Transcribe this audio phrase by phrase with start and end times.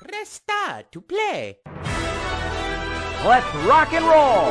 [0.00, 1.58] Press star to play.
[3.22, 4.48] Let's rock and roll!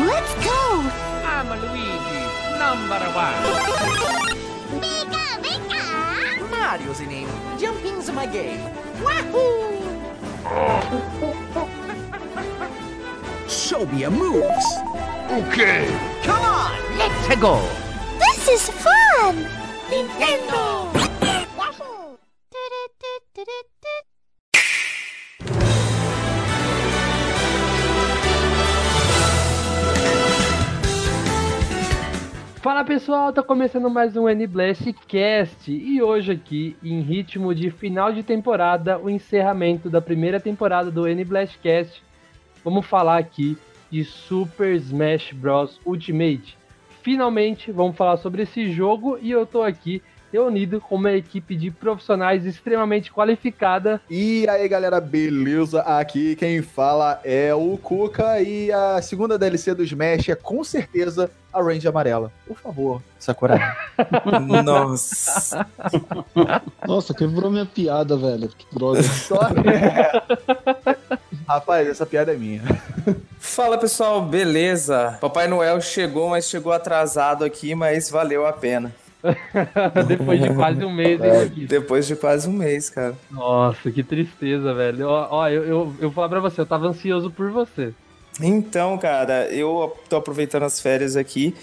[0.00, 0.80] Let's go!
[1.28, 2.24] I'm Luigi,
[2.56, 3.36] number one.
[4.80, 5.84] Pika, pika!
[6.50, 7.28] Mario's the name.
[7.58, 8.64] Jumping's my game.
[9.04, 9.76] Wahoo!
[13.48, 14.66] Show me your moves.
[15.30, 15.84] Okay.
[16.22, 17.60] Come on, let's go.
[18.18, 19.46] This is fun!
[19.90, 21.17] Nintendo.
[32.88, 38.22] Pessoal, tá começando mais um N-Blast Cast e hoje aqui, em ritmo de final de
[38.22, 42.02] temporada, o encerramento da primeira temporada do N-Blast Cast,
[42.64, 43.58] vamos falar aqui
[43.90, 45.78] de Super Smash Bros.
[45.84, 46.56] Ultimate.
[47.02, 51.70] Finalmente, vamos falar sobre esse jogo e eu tô aqui reunido com uma equipe de
[51.70, 54.00] profissionais extremamente qualificada.
[54.08, 55.82] E aí galera, beleza?
[55.82, 61.30] Aqui quem fala é o Kuka e a segunda DLC do Smash é com certeza
[61.58, 62.32] a Range Amarela.
[62.46, 63.76] Por favor, Sakura.
[64.64, 65.66] Nossa.
[66.86, 68.48] Nossa, quebrou minha piada, velho.
[68.48, 69.02] Que droga.
[69.02, 69.40] Só...
[71.48, 72.62] Rapaz, essa piada é minha.
[73.38, 75.16] Fala pessoal, beleza?
[75.20, 78.94] Papai Noel chegou, mas chegou atrasado aqui, mas valeu a pena.
[80.06, 81.68] Depois de quase um mês, hein, Marquinhos?
[81.68, 83.14] Depois de quase um mês, cara.
[83.30, 85.08] Nossa, que tristeza, velho.
[85.08, 87.92] Ó, ó, eu, eu, eu vou falar pra você, eu tava ansioso por você.
[88.40, 91.54] Então, cara, eu tô aproveitando as férias aqui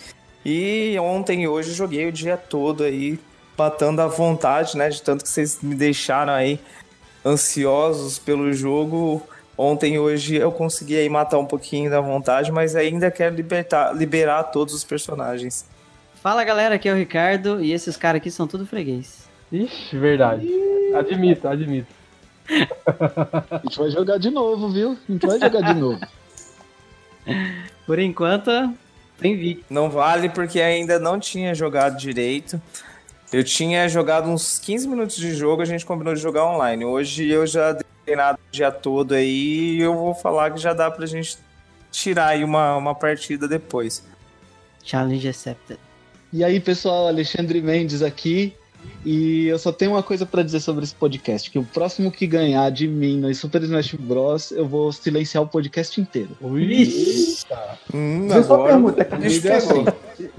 [0.44, 3.18] e ontem e hoje joguei o dia todo aí,
[3.58, 4.90] matando à vontade, né?
[4.90, 6.60] De tanto que vocês me deixaram aí
[7.26, 9.22] ansiosos pelo jogo.
[9.58, 13.96] Ontem e hoje eu consegui aí matar um pouquinho da vontade, mas ainda quero libertar,
[13.96, 15.66] liberar todos os personagens.
[16.22, 19.30] Fala galera, aqui é o Ricardo e esses caras aqui são tudo freguês.
[19.52, 20.48] Ixi, verdade.
[20.94, 21.88] Admito, admito.
[22.50, 24.98] A gente vai jogar de novo, viu?
[25.08, 26.00] A gente vai jogar de novo.
[27.86, 28.50] Por enquanto,
[29.18, 29.64] tem vi.
[29.70, 32.62] Não vale porque ainda não tinha jogado direito.
[33.32, 36.86] Eu tinha jogado uns 15 minutos de jogo, a gente combinou de jogar online.
[36.86, 40.74] Hoje eu já dei treinado o dia todo aí e eu vou falar que já
[40.74, 41.38] dá pra gente
[41.92, 44.04] tirar aí uma, uma partida depois.
[44.84, 45.80] Challenge accepted.
[46.32, 48.54] E aí, pessoal, Alexandre Mendes aqui.
[49.06, 52.26] E eu só tenho uma coisa pra dizer sobre esse podcast: que o próximo que
[52.26, 56.30] ganhar de mim no Super Smash Bros., eu vou silenciar o podcast inteiro.
[57.94, 59.04] Hum, Você só agora pergunta,
[59.48, 59.86] é assim.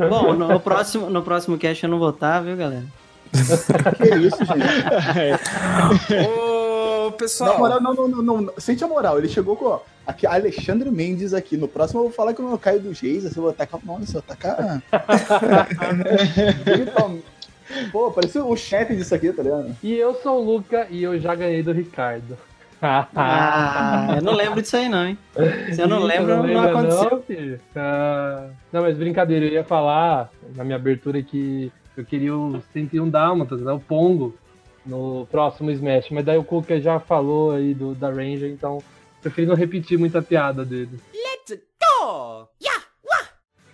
[0.08, 2.84] Bom, no próximo, no próximo cast eu não vou estar, viu, galera?
[3.96, 6.16] Que isso, gente?
[6.28, 8.52] Ô, Na pessoal, moral, não, não, não, não.
[8.58, 9.18] Sente a moral.
[9.18, 11.56] Ele chegou com ó, aqui, Alexandre Mendes aqui.
[11.56, 13.24] No próximo eu vou falar que eu não caio dos reis.
[13.26, 13.80] Assim, eu vou atacar.
[13.84, 14.82] Nossa, eu vou atacar.
[17.90, 19.76] Pô, parecia o chefe disso aqui, tá ligado?
[19.82, 22.36] E eu sou o Luca e eu já ganhei do Ricardo.
[22.80, 25.18] Ah, eu não lembro disso aí não, hein?
[25.72, 27.10] Se eu não lembro, não, lembra aconteceu.
[27.10, 27.60] Não, filho?
[27.74, 33.08] Ah, não, mas brincadeira, eu ia falar na minha abertura que eu queria o 101
[33.08, 33.72] Dálmatas, né?
[33.72, 34.36] O Pongo
[34.84, 36.10] no próximo Smash.
[36.10, 38.78] Mas daí o Kuka já falou aí do, da Ranger, então
[39.22, 41.00] preferi não repetir muita piada dele.
[41.12, 42.48] Let's go.
[42.62, 42.84] Yeah.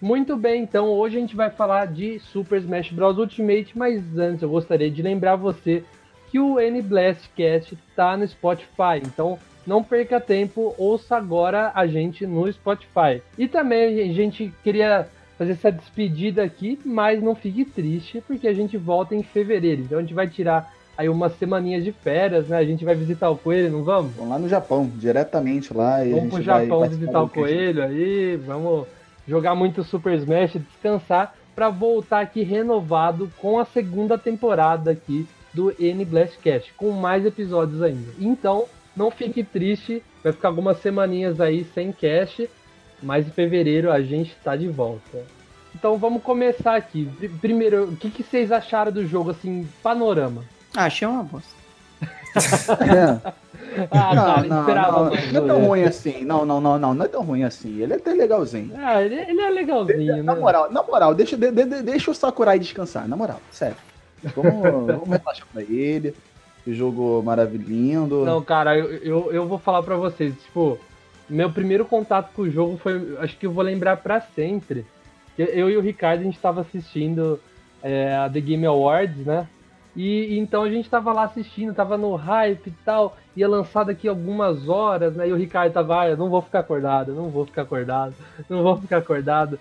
[0.02, 3.18] Muito bem, então hoje a gente vai falar de Super Smash Bros.
[3.18, 5.84] Ultimate, mas antes eu gostaria de lembrar você
[6.28, 12.26] que o N-Blast Cast tá no Spotify, então não perca tempo, ouça agora a gente
[12.26, 13.22] no Spotify.
[13.38, 15.06] E também a gente queria
[15.38, 19.98] fazer essa despedida aqui, mas não fique triste, porque a gente volta em fevereiro, então
[19.98, 22.56] a gente vai tirar aí umas semaninhas de férias, né?
[22.56, 24.10] A gente vai visitar o Coelho, não vamos?
[24.16, 26.04] Vamos lá no Japão, diretamente lá.
[26.04, 28.88] E Vamos pro Japão visitar o Coelho aí, vamos
[29.26, 35.74] jogar muito Super Smash, descansar pra voltar aqui renovado com a segunda temporada aqui do
[35.78, 38.10] N Blast Cast, com mais episódios ainda.
[38.18, 38.64] Então,
[38.96, 42.48] não fique triste, vai ficar algumas semaninhas aí sem cast,
[43.02, 45.24] mas em fevereiro a gente tá de volta.
[45.74, 47.06] Então vamos começar aqui.
[47.18, 50.44] Pr- Primeiro, o que, que vocês acharam do jogo, assim, panorama?
[50.74, 51.61] Ah, achei uma bosta.
[52.36, 53.32] É.
[53.90, 55.32] Ah, Não, cara, não, esperava não, mais.
[55.32, 56.24] não é tão ruim assim.
[56.26, 57.80] Não, não, não, não, não é tão ruim assim.
[57.80, 58.70] Ele é até legalzinho.
[58.76, 60.40] Ah, ele, ele é legalzinho, Na né?
[60.40, 63.76] moral, na moral, deixa, de- de- deixa o Sakurai descansar, na moral, sério.
[64.36, 64.52] Vamos,
[64.86, 66.14] vamos relaxar pra ele.
[66.66, 68.26] O jogo maravilhoso.
[68.26, 70.78] Não, cara, eu, eu, eu vou falar pra vocês, tipo,
[71.26, 74.84] meu primeiro contato com o jogo foi, acho que eu vou lembrar pra sempre.
[75.38, 77.40] Eu, eu e o Ricardo, a gente tava assistindo
[77.82, 79.46] é, a The Game Awards, né?
[79.94, 84.08] E então a gente tava lá assistindo, tava no hype e tal, ia lançar daqui
[84.08, 85.28] algumas horas, né?
[85.28, 88.14] E o Ricardo tava, ah, não vou ficar acordado, não vou ficar acordado,
[88.48, 89.58] não vou ficar acordado.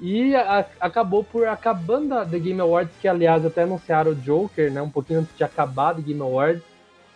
[0.00, 4.70] E a- acabou por acabando a The Game Awards, que aliás até anunciaram o Joker,
[4.70, 4.82] né?
[4.82, 6.62] Um pouquinho antes de acabar The Game Awards.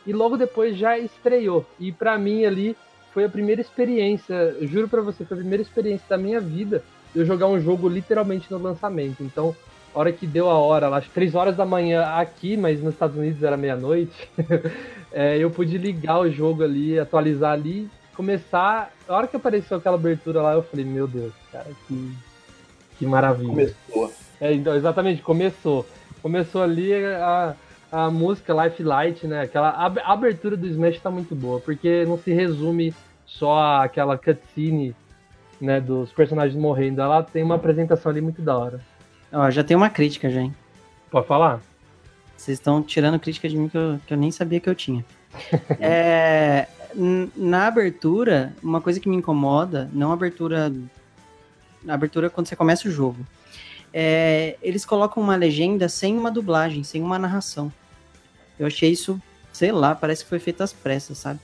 [0.06, 1.66] E logo depois já estreou.
[1.80, 2.76] E pra mim ali
[3.12, 6.82] foi a primeira experiência, juro pra você, foi a primeira experiência da minha vida
[7.14, 9.22] eu jogar um jogo literalmente no lançamento.
[9.22, 9.56] Então,
[9.98, 12.92] hora que deu a hora, lá, acho que 3 horas da manhã aqui, mas nos
[12.92, 14.28] Estados Unidos era meia-noite,
[15.10, 18.92] é, eu pude ligar o jogo ali, atualizar ali, começar.
[19.08, 22.12] A hora que apareceu aquela abertura lá, eu falei, meu Deus, cara, que,
[22.98, 23.48] que maravilha.
[23.48, 24.12] Começou.
[24.40, 25.86] É, então, exatamente, começou.
[26.20, 27.54] Começou ali a,
[27.90, 29.42] a música Life Light, né?
[29.42, 32.94] Aquela a abertura do Smash tá muito boa, porque não se resume
[33.24, 34.94] só àquela cutscene,
[35.60, 37.00] né, dos personagens morrendo.
[37.00, 38.80] Ela tem uma apresentação ali muito da hora.
[39.32, 40.54] Ó, já tem uma crítica já, hein?
[41.10, 41.60] Pode falar?
[42.36, 45.04] Vocês estão tirando crítica de mim que eu, que eu nem sabia que eu tinha.
[45.80, 46.66] É,
[47.36, 50.72] na abertura, uma coisa que me incomoda, não a abertura.
[51.82, 53.18] Na abertura quando você começa o jogo.
[53.92, 57.72] É, eles colocam uma legenda sem uma dublagem, sem uma narração.
[58.58, 59.20] Eu achei isso,
[59.52, 61.40] sei lá, parece que foi feito às pressas, sabe?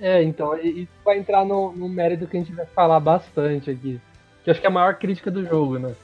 [0.00, 4.00] É, então, isso vai entrar no, no mérito que a gente vai falar bastante aqui.
[4.42, 5.94] Que eu acho que é a maior crítica do jogo, né?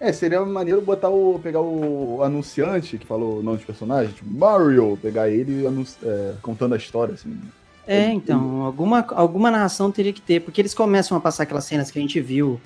[0.00, 1.38] É, seria maneiro botar o.
[1.38, 5.64] pegar o anunciante que falou o nome dos personagens, tipo Mario, pegar ele
[6.02, 7.38] é, contando a história, assim.
[7.86, 11.90] É, então, alguma, alguma narração teria que ter, porque eles começam a passar aquelas cenas
[11.90, 12.60] que a gente viu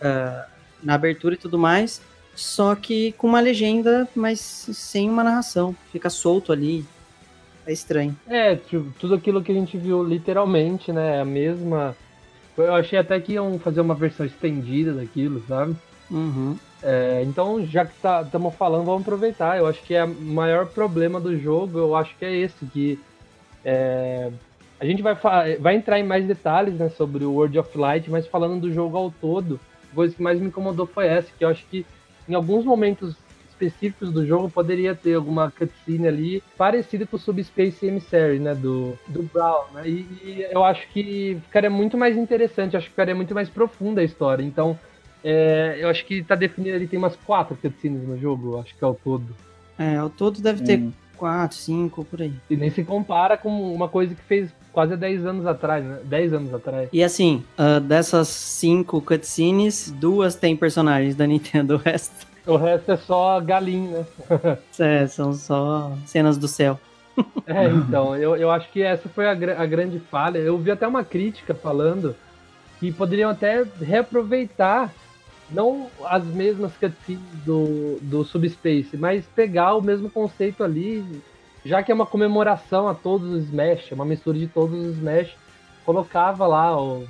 [0.00, 0.46] ah,
[0.82, 2.00] na abertura e tudo mais,
[2.34, 5.74] só que com uma legenda, mas sem uma narração.
[5.92, 6.84] Fica solto ali.
[7.66, 8.16] É estranho.
[8.26, 11.20] É, tipo, tudo aquilo que a gente viu literalmente, né?
[11.20, 11.96] A mesma.
[12.56, 15.74] Eu achei até que iam fazer uma versão estendida daquilo, sabe?
[16.10, 16.56] Uhum.
[16.82, 19.56] É, então, já que estamos falando, vamos aproveitar.
[19.56, 22.98] Eu acho que é o maior problema do jogo, eu acho que é esse, que
[23.64, 24.30] é,
[24.78, 25.14] a gente vai,
[25.58, 28.96] vai entrar em mais detalhes né, sobre o World of Light, mas falando do jogo
[28.96, 29.58] ao todo,
[29.90, 31.86] a coisa que mais me incomodou foi essa, que eu acho que
[32.28, 33.16] em alguns momentos
[33.48, 38.98] específicos do jogo poderia ter alguma cutscene ali parecida com o Subspace Emissary, né, do,
[39.08, 43.14] do Brawl, né, e, e eu acho que ficaria muito mais interessante, acho que ficaria
[43.14, 44.78] muito mais profunda a história, então
[45.24, 48.84] é, eu acho que tá definido ali, tem umas quatro cutscenes no jogo, acho que
[48.84, 49.34] é o todo.
[49.78, 50.82] É, ao todo deve ter
[51.16, 52.32] quatro, cinco, por aí.
[52.50, 55.98] E nem se compara com uma coisa que fez quase 10 anos atrás, né?
[56.04, 56.88] 10 anos atrás.
[56.92, 62.92] E assim, ah, dessas cinco cutscenes, duas tem personagens da Nintendo, o resto O resto
[62.92, 64.58] é só galinha, né?
[64.78, 66.78] é, são só cenas do céu.
[67.46, 70.38] É, então, eu, eu acho que essa foi a, gra- a grande falha.
[70.38, 72.16] Eu vi até uma crítica falando
[72.80, 74.90] que poderiam até reaproveitar
[75.50, 81.04] não as mesmas cutscenes do, do Subspace, mas pegar o mesmo conceito ali,
[81.64, 84.96] já que é uma comemoração a todos os Smash, é uma mistura de todos os
[84.96, 85.30] Smash,
[85.84, 87.06] colocava lá, o,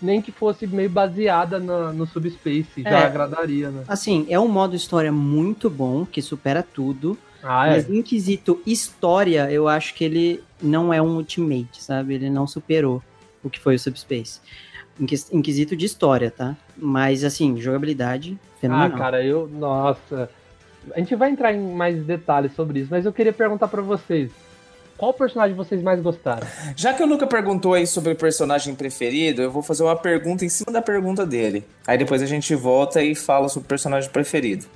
[0.00, 3.04] nem que fosse meio baseada no, no Subspace, já É.
[3.04, 3.84] agradaria, né?
[3.86, 7.16] Assim, é um modo história muito bom, que supera tudo.
[7.42, 7.70] Ah, é.
[7.72, 12.14] Mas em quesito história, eu acho que ele não é um Ultimate, sabe?
[12.14, 13.02] Ele não superou
[13.42, 14.40] o que foi o Subspace.
[15.00, 16.54] Em, ques- em quesito de história, tá?
[16.76, 18.98] Mas, assim, jogabilidade, Ah, fenomenal.
[18.98, 19.48] cara, eu.
[19.48, 20.28] Nossa.
[20.94, 24.30] A gente vai entrar em mais detalhes sobre isso, mas eu queria perguntar pra vocês.
[24.98, 26.46] Qual personagem vocês mais gostaram?
[26.76, 30.44] Já que o Luca perguntou aí sobre o personagem preferido, eu vou fazer uma pergunta
[30.44, 31.64] em cima da pergunta dele.
[31.86, 34.66] Aí depois a gente volta e fala sobre o personagem preferido.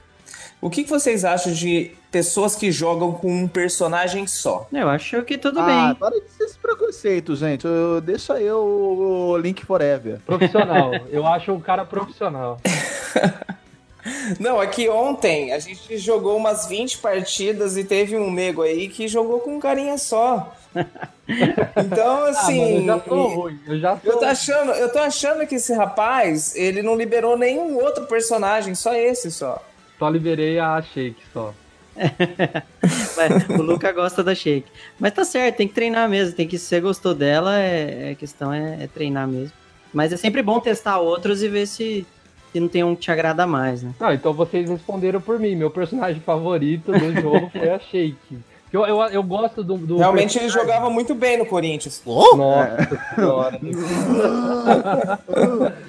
[0.60, 4.66] O que que vocês acham de pessoas que jogam com um personagem só?
[4.72, 5.94] Eu acho que tudo ah, bem.
[5.96, 7.66] para de ser esse preconceito, gente.
[7.66, 10.18] Eu, deixa eu o Link Forever.
[10.24, 10.92] Profissional.
[11.10, 12.58] eu acho o cara profissional.
[14.38, 18.88] Não, é que ontem a gente jogou umas 20 partidas e teve um nego aí
[18.88, 20.54] que jogou com um carinha só.
[21.28, 22.60] Então, Ah, assim.
[22.60, 23.60] mano, eu já tô ruim.
[23.66, 24.08] Eu já tô.
[24.08, 28.76] Eu tô, achando, eu tô achando que esse rapaz, ele não liberou nenhum outro personagem,
[28.76, 29.60] só esse só.
[29.98, 31.54] Só liberei a Shake só.
[33.16, 34.66] Mas o Luca gosta da Shake.
[34.98, 36.34] Mas tá certo, tem que treinar mesmo.
[36.34, 39.52] Tem que, se você gostou dela, é, a questão é, é treinar mesmo.
[39.94, 42.06] Mas é sempre bom testar outros e ver se,
[42.52, 43.94] se não tem um que te agrada mais, né?
[43.98, 45.56] Não, então vocês responderam por mim.
[45.56, 48.38] Meu personagem favorito do jogo foi a Shake.
[48.72, 49.78] Eu, eu, eu gosto do.
[49.78, 52.02] do Realmente ele personagem- jogava muito bem no Corinthians.
[52.04, 53.58] Nossa senhora.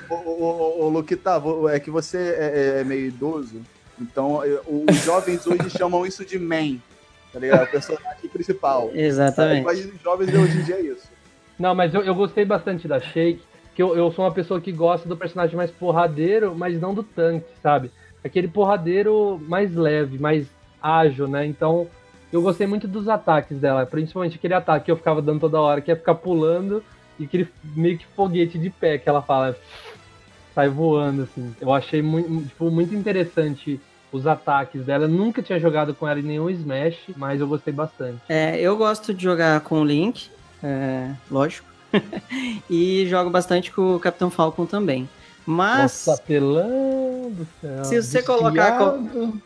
[0.09, 3.59] ô, ô, ô, Luquita, é que você é, é meio idoso.
[3.99, 6.77] Então, eu- os jovens hoje chamam isso de man.
[7.33, 7.63] Tá ligado?
[7.65, 8.89] O personagem principal.
[8.93, 9.63] Exatamente.
[9.63, 11.07] Mas os jovens de hoje em dia é isso.
[11.59, 13.41] Não, mas eu, eu gostei bastante da Shake,
[13.75, 17.03] que eu, eu sou uma pessoa que gosta do personagem mais porradeiro, mas não do
[17.03, 17.91] tanque, sabe?
[18.23, 20.47] Aquele porradeiro mais leve, mais
[20.81, 21.45] ágil, né?
[21.45, 21.87] Então,
[22.31, 25.81] eu gostei muito dos ataques dela, principalmente aquele ataque que eu ficava dando toda hora,
[25.81, 26.83] que é ficar pulando
[27.19, 29.55] e aquele meio que foguete de pé que ela fala.
[30.57, 31.55] Sai voando, assim.
[31.61, 33.79] Eu achei muito, tipo, muito interessante
[34.11, 35.03] os ataques dela.
[35.03, 38.19] Eu nunca tinha jogado com ela em nenhum Smash, mas eu gostei bastante.
[38.27, 40.31] É, eu gosto de jogar com o Link,
[40.63, 41.67] é, lógico.
[42.67, 45.07] e jogo bastante com o Capitão Falcon também.
[45.45, 45.81] Mas.
[46.07, 47.85] Nossa, apelão do céu.
[47.85, 49.37] Se você colocar co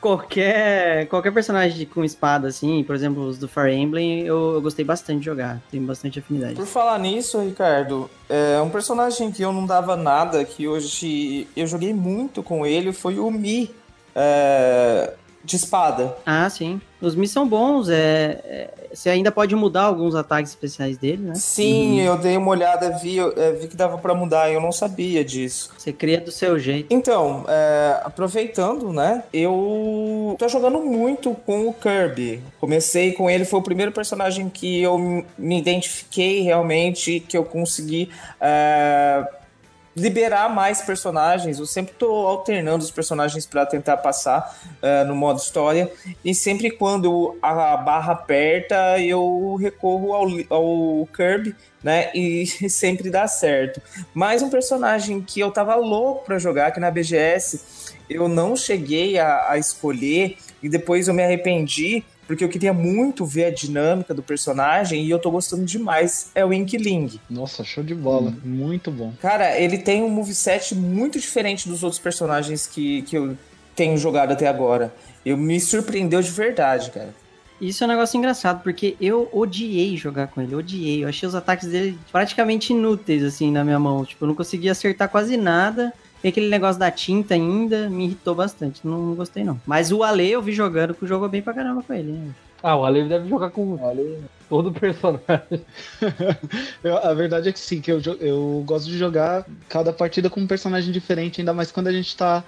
[0.00, 4.84] qualquer, qualquer personagem com espada, assim, por exemplo, os do Fire Emblem, eu, eu gostei
[4.84, 5.60] bastante de jogar.
[5.70, 6.54] Tenho bastante afinidade.
[6.54, 11.66] Por falar nisso, Ricardo, é um personagem que eu não dava nada, que hoje eu
[11.66, 13.70] joguei muito com ele, foi o Mi.
[14.14, 15.14] É,
[15.48, 16.16] de espada.
[16.24, 16.80] Ah, sim.
[17.00, 21.34] Os Mi são bons, é, é, você ainda pode mudar alguns ataques especiais dele, né?
[21.36, 22.06] Sim, uhum.
[22.06, 25.70] eu dei uma olhada, vi, é, vi que dava para mudar, eu não sabia disso.
[25.78, 26.92] Você cria do seu jeito.
[26.92, 29.22] Então, é, aproveitando, né?
[29.32, 32.42] Eu tô jogando muito com o Kirby.
[32.60, 38.10] Comecei com ele, foi o primeiro personagem que eu me identifiquei realmente, que eu consegui
[38.40, 39.24] é,
[39.98, 41.58] liberar mais personagens.
[41.58, 45.90] Eu sempre tô alternando os personagens para tentar passar uh, no modo história.
[46.24, 52.10] E sempre quando a barra aperta, eu recorro ao, ao Kirby, né?
[52.14, 53.80] E sempre dá certo.
[54.14, 59.18] Mais um personagem que eu tava louco para jogar aqui na BGS, eu não cheguei
[59.18, 64.12] a, a escolher e depois eu me arrependi porque eu queria muito ver a dinâmica
[64.12, 67.18] do personagem e eu tô gostando demais, é o Inkling.
[67.28, 68.36] Nossa, show de bola, hum.
[68.44, 69.14] muito bom.
[69.20, 73.34] Cara, ele tem um moveset muito diferente dos outros personagens que, que eu
[73.74, 74.94] tenho jogado até agora.
[75.24, 77.14] Eu me surpreendeu de verdade, cara.
[77.58, 81.04] Isso é um negócio engraçado, porque eu odiei jogar com ele, odiei.
[81.04, 84.04] Eu achei os ataques dele praticamente inúteis, assim, na minha mão.
[84.04, 85.92] Tipo, eu não conseguia acertar quase nada.
[86.20, 88.80] Tem aquele negócio da tinta ainda, me irritou bastante.
[88.84, 89.60] Não, não gostei, não.
[89.66, 92.12] Mas o Ale eu vi jogando, que jogou bem pra caramba com ele.
[92.12, 92.34] Né?
[92.62, 94.18] Ah, o Ale deve jogar com Ale...
[94.48, 95.64] todo personagem.
[96.82, 100.40] eu, a verdade é que sim, que eu, eu gosto de jogar cada partida com
[100.40, 102.42] um personagem diferente, ainda mais quando a gente tá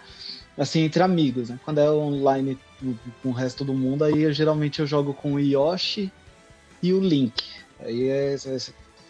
[0.59, 1.59] assim, entre amigos, né?
[1.65, 2.59] Quando é online
[3.23, 6.12] com o resto do mundo, aí eu, geralmente eu jogo com o Yoshi
[6.83, 7.45] e o Link.
[7.79, 8.57] Aí é, é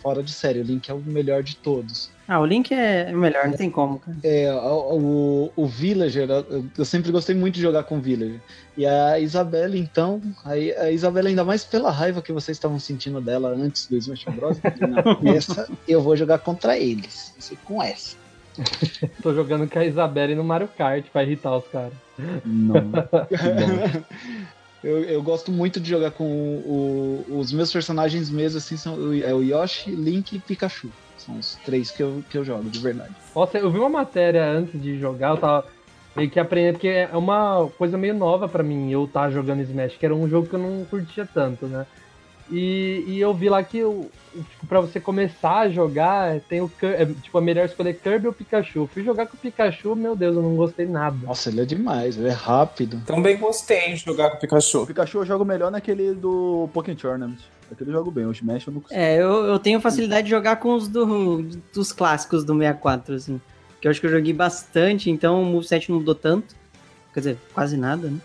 [0.01, 2.11] fora de série, o Link é o melhor de todos.
[2.27, 4.17] Ah, o Link é melhor, não tem como, cara.
[4.23, 6.29] É, o, o Villager,
[6.79, 8.41] eu sempre gostei muito de jogar com o Villager.
[8.77, 13.21] E a Isabela, então, a, a Isabela, ainda mais pela raiva que vocês estavam sentindo
[13.21, 14.59] dela antes do Smash Bros.
[15.37, 17.35] Essa eu vou jogar contra eles.
[17.65, 18.17] Com essa.
[19.23, 21.93] Tô jogando com a Isabela no Mario Kart pra irritar os caras.
[22.45, 22.75] Não.
[24.83, 28.95] eu, eu gosto muito de jogar com o, o, os meus personagens mesmo, assim, são
[29.15, 30.91] é o Yoshi, Link e Pikachu.
[31.19, 33.15] São os três que eu, que eu jogo, de verdade.
[33.35, 35.67] Nossa, eu vi uma matéria antes de jogar, eu tava
[36.17, 39.61] meio que aprendendo, porque é uma coisa meio nova para mim eu estar tá jogando
[39.61, 41.87] Smash, que era um jogo que eu não curtia tanto, né?
[42.51, 46.71] E, e eu vi lá que o, tipo, pra você começar a jogar, tem o
[46.83, 48.89] é, tipo, a melhor escolher Kirby ou Pikachu.
[48.93, 51.17] fui jogar com o Pikachu, meu Deus, eu não gostei nada.
[51.25, 53.01] Nossa, ele é demais, ele é rápido.
[53.07, 54.83] Também gostei de jogar com o Pikachu.
[54.83, 57.39] O Pikachu eu jogo melhor naquele do Pokémon Tournament.
[57.71, 59.01] Aquele eu jogo bem, o Smash eu não consigo.
[59.01, 61.43] É, eu, eu tenho facilidade de jogar com os do,
[61.73, 63.41] dos clássicos do 64, assim.
[63.81, 66.55] Que eu acho que eu joguei bastante, então o moveset não mudou tanto.
[67.15, 68.19] Quer dizer, quase nada, né?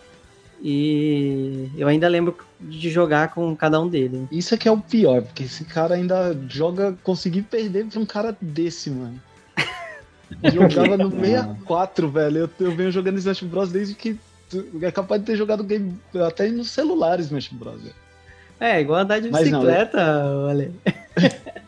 [0.61, 4.21] E eu ainda lembro de jogar com cada um deles.
[4.31, 8.05] Isso é que é o pior, porque esse cara ainda joga, conseguir perder pra um
[8.05, 9.19] cara desse, mano.
[10.51, 12.37] Jogava no 64, velho.
[12.39, 13.71] Eu, eu venho jogando Smash Bros.
[13.71, 14.17] desde que.
[14.81, 17.81] É capaz de ter jogado game até nos celulares Smash Bros.
[17.81, 17.95] Velho.
[18.59, 19.99] É, igual andar de bicicleta,
[20.47, 20.71] olha.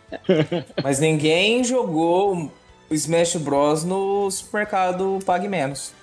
[0.81, 2.51] Mas ninguém jogou
[2.89, 5.93] o Smash Bros no supermercado Pague Menos.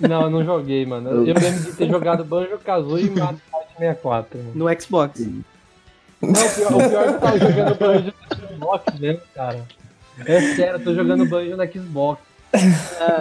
[0.00, 1.10] Não, eu não joguei, mano.
[1.10, 4.38] Eu lembro de ter jogado Banjo Kazooie e Mario Kart 64.
[4.38, 4.52] Mano.
[4.54, 5.20] No Xbox.
[6.20, 9.64] Não, o pior, o pior é que eu tava jogando Banjo no Xbox mesmo, cara.
[10.24, 12.20] É sério, eu tô jogando Banjo na Xbox.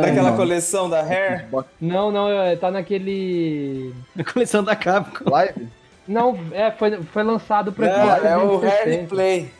[0.01, 0.37] Naquela não.
[0.37, 1.47] coleção da Hair?
[1.81, 3.93] Não, não, é, tá naquele.
[4.15, 5.29] Na coleção da Capcom.
[5.29, 5.67] Live?
[6.07, 9.51] Não, é, foi, foi lançado pra É, é o Hair Play.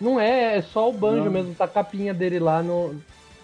[0.00, 1.32] Não é, é só o banjo não.
[1.32, 2.94] mesmo, tá a capinha dele lá no.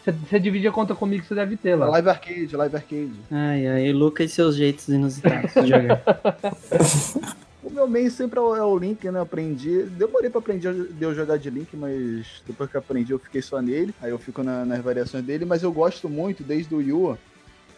[0.04, 1.86] Você divide a conta comigo, você deve ter lá.
[1.88, 3.12] Live Arcade, Live Arcade.
[3.30, 6.02] Ai, ai, Lucas e seus jeitos inusitados de jogar.
[7.62, 9.20] o meu main sempre é o é Link, né?
[9.20, 9.82] Aprendi.
[9.82, 13.60] Demorei pra aprender de eu jogar de Link, mas depois que aprendi eu fiquei só
[13.60, 13.94] nele.
[14.00, 17.18] Aí eu fico na, nas variações dele, mas eu gosto muito, desde o Yu.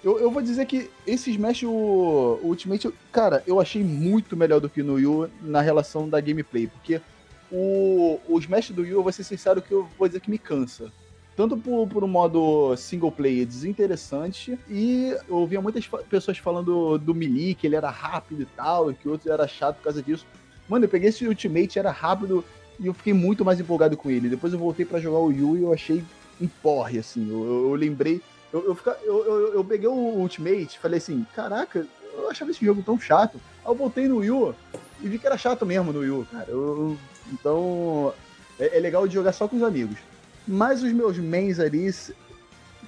[0.04, 4.60] Eu, eu vou dizer que esse Smash o, o Ultimate, cara, eu achei muito melhor
[4.60, 7.00] do que no Yu na relação da gameplay, porque
[7.50, 10.38] o, o Smash do Yu, eu vou ser sincero que eu vou dizer que me
[10.38, 10.92] cansa
[11.36, 17.14] tanto por, por um modo single player desinteressante, e eu ouvia muitas pessoas falando do
[17.14, 20.02] Melee, que ele era rápido e tal, e que o outro era chato por causa
[20.02, 20.26] disso.
[20.68, 22.44] Mano, eu peguei esse Ultimate, era rápido,
[22.78, 24.28] e eu fiquei muito mais empolgado com ele.
[24.28, 26.04] Depois eu voltei para jogar o Yu e eu achei
[26.40, 27.28] um porre, assim.
[27.30, 28.20] Eu, eu, eu lembrei.
[28.52, 32.64] Eu, eu, fica- eu, eu, eu peguei o Ultimate falei assim: caraca, eu achava esse
[32.64, 33.40] jogo tão chato.
[33.64, 34.54] Aí eu voltei no Wii U
[35.00, 36.46] e vi que era chato mesmo no Wii U, cara.
[36.50, 36.96] Eu-
[37.32, 38.12] então
[38.58, 39.98] é, é legal de jogar só com os amigos.
[40.46, 41.90] Mas os meus mains ali,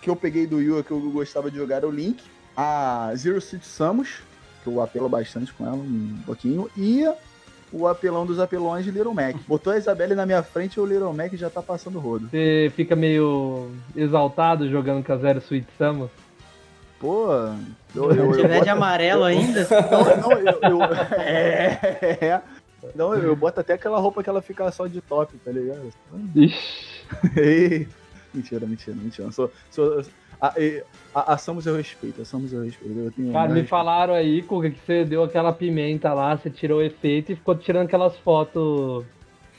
[0.00, 2.22] que eu peguei do Wii U, que eu gostava de jogar, era o Link,
[2.56, 4.22] a Zero Suit Samus,
[4.62, 7.04] que eu apelo bastante com ela um pouquinho, e
[7.72, 9.36] o apelão dos apelões de Little Mac.
[9.46, 12.28] Botou a Isabelle na minha frente e o Little Mac já tá passando rodo.
[12.28, 16.10] Você fica meio exaltado jogando com a Zero Sweet Samus?
[17.00, 17.26] Pô,
[17.94, 20.82] eu, eu, eu, tiver de boto- amarelo ainda, Não, não, eu, eu-
[21.20, 22.42] é, é.
[22.94, 25.90] Não, eu boto até aquela roupa que ela fica só de top, tá ligado?
[26.36, 26.93] Ixi.
[27.36, 27.88] Ei,
[28.32, 29.30] mentira, mentira, mentira.
[29.32, 30.02] Sou, sou,
[30.40, 30.52] a,
[31.14, 32.98] a, a Samus eu respeito, a Samus eu respeito.
[32.98, 36.78] Eu tenho Cara, me falaram aí, Kuga, que você deu aquela pimenta lá, você tirou
[36.78, 39.04] o efeito e ficou tirando aquelas fotos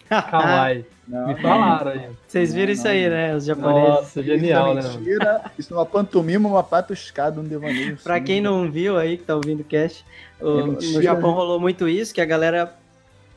[0.30, 0.86] kawaii.
[1.08, 2.10] Não, Me falaram aí.
[2.28, 3.36] vocês viram isso aí, né?
[3.36, 3.90] Os japoneses.
[3.90, 4.80] Nossa, genial, né?
[4.80, 5.00] isso é mano?
[5.06, 7.96] mentira, isso é uma pantomima, uma patuscada, um devaneio.
[8.04, 10.04] Pra quem não viu aí, que tá ouvindo o cast,
[10.42, 11.36] o- É no Japão né?
[11.36, 12.75] rolou muito isso, que a galera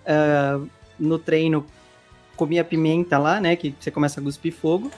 [0.06, 0.58] ah,
[0.98, 1.66] no treino
[2.38, 3.56] comia pimenta lá, né?
[3.56, 4.90] Que você começa a cuspir fogo.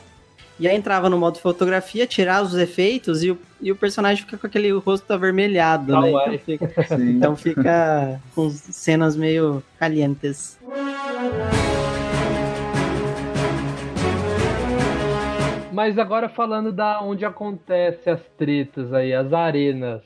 [0.60, 4.36] E aí entrava no modo fotografia, tirava os efeitos e o, e o personagem fica
[4.36, 6.10] com aquele rosto avermelhado, né?
[6.10, 10.58] Então fica, então fica com cenas meio calientes.
[15.72, 20.02] Mas agora falando da onde acontece as tretas aí, as arenas.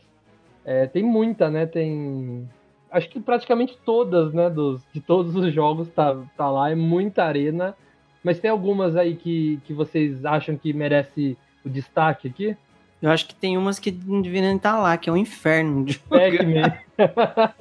[0.64, 1.66] É, tem muita, né?
[1.66, 2.48] Tem.
[2.96, 4.48] Acho que praticamente todas, né?
[4.48, 7.74] Dos, de todos os jogos tá, tá lá, é muita arena.
[8.22, 12.56] Mas tem algumas aí que, que vocês acham que merece o destaque aqui?
[13.02, 15.84] Eu acho que tem umas que não nem estar lá, que é um inferno.
[15.84, 16.72] de- Pac-Man.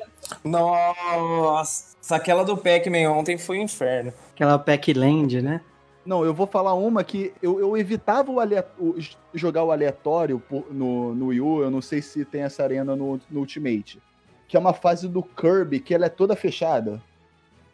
[0.46, 4.14] Nossa, aquela do Pac-Man ontem foi um inferno.
[4.34, 5.62] Aquela Packland, né?
[6.06, 8.40] Não, eu vou falar uma que eu, eu evitava o
[8.80, 8.96] o-
[9.34, 13.20] jogar o aleatório no, no Wii U, eu não sei se tem essa arena no,
[13.30, 14.00] no Ultimate.
[14.54, 17.02] Que é uma fase do Kirby, que ela é toda fechada.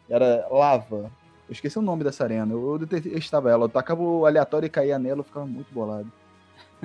[0.08, 1.12] Era lava.
[1.46, 2.54] Eu esqueci o nome dessa arena.
[2.54, 3.66] Eu detestava ela.
[3.66, 6.10] Eu tacava o aleatório e caía nela, eu ficava muito bolado.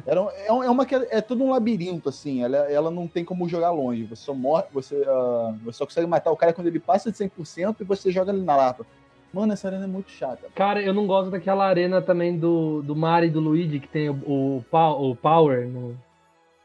[0.05, 2.43] Era, é, é uma que é, é todo um labirinto, assim.
[2.43, 4.03] Ela, ela não tem como jogar longe.
[4.03, 7.17] Você só morre, você, ah, você só consegue matar o cara quando ele passa de
[7.17, 8.85] 100% e você joga ele na lava.
[9.31, 10.49] Mano, essa arena é muito chata.
[10.53, 14.09] Cara, eu não gosto daquela arena também do, do Mario e do Luigi, que tem
[14.09, 15.97] o, o, o Power no,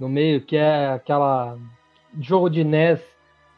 [0.01, 1.57] no meio, que é aquela
[2.19, 3.10] jogo de NES.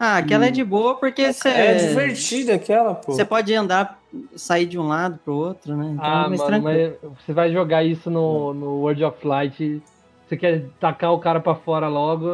[0.04, 1.48] Ah, aquela é de boa porque você.
[1.48, 3.12] É divertida aquela, pô.
[3.12, 4.00] Você pode andar,
[4.34, 5.90] sair de um lado pro outro, né?
[5.92, 6.96] Então Ah, é mais mano, tranquilo.
[7.04, 9.80] mas você vai jogar isso no, no World of Light,
[10.26, 12.26] você quer tacar o cara pra fora logo.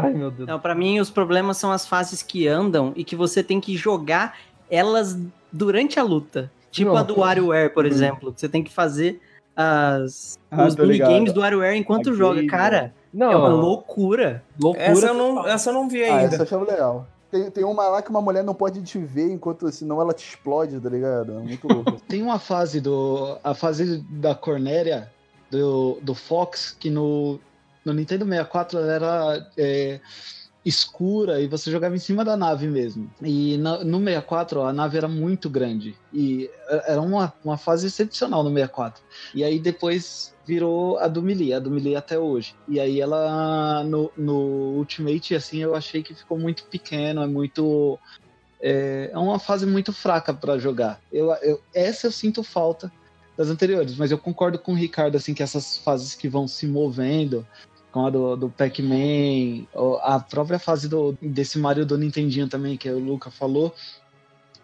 [0.00, 0.48] Ai, meu Deus.
[0.48, 3.76] Não, pra mim os problemas são as fases que andam e que você tem que
[3.76, 4.36] jogar
[4.70, 5.18] elas
[5.50, 6.48] durante a luta.
[6.70, 7.04] Tipo a Nossa.
[7.06, 8.32] do WarioWare, por exemplo.
[8.32, 9.20] que Você tem que fazer
[9.56, 12.46] as, Ah, os minigames do WarioWare enquanto A joga.
[12.46, 14.44] Cara, Não, é uma loucura.
[14.60, 14.84] loucura.
[14.84, 16.26] Essa eu não, essa eu não vi Ah, ainda.
[16.26, 17.06] essa eu achava legal.
[17.30, 20.28] Tem, tem uma lá que uma mulher não pode te ver enquanto senão ela te
[20.28, 21.32] explode, tá ligado?
[21.32, 22.00] É muito louco.
[22.08, 23.36] Tem uma fase do.
[23.42, 25.10] A fase da Cornélia,
[25.50, 27.40] do, do Fox, que no,
[27.84, 30.00] no Nintendo 64 ela era é,
[30.64, 33.10] escura e você jogava em cima da nave mesmo.
[33.20, 35.96] E na- no 64 a nave era muito grande.
[36.12, 36.48] E
[36.86, 39.02] era uma, uma fase excepcional no 64.
[39.34, 42.54] E aí depois virou a do Melee, a do Melee até hoje.
[42.68, 47.98] E aí ela no, no Ultimate, assim, eu achei que ficou muito pequeno, é muito.
[48.60, 51.00] É, é uma fase muito fraca para jogar.
[51.12, 52.90] Eu, eu- essa eu sinto falta
[53.36, 56.66] das anteriores, mas eu concordo com o Ricardo, assim, que essas fases que vão se
[56.66, 57.46] movendo,
[57.92, 59.66] com a do, do Pac-Man,
[60.02, 63.74] a própria fase do, desse Mario do Nintendinho também, que o Luca falou,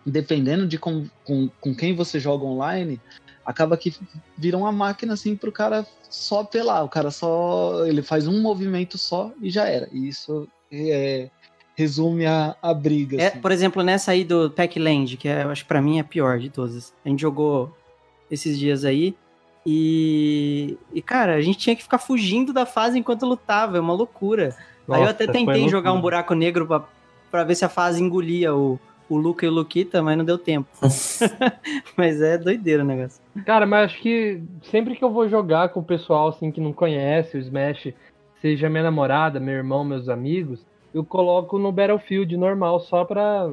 [0.06, 3.00] dependendo de com, com, com quem você joga online,
[3.44, 3.94] acaba que
[4.36, 6.84] vira uma máquina assim pro cara só apelar.
[6.84, 7.84] O cara só.
[7.86, 9.88] Ele faz um movimento só e já era.
[9.92, 11.28] E isso é,
[11.74, 13.20] resume a, a briga.
[13.20, 13.40] É, assim.
[13.40, 16.04] por exemplo, nessa aí do Packland, que é, eu acho que pra mim é a
[16.04, 16.92] pior de todas.
[17.04, 17.76] A gente jogou
[18.30, 19.14] esses dias aí.
[19.64, 23.92] E, e, cara, a gente tinha que ficar fugindo da fase enquanto lutava, é uma
[23.92, 24.56] loucura.
[24.88, 26.84] aí eu Nossa, até tentei jogar um buraco negro pra,
[27.30, 28.80] pra ver se a fase engolia o,
[29.12, 30.68] o Luca e o Luquita, mas não deu tempo.
[31.96, 33.20] mas é doideira o negócio.
[33.44, 36.72] Cara, mas acho que sempre que eu vou jogar com o pessoal assim que não
[36.72, 37.92] conhece o Smash,
[38.40, 43.50] seja minha namorada, meu irmão, meus amigos, eu coloco no Battlefield normal só pra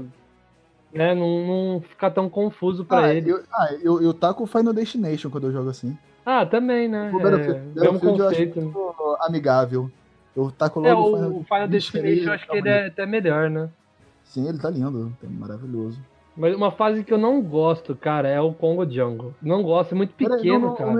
[0.93, 3.29] né, não, não ficar tão confuso pra ah, ele.
[3.29, 5.97] eu, ah, eu, eu taco o Final Destination quando eu jogo assim.
[6.25, 7.11] Ah, também, né?
[7.13, 8.59] O É, Battlefield, mesmo Battlefield eu acho conceito.
[8.59, 8.65] né?
[8.65, 9.91] muito amigável.
[10.35, 13.49] Eu taco É, logo o, o Final Destination eu acho que ele é até melhor,
[13.49, 13.69] né?
[14.29, 15.99] Sim, ele tá lindo, é maravilhoso.
[16.37, 19.33] Mas uma fase que eu não gosto, cara, é o Congo Jungle.
[19.41, 20.93] Não gosto, é muito pequeno, não, não, cara.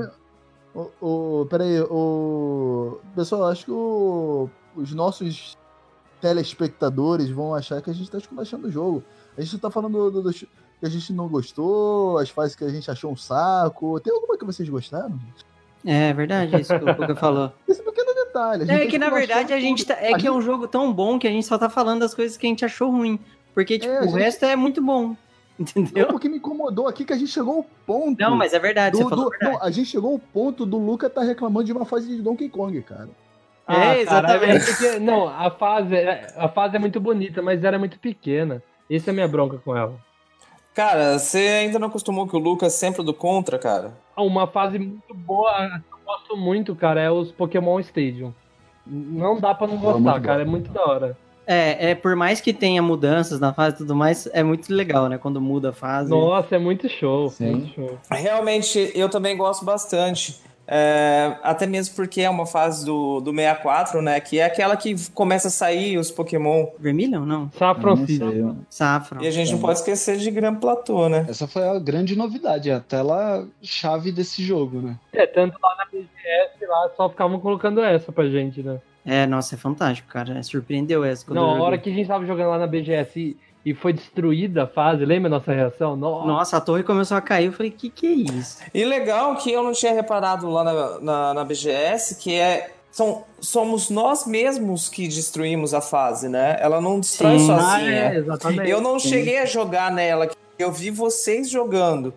[0.75, 2.97] não, O, o, peraí, o.
[3.15, 5.57] Pessoal, acho que o- os nossos
[6.19, 9.03] telespectadores vão achar que a gente tá esculachando o jogo.
[9.37, 10.47] A gente tá falando do, do- que
[10.85, 13.99] a gente não gostou, as fases que a gente achou um saco.
[13.99, 15.09] Tem alguma que vocês gostaram?
[15.11, 15.45] gente?
[15.85, 17.51] É verdade, isso que o Puka falou.
[17.67, 18.63] Esse pequeno detalhe.
[18.63, 20.91] a gente É que na verdade a gente tá, é que é um jogo tão
[20.93, 23.19] bom que a gente só tá falando das coisas que a gente achou ruim.
[23.53, 25.15] Porque, tipo, É, a o gente- resto é muito bom.
[25.59, 26.05] Entendeu?
[26.05, 28.17] Não, porque me incomodou aqui que a gente chegou ao ponto.
[28.19, 29.53] Não, mas é verdade, do, você falou do- a verdade.
[29.59, 32.47] não, a gente chegou ao ponto do Luca tá reclamando de uma fase de Donkey
[32.47, 33.09] Kong, cara.
[33.67, 34.55] É, cara, exatamente.
[34.69, 38.63] é porque- não, a fase, é- a fase é muito bonita, mas era muito pequena.
[38.89, 39.93] Essa é a minha bronca com ela.
[40.73, 43.91] Cara, você ainda não acostumou que o Lucas sempre é do contra, cara?
[44.15, 48.33] Ah, Uma fase muito boa, gosto muito, cara, é os Pokémon Stadium.
[48.85, 50.49] Não dá pra não gostar, muito cara, bom.
[50.49, 51.17] é muito da hora.
[51.45, 55.07] É, é, por mais que tenha mudanças na fase e tudo mais, é muito legal,
[55.09, 55.17] né?
[55.17, 56.09] Quando muda a fase.
[56.09, 57.51] Nossa, é muito show, Sim.
[57.51, 57.99] muito show.
[58.11, 60.39] Realmente, eu também gosto bastante.
[60.71, 64.19] É, até mesmo porque é uma fase do, do 64, né?
[64.19, 66.67] Que é aquela que começa a sair os Pokémon.
[66.77, 67.25] Vermilion?
[67.25, 67.49] Não.
[67.57, 68.45] Saffron não sei.
[68.69, 69.21] Saffron.
[69.23, 71.25] E a gente não pode esquecer de Gran Platô, né?
[71.27, 74.95] Essa foi a grande novidade, a tela chave desse jogo, né?
[75.11, 78.79] É, tanto lá na BGS, lá só ficavam colocando essa pra gente, né?
[79.03, 80.37] É, nossa, é fantástico, cara.
[80.37, 81.33] É, surpreendeu essa.
[81.33, 83.35] Não, a hora que a gente tava jogando lá na BGS
[83.69, 85.95] e, foi destruída a fase, lembra a nossa reação?
[85.95, 87.47] Nossa, Nossa, a torre começou a cair.
[87.47, 88.57] Eu falei, que que é isso?
[88.73, 92.73] E legal que eu não tinha reparado lá na, na, na BGS, que é.
[92.91, 96.57] São, somos nós mesmos que destruímos a fase, né?
[96.59, 97.51] Ela não destrói Sim.
[97.51, 97.91] Ah, sozinha.
[97.91, 98.69] é, exatamente.
[98.69, 100.27] Eu não cheguei a jogar nela,
[100.57, 102.13] eu vi vocês jogando.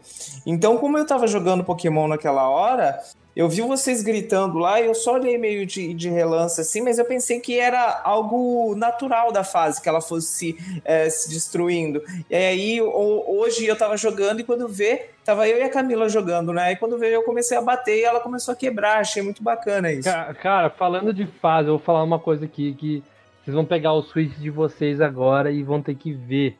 [0.46, 2.98] Então, como eu tava jogando Pokémon naquela hora,
[3.34, 6.98] eu vi vocês gritando lá e eu só olhei meio de, de relance assim, mas
[6.98, 12.02] eu pensei que era algo natural da fase, que ela fosse se, eh, se destruindo.
[12.28, 16.52] E aí, hoje eu tava jogando e quando vê, tava eu e a Camila jogando,
[16.52, 16.72] né?
[16.72, 19.00] E quando veio eu comecei a bater e ela começou a quebrar.
[19.00, 20.08] Achei muito bacana isso.
[20.10, 23.02] Ca- Cara, falando de fase, eu vou falar uma coisa aqui que
[23.42, 26.56] vocês vão pegar o Switch de vocês agora e vão ter que ver.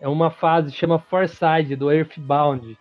[0.00, 2.76] É uma fase chama Forside do Earthbound.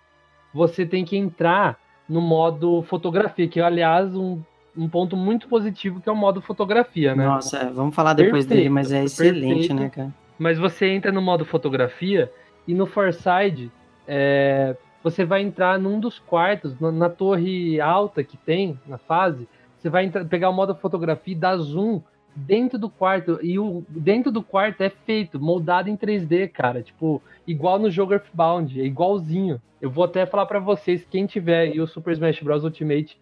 [0.54, 1.78] Você tem que entrar
[2.10, 4.40] no modo fotografia, que aliás, um,
[4.76, 7.26] um ponto muito positivo que é o modo fotografia, né?
[7.26, 9.74] Nossa, é, vamos falar depois Perfeito, dele, mas é excelente, perfeito.
[9.76, 10.14] né, cara?
[10.38, 12.32] Mas você entra no modo fotografia
[12.68, 13.72] e no Forside
[14.08, 19.48] é, você vai entrar num dos quartos, na, na torre alta que tem na fase.
[19.78, 22.02] Você vai entrar- pegar o modo fotografia e dar zoom
[22.36, 23.40] dentro do quarto.
[23.42, 26.82] E o dentro do quarto é feito, moldado em 3D, cara.
[26.82, 29.62] Tipo, igual no jogo Earthbound, é igualzinho.
[29.82, 32.64] Eu vou até falar pra vocês, quem tiver aí o Super Smash Bros.
[32.64, 33.18] Ultimate,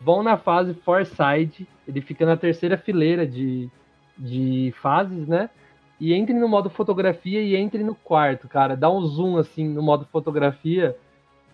[0.00, 1.66] vão na fase Forside.
[1.86, 3.70] Ele fica na terceira fileira de,
[4.18, 5.48] de fases, né?
[6.02, 8.76] e entre no modo fotografia e entre no quarto, cara.
[8.76, 10.96] Dá um zoom assim no modo fotografia.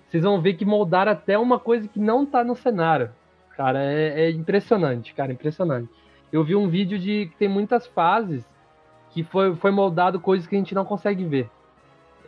[0.09, 3.11] Vocês vão ver que moldaram até uma coisa que não tá no cenário.
[3.55, 5.91] Cara, é, é impressionante, cara, impressionante.
[6.33, 8.45] Eu vi um vídeo de que tem muitas fases
[9.11, 11.49] que foi, foi moldado coisas que a gente não consegue ver.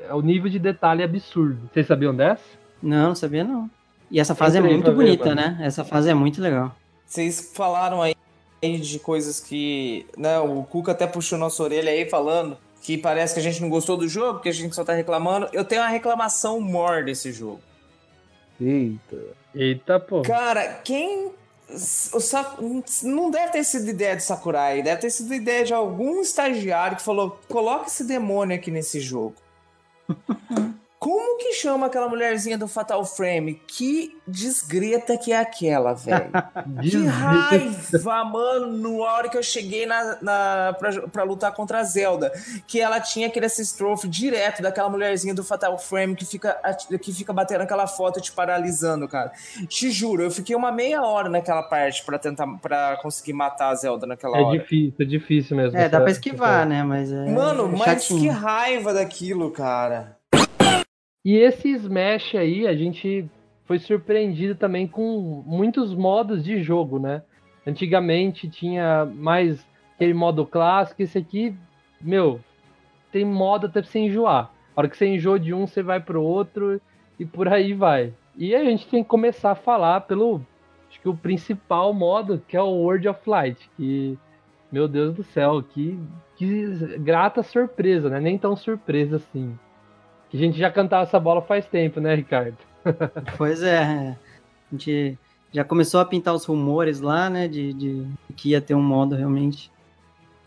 [0.01, 1.69] É, O nível de detalhe é absurdo.
[1.73, 2.43] Vocês sabiam dessa?
[2.83, 3.71] Não, não sabia não.
[4.11, 5.41] E essa fase é muito ver, bonita, mano.
[5.41, 5.59] né?
[5.61, 6.75] Essa fase é muito legal.
[7.07, 8.15] Vocês falaram aí
[8.63, 10.07] de coisas que.
[10.17, 13.69] Né, o Cuca até puxou nossa orelha aí falando que parece que a gente não
[13.69, 15.49] gostou do jogo, que a gente só tá reclamando.
[15.53, 17.61] Eu tenho uma reclamação maior desse jogo.
[18.61, 19.17] Eita.
[19.55, 20.23] Eita, pô.
[20.23, 21.31] Cara, quem.
[22.13, 22.57] O Sa-
[23.03, 27.03] Não deve ter sido ideia de Sakurai, deve ter sido ideia de algum estagiário que
[27.03, 29.35] falou: coloca esse demônio aqui nesse jogo.
[31.41, 33.61] Que chama aquela mulherzinha do Fatal Frame?
[33.67, 36.31] Que desgreta que é aquela, velho.
[36.83, 41.83] Que raiva, mano, na hora que eu cheguei na, na, pra, pra lutar contra a
[41.83, 42.31] Zelda.
[42.67, 46.57] Que ela tinha aquele assist trophy direto daquela mulherzinha do Fatal Frame que fica,
[47.01, 49.33] que fica batendo aquela foto te paralisando, cara.
[49.67, 53.75] Te juro, eu fiquei uma meia hora naquela parte pra tentar para conseguir matar a
[53.75, 54.59] Zelda naquela É hora.
[54.59, 55.79] difícil, é difícil mesmo.
[55.79, 56.83] É, dá pra esquivar, né?
[56.83, 57.31] Mas é.
[57.31, 58.21] Mano, é mas chatinho.
[58.21, 60.20] que raiva daquilo, cara.
[61.25, 63.29] E esse Smash aí, a gente
[63.67, 67.23] foi surpreendido também com muitos modos de jogo, né?
[67.67, 71.55] Antigamente tinha mais aquele modo clássico, esse aqui,
[72.01, 72.41] meu,
[73.13, 74.51] tem modo até pra você enjoar.
[74.75, 76.81] A hora que você enjoa de um, você vai pro outro
[77.19, 78.15] e por aí vai.
[78.35, 80.41] E a gente tem que começar a falar pelo,
[80.89, 84.19] acho que o principal modo, que é o World of Light, que,
[84.73, 85.99] meu Deus do céu, que,
[86.37, 88.21] que grata surpresa, né?
[88.21, 89.55] Nem tão surpresa assim.
[90.31, 92.57] Que a gente já cantava essa bola faz tempo, né, Ricardo?
[93.37, 94.17] Pois é, é.
[94.17, 94.17] A
[94.73, 95.19] gente
[95.53, 97.49] já começou a pintar os rumores lá, né?
[97.49, 99.71] De, de que ia ter um modo realmente.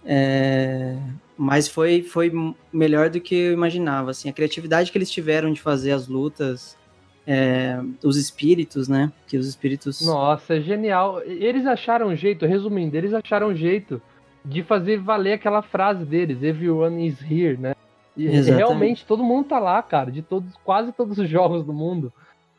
[0.05, 0.97] É,
[1.37, 2.31] mas foi, foi
[2.71, 4.11] melhor do que eu imaginava.
[4.11, 6.77] Assim, a criatividade que eles tiveram de fazer as lutas
[7.25, 9.11] é, os espíritos, né?
[9.27, 10.05] Que os espíritos.
[10.05, 11.21] Nossa, é genial.
[11.23, 14.01] Eles acharam um jeito, resumindo, eles acharam um jeito
[14.43, 17.73] de fazer valer aquela frase deles, everyone is here, né?
[18.15, 18.57] E Exatamente.
[18.57, 22.13] realmente todo mundo tá lá, cara, de todos, quase todos os jogos do mundo.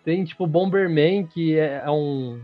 [0.05, 2.41] Tem tipo Bomberman, que é, é um.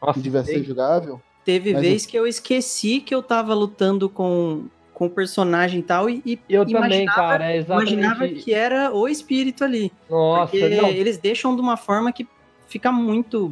[0.00, 1.20] Nossa, Devia ser jogável.
[1.44, 5.82] Teve Mas vez que eu esqueci que eu tava lutando com, com o personagem e
[5.82, 7.92] tal, e, e Eu também, cara, é exatamente.
[7.94, 9.90] imaginava que era o espírito ali.
[10.08, 12.28] Nossa, porque não, eles deixam de uma forma que
[12.68, 13.50] fica muito.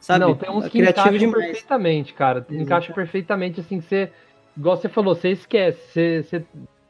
[0.00, 0.20] Sabe?
[0.20, 1.46] Não, tem uns que encaixam demais.
[1.46, 2.40] perfeitamente, cara.
[2.40, 2.54] Exato.
[2.54, 4.12] Encaixa perfeitamente, assim, que você.
[4.56, 5.80] Igual você falou, você esquece.
[5.90, 6.44] Você, você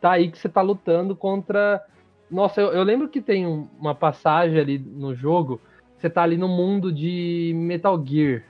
[0.05, 1.83] tá aí que você tá lutando contra.
[2.31, 5.59] Nossa, eu, eu lembro que tem um- uma passagem ali no jogo.
[5.97, 8.43] Você tá ali no mundo de Metal Gear.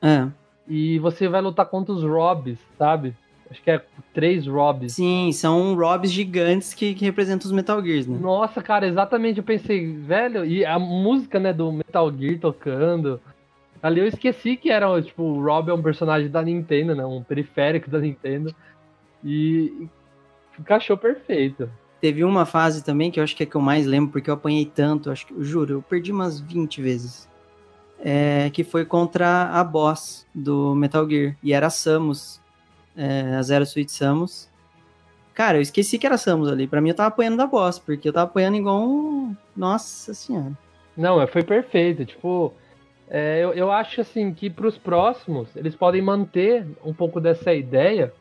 [0.00, 0.26] É.
[0.66, 3.14] E você vai lutar contra os Robs, sabe?
[3.50, 3.84] Acho que é
[4.14, 4.94] três Robs.
[4.94, 8.18] Sim, são Robs gigantes que, que representam os Metal Gears, né?
[8.18, 9.36] Nossa, cara, exatamente.
[9.36, 13.20] Eu pensei, velho, e a música, né, do Metal Gear tocando.
[13.82, 17.04] Ali eu esqueci que era, tipo, o Rob é um personagem da Nintendo, né?
[17.04, 18.54] Um periférico da Nintendo.
[19.22, 19.86] E
[20.58, 21.70] encaixou perfeito.
[22.00, 24.34] Teve uma fase também que eu acho que é que eu mais lembro, porque eu
[24.34, 27.28] apanhei tanto, acho que, eu juro, eu perdi umas 20 vezes.
[27.98, 31.36] É, que foi contra a boss do Metal Gear.
[31.42, 32.40] E era a Samus.
[32.94, 34.50] É, a Zero Suit Samus.
[35.32, 36.66] Cara, eu esqueci que era Samus ali.
[36.66, 39.34] Pra mim eu tava apanhando da boss, porque eu tava apanhando igual um.
[39.56, 40.52] Nossa senhora.
[40.94, 42.04] Não, é, foi perfeito.
[42.04, 42.52] Tipo,
[43.08, 48.12] é, eu, eu acho assim que pros próximos eles podem manter um pouco dessa ideia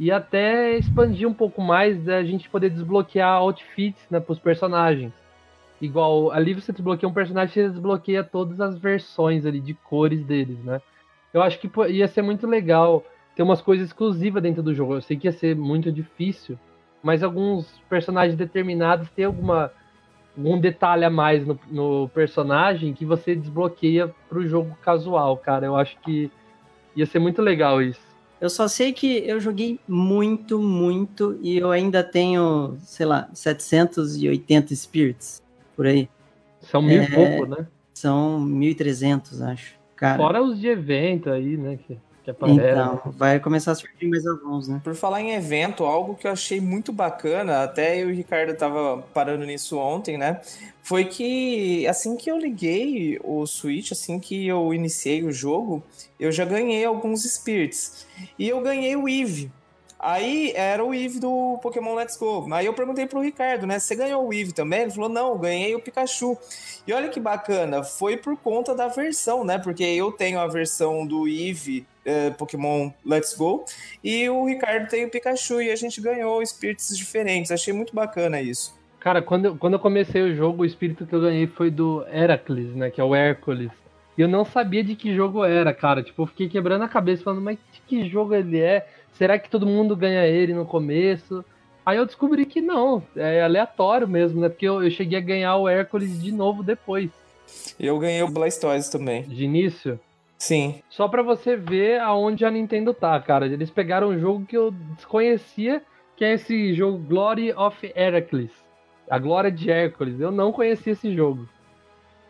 [0.00, 5.12] e até expandir um pouco mais da gente poder desbloquear outfits né, pros personagens.
[5.78, 10.58] Igual, ali você desbloqueia um personagem, você desbloqueia todas as versões ali de cores deles,
[10.64, 10.80] né?
[11.34, 13.04] Eu acho que ia ser muito legal
[13.36, 14.94] ter umas coisas exclusivas dentro do jogo.
[14.94, 16.58] Eu sei que ia ser muito difícil,
[17.02, 19.70] mas alguns personagens determinados ter alguma
[20.34, 25.66] algum detalhe a mais no, no personagem que você desbloqueia pro jogo casual, cara.
[25.66, 26.30] Eu acho que
[26.96, 28.09] ia ser muito legal isso.
[28.40, 34.74] Eu só sei que eu joguei muito, muito, e eu ainda tenho, sei lá, 780
[34.74, 35.42] spirits
[35.76, 36.08] por aí.
[36.60, 37.66] São mil É, e pouco, né?
[37.92, 39.74] São 1.300, acho.
[39.94, 41.78] Cara, Fora os de evento aí, né?
[41.86, 44.80] Que, que então, vai começar a surgir mais alguns, né?
[44.84, 48.54] Por falar em evento, algo que eu achei muito bacana, até eu e o Ricardo
[48.54, 50.40] tava parando nisso ontem, né?
[50.82, 55.82] Foi que assim que eu liguei o Switch, assim que eu iniciei o jogo,
[56.18, 58.06] eu já ganhei alguns Spirits.
[58.38, 59.50] E eu ganhei o Eve.
[60.02, 62.48] Aí era o Eve do Pokémon Let's Go.
[62.54, 63.78] Aí eu perguntei pro Ricardo, né?
[63.78, 64.82] Você ganhou o Eve também?
[64.82, 66.38] Ele falou: não, ganhei o Pikachu.
[66.86, 69.58] E olha que bacana, foi por conta da versão, né?
[69.58, 73.64] Porque eu tenho a versão do Eve eh, Pokémon Let's Go
[74.02, 77.50] e o Ricardo tem o Pikachu e a gente ganhou Spirits diferentes.
[77.50, 78.74] Achei muito bacana isso.
[78.98, 82.04] Cara, quando, eu- quando eu comecei o jogo, o espírito que eu ganhei foi do
[82.10, 82.90] Heracles, né?
[82.90, 83.70] Que é o Hércules.
[84.16, 86.02] E eu não sabia de que jogo era, cara.
[86.02, 88.86] Tipo, eu fiquei quebrando a cabeça, falando, mas de que jogo ele é?
[89.20, 91.44] Será que todo mundo ganha ele no começo?
[91.84, 94.48] Aí eu descobri que não, é aleatório mesmo, né?
[94.48, 97.10] Porque eu, eu cheguei a ganhar o Hércules de novo depois,
[97.78, 99.24] E eu ganhei o Blastoise também.
[99.24, 100.00] de início.
[100.38, 100.80] Sim.
[100.88, 103.44] Só pra você ver aonde a Nintendo tá, cara.
[103.44, 105.82] Eles pegaram um jogo que eu desconhecia,
[106.16, 108.50] que é esse jogo Glory of Heracles.
[109.10, 110.18] A Glória de Hércules.
[110.18, 111.46] Eu não conhecia esse jogo.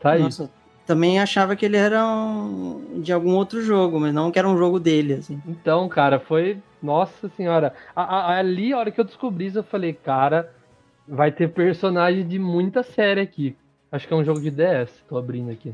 [0.00, 0.22] Tá aí.
[0.24, 0.50] Nossa,
[0.90, 4.58] também achava que ele era um, de algum outro jogo, mas não que era um
[4.58, 5.40] jogo dele, assim.
[5.46, 6.58] Então, cara, foi.
[6.82, 7.72] Nossa senhora.
[7.94, 10.50] A- a- ali, a hora que eu descobri isso, eu falei, cara,
[11.06, 13.54] vai ter personagem de muita série aqui.
[13.92, 14.90] Acho que é um jogo de DS.
[15.08, 15.72] Tô abrindo aqui.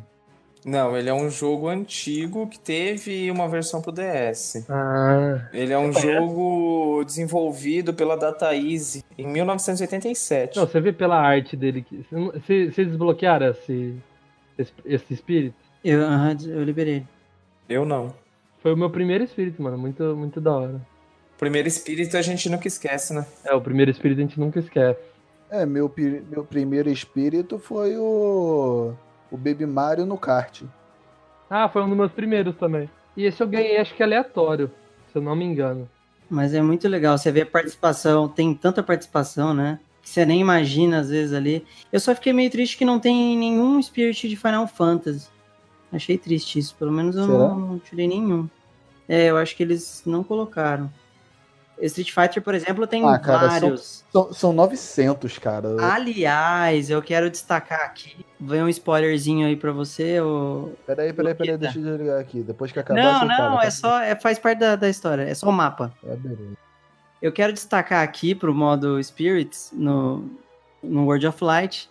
[0.65, 4.67] Não, ele é um jogo antigo que teve uma versão pro DS.
[4.69, 5.49] Ah.
[5.53, 10.57] Ele é um jogo desenvolvido pela Data Easy em 1987.
[10.59, 11.99] Não, você vê pela arte dele que.
[11.99, 13.95] você não- Você, você desbloquearam esse,
[14.59, 15.57] esse, esse espírito?
[15.85, 17.05] Eu, aham, eu liberei.
[17.69, 18.15] Eu não.
[18.63, 19.79] Foi o meu primeiro espírito, mano.
[19.79, 20.81] Muito, muito da hora.
[21.39, 23.27] Primeiro espírito a gente nunca esquece, né?
[23.45, 25.01] É, o primeiro espírito a gente nunca esquece.
[25.51, 25.93] É, meu,
[26.29, 28.95] meu primeiro espírito foi o.
[29.31, 30.63] O Baby Mario no kart.
[31.51, 32.89] Ah, foi um dos meus primeiros também.
[33.17, 34.71] E esse eu ganhei, acho que aleatório,
[35.13, 35.89] se eu não me engano.
[36.29, 39.79] Mas é muito legal, você vê a participação, tem tanta participação, né?
[40.07, 41.67] Que você nem imagina às vezes ali.
[41.93, 45.27] Eu só fiquei meio triste que não tem nenhum Spirit de Final Fantasy.
[45.93, 48.49] Achei triste isso, pelo menos eu não, não tirei nenhum.
[49.09, 50.89] É, eu acho que eles não colocaram.
[51.83, 54.05] Street Fighter, por exemplo, tem Ah, cara, vários.
[54.13, 55.75] São, são 900, cara.
[55.93, 58.25] Aliás, eu quero destacar aqui.
[58.39, 60.21] Vem um spoilerzinho aí pra você.
[60.21, 60.73] Ou...
[60.87, 62.43] Peraí, peraí, peraí, deixa eu desligar aqui.
[62.43, 63.65] Depois que acabar, Não, não, tá?
[63.67, 64.01] é só.
[64.01, 65.23] É, faz parte da, da história.
[65.23, 65.93] É só o mapa.
[66.07, 66.57] É, beleza.
[67.21, 70.25] Eu quero destacar aqui pro modo Spirits no,
[70.83, 71.89] no World of Light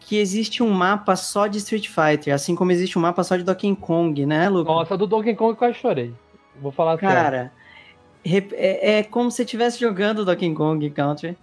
[0.00, 3.44] que existe um mapa só de Street Fighter, assim como existe um mapa só de
[3.44, 4.74] Donkey Kong, né, Lucas?
[4.74, 6.12] Nossa, do Donkey Kong eu quase chorei.
[6.60, 6.98] Vou falar.
[6.98, 7.52] Cara,
[8.24, 11.36] é, é como se você estivesse jogando Donkey Kong Country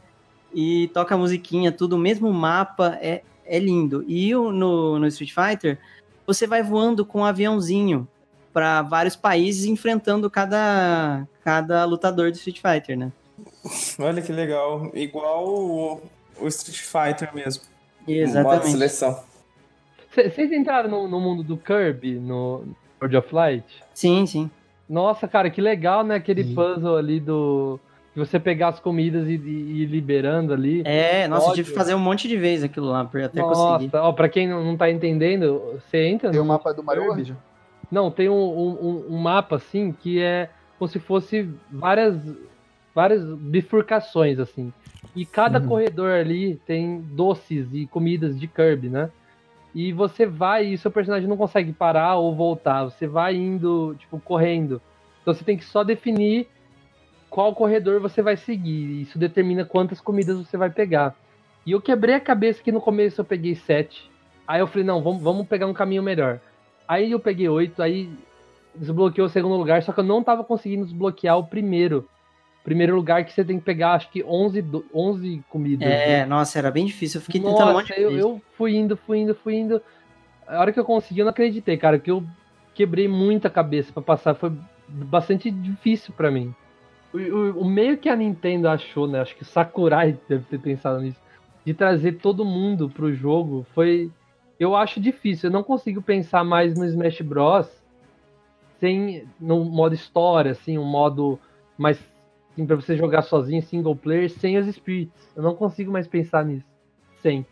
[0.54, 4.04] e toca a musiquinha, tudo, o mesmo mapa, é, é lindo.
[4.08, 5.80] E o- no, no Street Fighter,
[6.28, 8.06] você vai voando com um aviãozinho
[8.54, 13.12] para vários países, enfrentando cada, cada lutador do Street Fighter, né?
[14.00, 14.90] Olha que legal.
[14.94, 16.02] Igual o,
[16.42, 17.64] o Street Fighter mesmo.
[18.02, 18.72] Modo Exatamente.
[18.72, 19.20] seleção.
[20.14, 22.64] C- Vocês entraram no, no mundo do Kirby, no
[23.02, 23.66] World of Light?
[23.94, 24.50] Sim, sim.
[24.90, 26.16] Nossa, cara, que legal, né?
[26.16, 26.56] Aquele Sim.
[26.56, 27.80] puzzle ali do.
[28.16, 30.82] De você pegar as comidas e, e ir liberando ali.
[30.84, 33.74] É, nossa, eu tive que fazer um monte de vezes aquilo lá pra até Nossa,
[33.78, 33.96] conseguir.
[33.96, 37.04] ó, pra quem não, não tá entendendo, você entra Tem o no mapa do Mario
[37.04, 37.22] Kirby.
[37.32, 37.38] World?
[37.92, 42.16] Não, tem um, um- um- mapa assim que é como se fosse várias,
[42.94, 44.72] várias bifurcações assim.
[45.16, 45.68] E cada Uhum.
[45.68, 49.10] corredor ali tem doces e comidas de Kirby, né?
[49.74, 52.86] E você vai e seu personagem não consegue parar ou voltar.
[52.86, 54.82] Você vai indo, tipo, correndo.
[55.22, 56.48] Então você tem que só definir
[57.30, 59.02] qual corredor você vai seguir.
[59.02, 61.16] Isso determina quantas comidas você vai pegar.
[61.66, 64.10] E eu quebrei a cabeça que no começo eu peguei sete.
[64.48, 66.40] Aí eu falei, não, vamos, vamos pegar um caminho melhor.
[66.90, 68.10] Aí eu peguei oito, aí
[68.74, 72.10] desbloqueou o segundo lugar, só que eu não tava conseguindo desbloquear o primeiro.
[72.64, 75.88] Primeiro lugar que você tem que pegar, acho que 11, do- 11 comidas.
[75.88, 77.20] É, nossa, era bem difícil.
[77.20, 79.80] Eu fiquei tentando um monte Nossa, de eu, eu fui indo, fui indo, fui indo.
[80.48, 82.24] A hora que eu consegui, eu não acreditei, cara, que eu
[82.74, 84.34] quebrei muita cabeça pra passar.
[84.34, 84.52] Foi
[84.88, 86.54] bastante difícil pra mim.
[87.14, 89.20] O, o- o meio que a Nintendo achou, né?
[89.22, 91.20] Acho que o Sakurai deve ter pensado nisso.
[91.64, 94.10] De trazer todo mundo pro jogo foi.
[94.60, 95.50] Eu acho difícil.
[95.50, 97.68] Eu não consigo pensar mais no Smash Bros.
[98.80, 99.24] sem.
[99.40, 101.40] no modo história, assim, um modo
[101.78, 101.98] mais.
[102.52, 105.30] Assim, pra você jogar sozinho, single player, sem os spirits.
[105.36, 106.66] Eu não consigo mais pensar nisso.
[107.22, 107.46] Sem.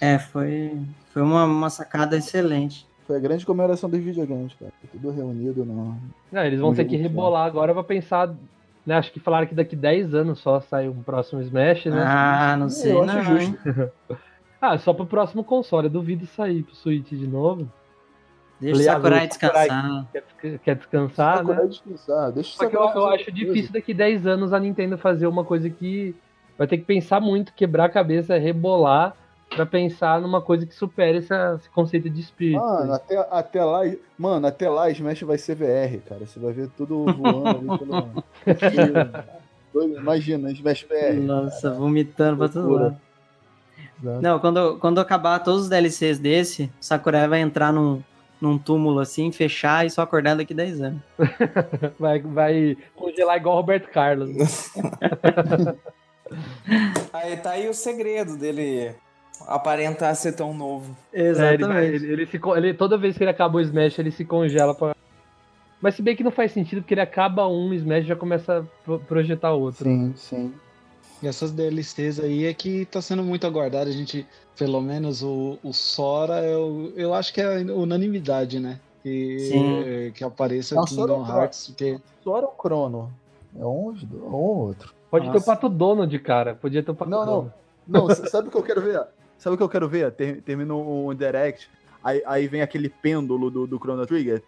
[0.00, 0.76] É, foi,
[1.12, 2.86] foi uma, uma sacada excelente.
[3.06, 4.72] Foi a grande comemoração dos videogames, cara.
[4.90, 5.96] Tudo reunido no.
[6.32, 8.34] Não, eles vão ter que rebolar agora pra pensar.
[8.84, 12.02] Né, acho que falaram que daqui 10 anos só sai um próximo Smash, né?
[12.02, 13.22] Ah, não sei, eu acho não.
[13.22, 13.58] justo.
[14.60, 15.86] Ah, só pro próximo console.
[15.86, 17.68] Eu duvido sair pro Switch de novo.
[18.60, 20.06] Deixa o Aliás, Sakurai descansar.
[20.12, 21.66] Quer, quer descansar, Sakurai né?
[21.68, 22.32] descansar.
[22.32, 25.44] Deixa o Só que eu, eu acho difícil daqui 10 anos a Nintendo fazer uma
[25.44, 26.14] coisa que
[26.58, 29.16] vai ter que pensar muito, quebrar a cabeça, rebolar
[29.48, 32.60] pra pensar numa coisa que supere essa- esse conceito de espírito.
[32.60, 33.80] Mano, até, até lá,
[34.18, 36.26] mano, até lá Smash vai ser VR, cara.
[36.26, 38.24] Você vai ver tudo voando ali pelo.
[39.96, 41.14] Imagina, Smash VR.
[41.18, 43.00] Nossa, vomitando pra todo Loucura.
[44.06, 44.22] Lado.
[44.22, 48.02] Não, quando, quando acabar todos os DLCs desse, o Sakurai vai entrar num,
[48.40, 51.00] num túmulo assim, fechar e só acordar daqui 10 anos.
[51.98, 54.30] Vai, vai congelar igual o Roberto Carlos.
[57.12, 58.92] Aí tá aí o segredo dele
[59.46, 60.96] aparentar ser tão novo.
[61.12, 61.94] É, ele, Exatamente.
[62.04, 64.94] ele- ele se ele- toda vez que ele acaba o Smash, ele se congela pra.
[65.80, 68.58] Mas se bem que não faz sentido, porque ele acaba um Smash e já começa
[68.60, 69.84] a pro- projetar outro.
[69.84, 70.54] Sim, sim.
[71.22, 73.90] E essas DLCs aí é que tá sendo muito aguardado.
[73.90, 78.80] A gente, pelo menos o, o Sora, eu, eu acho que é unanimidade, né?
[79.02, 80.12] Que, Sim.
[80.14, 81.66] que apareça Não, o Sora Kingdom é o Hearts.
[81.68, 81.98] Porque...
[82.24, 83.12] Só era o Crono.
[83.58, 84.94] É um, dos um ou outro.
[85.10, 85.46] Pode ter o Nossa.
[85.46, 86.54] Pato Donald, cara.
[86.54, 87.26] Podia ter o Pato Não, não.
[87.26, 87.52] Donald.
[87.86, 89.02] Não, s- sabe o que eu quero ver?
[89.38, 90.12] Sabe o que eu quero ver?
[90.12, 91.68] Ter, termina um Direct,
[92.04, 94.42] aí, aí vem aquele pêndulo do, do Chrono Trigger.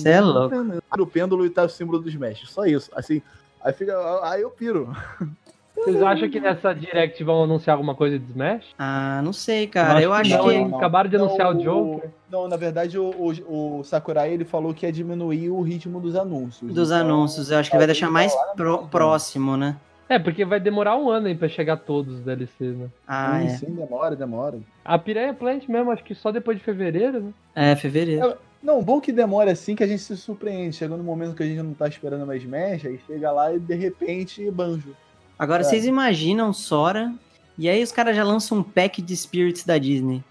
[0.00, 0.54] Cê é louco.
[0.98, 2.48] O pêndulo e tá o símbolo do Smash.
[2.48, 2.90] Só isso.
[2.94, 3.20] Assim,
[3.60, 3.94] aí fica.
[4.22, 4.94] Aí eu piro.
[5.84, 8.66] Vocês acham que nessa Direct vão anunciar alguma coisa de Smash?
[8.78, 10.00] Ah, não sei, cara.
[10.00, 10.50] Eu acho não, que.
[10.54, 10.70] hein?
[10.74, 12.10] Acabaram de anunciar Não, o Joker.
[12.30, 16.14] Não, na verdade, o, o, o Sakurai ele falou que ia diminuir o ritmo dos
[16.16, 16.72] anúncios.
[16.72, 19.76] Dos Então, anúncios, eu acho que ele vai deixar mais pro- próximo, né?
[20.08, 22.86] É, porque vai demorar um ano aí pra chegar todos os DLCs, né?
[23.08, 23.48] Ah, sim, é.
[23.56, 24.58] sim, demora, demora.
[24.84, 27.32] A Piranha Plant mesmo, acho que só depois de fevereiro, né?
[27.54, 28.34] É, fevereiro.
[28.62, 30.76] Não, bom que demora assim que a gente se surpreende.
[30.76, 33.58] Chega no momento que a gente não tá esperando mais Smash, aí chega lá e
[33.58, 34.94] de repente banjo.
[35.38, 35.64] Agora, É.
[35.64, 37.12] vocês imaginam Sora,
[37.58, 40.22] e aí os caras já lançam um pack de Spirits da Disney.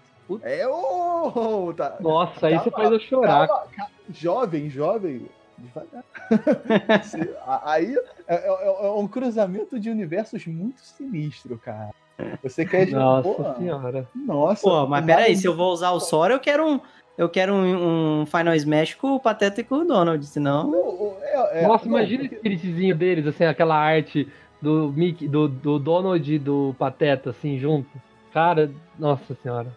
[0.42, 1.72] É o.
[1.76, 1.96] tá.
[2.00, 3.46] Nossa, aí Calma, você faz eu chorar.
[3.48, 3.90] calma, calma.
[4.12, 5.26] Jovem, jovem.
[5.58, 6.02] Devagar.
[7.64, 7.94] Aí
[8.26, 11.90] é, é- é um cruzamento de universos muito sinistro, cara.
[12.42, 12.88] Você quer.
[12.88, 14.08] Nossa Pô, senhora.
[14.14, 14.62] Nossa.
[14.62, 16.80] Pô, mas peraí, se eu vou usar o Sora, eu quero um.
[17.16, 21.14] Eu quero um, um Final Smash com o Pateta e com o Donald, senão.
[21.22, 24.26] É- é- Nossa, não, imagina o spiritzinho deles, assim, aquela arte
[24.62, 27.90] do Mickey, do, do Donald e do Pateta, assim, junto.
[28.32, 29.76] Cara, nossa senhora.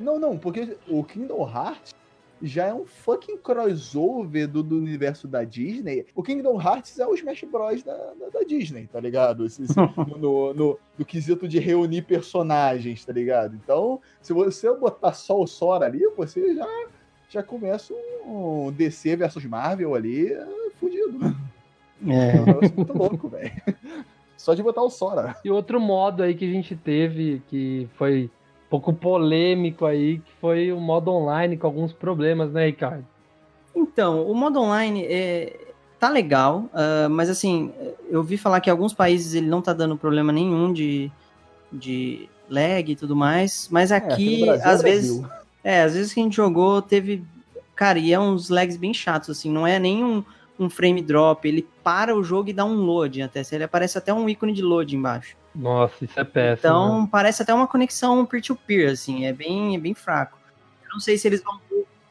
[0.00, 1.94] Não, não, porque o Kingdom Hearts,
[2.42, 6.06] já é um fucking crossover do, do universo da Disney.
[6.14, 7.84] O Kingdom Hearts é o Smash Bros.
[7.84, 9.46] da, da, da Disney, tá ligado?
[9.46, 9.74] Esse- esse-
[10.18, 13.54] no, no, no quesito de reunir personagens, tá ligado?
[13.54, 16.66] Então, se você botar só o Sora ali, você já,
[17.28, 17.94] já começa
[18.26, 20.46] um DC versus Marvel ali, é,
[20.80, 21.18] fudido.
[22.08, 22.36] É.
[22.36, 23.52] É um muito louco, velho.
[24.42, 25.36] Só de botar o Sora.
[25.44, 28.28] E outro modo aí que a gente teve, que foi
[28.66, 33.06] um pouco polêmico aí, que foi o modo online com alguns problemas, né, Ricardo?
[33.72, 35.56] Então, o modo online é,
[35.96, 37.72] tá legal, ah, mas assim,
[38.10, 41.08] eu ouvi falar que em alguns países ele não tá dando problema nenhum de,
[41.72, 45.36] de lag e tudo mais, mas aqui, no Brasil é às vezes, Brasil.
[45.62, 47.24] é, às vezes que a gente jogou, teve,
[47.76, 50.24] cara, e é uns lags bem chatos, assim, não é nem
[50.58, 54.12] um, frame drop, ele para o jogo e dá um load até, ele aparece até
[54.12, 55.36] um ícone de load embaixo.
[55.54, 56.58] Nossa, isso é péssimo.
[56.58, 60.38] Então, parece até uma conexão peer-to-peer, assim, é bem, é bem fraco.
[60.84, 61.60] Eu não sei se eles vão.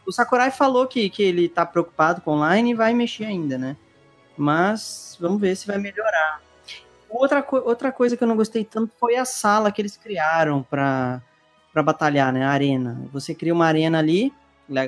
[0.05, 3.77] O Sakurai falou que, que ele tá preocupado com online e vai mexer ainda, né?
[4.37, 6.41] Mas vamos ver se vai melhorar.
[7.09, 10.63] Outra, co- outra coisa que eu não gostei tanto foi a sala que eles criaram
[10.63, 11.21] pra
[11.83, 12.43] batalhar, né?
[12.45, 13.01] A arena.
[13.13, 14.33] Você cria uma arena ali,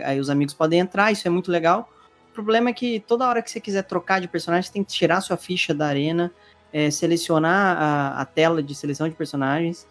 [0.06, 1.89] aí os amigos podem entrar, isso é muito legal.
[2.34, 5.22] Problema é que toda hora que você quiser trocar de personagem, você tem que tirar
[5.22, 6.32] sua ficha da arena
[6.74, 9.88] é, selecionar a, a tela de seleção de personagens,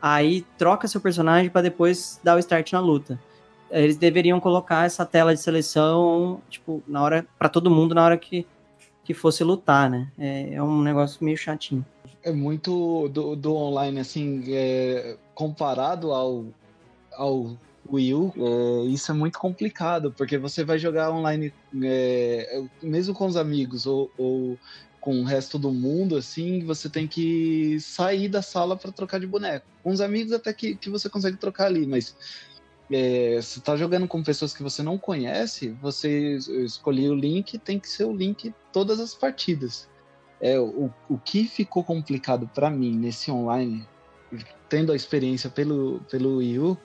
[0.00, 3.20] aí troca seu personagem para depois dar o start na luta.
[3.68, 8.16] Eles deveriam colocar essa tela de seleção, tipo, na hora para todo mundo na hora
[8.16, 8.46] que,
[9.02, 10.08] que fosse lutar, né?
[10.18, 11.84] É, é um negócio meio chatinho.
[12.22, 16.44] É muito do, do online, assim, é, comparado ao,
[17.14, 17.56] ao
[17.92, 23.26] Wii U, é, isso é muito complicado, porque você vai jogar online, é, mesmo com
[23.26, 24.58] os amigos ou, ou
[25.00, 29.26] com o resto do mundo, assim, você tem que sair da sala para trocar de
[29.26, 29.66] boneco.
[29.82, 32.16] Com os amigos até que, que você consegue trocar ali, mas
[32.90, 37.80] é, você tá jogando com pessoas que você não conhece, você escolher o link, tem
[37.80, 39.88] que ser o link todas as partidas.
[40.40, 43.86] É, o, o que ficou complicado para mim nesse online,
[44.68, 46.78] tendo a experiência pelo, pelo Wii U,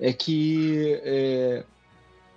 [0.00, 1.64] é que é,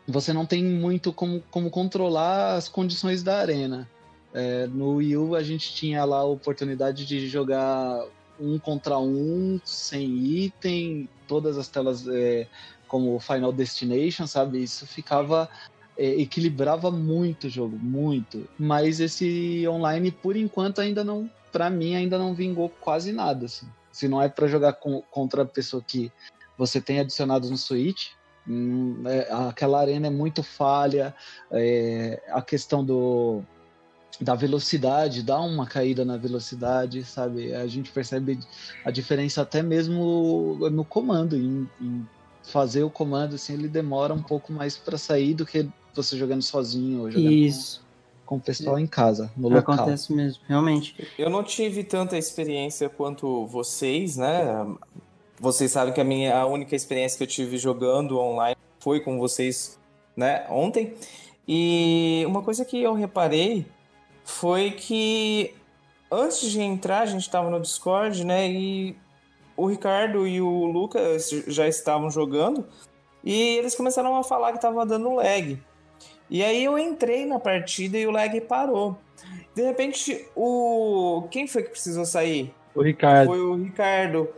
[0.07, 3.89] você não tem muito como, como controlar as condições da arena.
[4.33, 8.05] É, no Wii U a gente tinha lá a oportunidade de jogar
[8.39, 10.05] um contra um, sem
[10.43, 12.47] item, todas as telas é,
[12.87, 14.63] como Final Destination, sabe?
[14.63, 15.49] Isso ficava
[15.99, 18.47] é, equilibrava muito o jogo, muito.
[18.57, 23.47] Mas esse online, por enquanto, ainda não, para mim, ainda não vingou quase nada.
[23.47, 23.67] Assim.
[23.91, 26.09] Se não é para jogar com, contra a pessoa que
[26.59, 28.09] você tem adicionado no Switch,
[28.45, 31.15] hum, é, aquela arena é muito falha.
[31.49, 33.41] é, a questão do
[34.19, 37.53] da velocidade, dá uma caída na velocidade, sabe?
[37.53, 38.37] A gente percebe
[38.83, 42.05] a diferença até mesmo no comando, em, em
[42.43, 46.41] fazer o comando, assim, ele demora um pouco mais para sair do que você jogando
[46.41, 47.81] sozinho ou jogando Isso,
[48.25, 49.75] com, com o pessoal em casa, no local.
[49.75, 50.95] acontece mesmo, realmente.
[51.17, 54.65] Eu não tive tanta experiência quanto vocês, né?
[55.39, 59.17] Vocês sabem que a minha a única experiência que eu tive jogando online foi com
[59.17, 59.79] vocês,
[60.15, 60.93] né, ontem.
[61.47, 63.65] E uma coisa que eu reparei
[64.23, 65.53] foi que
[66.11, 68.49] antes de entrar, a gente estava no Discord, né?
[68.49, 68.95] E
[69.55, 72.65] o Ricardo e o Lucas já estavam jogando
[73.23, 75.59] e eles começaram a falar que tava dando lag.
[76.29, 78.97] E aí eu entrei na partida e o lag parou.
[79.55, 81.27] De repente, o.
[81.31, 82.53] Quem foi que precisou sair?
[82.75, 83.27] O Ricardo.
[83.27, 84.29] Foi o Ricardo.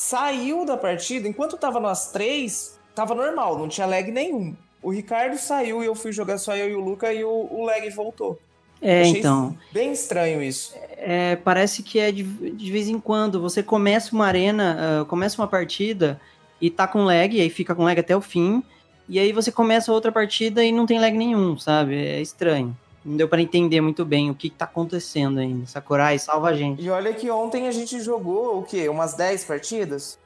[0.00, 4.54] Saiu da partida, enquanto tava nós três, tava normal, não tinha lag nenhum.
[4.80, 7.64] O Ricardo saiu e eu fui jogar só eu e o Luca e o, o
[7.64, 8.38] lag voltou.
[8.80, 9.58] É, Achei então.
[9.72, 10.72] Bem estranho isso.
[10.98, 13.40] É, parece que é de, de vez em quando.
[13.40, 16.20] Você começa uma arena, ah, começa uma partida
[16.60, 18.62] e tá com lag, e aí fica com lag até o fim.
[19.08, 21.96] E aí você começa outra partida e não tem lag nenhum, sabe?
[21.96, 22.76] É estranho.
[23.08, 25.66] Não deu pra entender muito bem o que, que tá acontecendo ainda.
[25.66, 26.82] Sakurai, salva a gente.
[26.82, 28.88] E olha que ontem a gente jogou o quê?
[28.88, 30.18] Umas 10 partidas?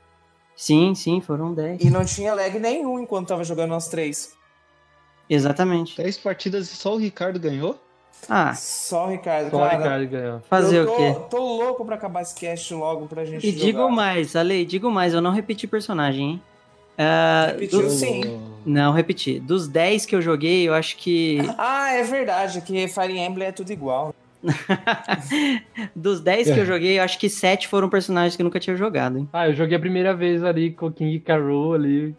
[0.57, 1.80] Sim, sim, foram 10.
[1.83, 4.35] E não tinha lag nenhum enquanto tava jogando nós três.
[5.30, 5.97] Exatamente.
[5.97, 7.78] 10 partidas e só o Ricardo ganhou?
[8.28, 9.76] Ah, Só o Ricardo, Só o cara.
[9.76, 10.41] Ricardo ganhou.
[10.49, 11.16] fazer eu o tô, quê?
[11.30, 13.64] tô louco pra acabar esse cast logo pra gente E jogar.
[13.64, 16.43] digo mais, Ale, digo mais, eu não repeti personagem, hein?
[16.99, 18.20] Ah, Repetiu dos- sim.
[18.65, 19.41] Não, repeti.
[19.41, 21.39] Dos 10 que eu joguei, eu acho que.
[21.59, 24.15] Ah, é verdade, que Fire Emblem é tudo igual.
[25.95, 28.77] Dos 10 que eu joguei, eu acho que 7 foram personagens que eu nunca tinha
[28.77, 29.29] jogado, hein?
[29.33, 32.15] Ah, eu joguei a primeira vez ali com o King Carol ali.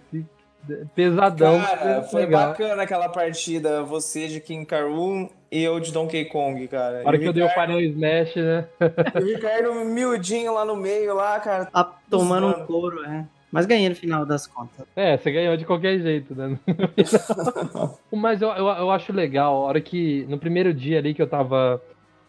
[0.95, 1.59] Pesadão.
[1.61, 2.49] Cara, foi legal.
[2.49, 3.83] bacana aquela partida.
[3.83, 7.01] Você de King Karun e eu de Donkey Kong, cara.
[7.03, 8.65] A hora E que o eu dei o Ricardo- Final Smash, né?
[9.21, 11.65] O Ricardo miudinho lá no meio, lá, cara.
[11.65, 13.25] Tá tomando um couro, é.
[13.53, 14.83] Mas ganhei no final das contas.
[14.95, 16.57] É, você ganhou de qualquer jeito, né?
[18.11, 20.25] Mas eu, eu, eu acho legal, a hora que.
[20.27, 21.79] No primeiro dia ali que eu tava.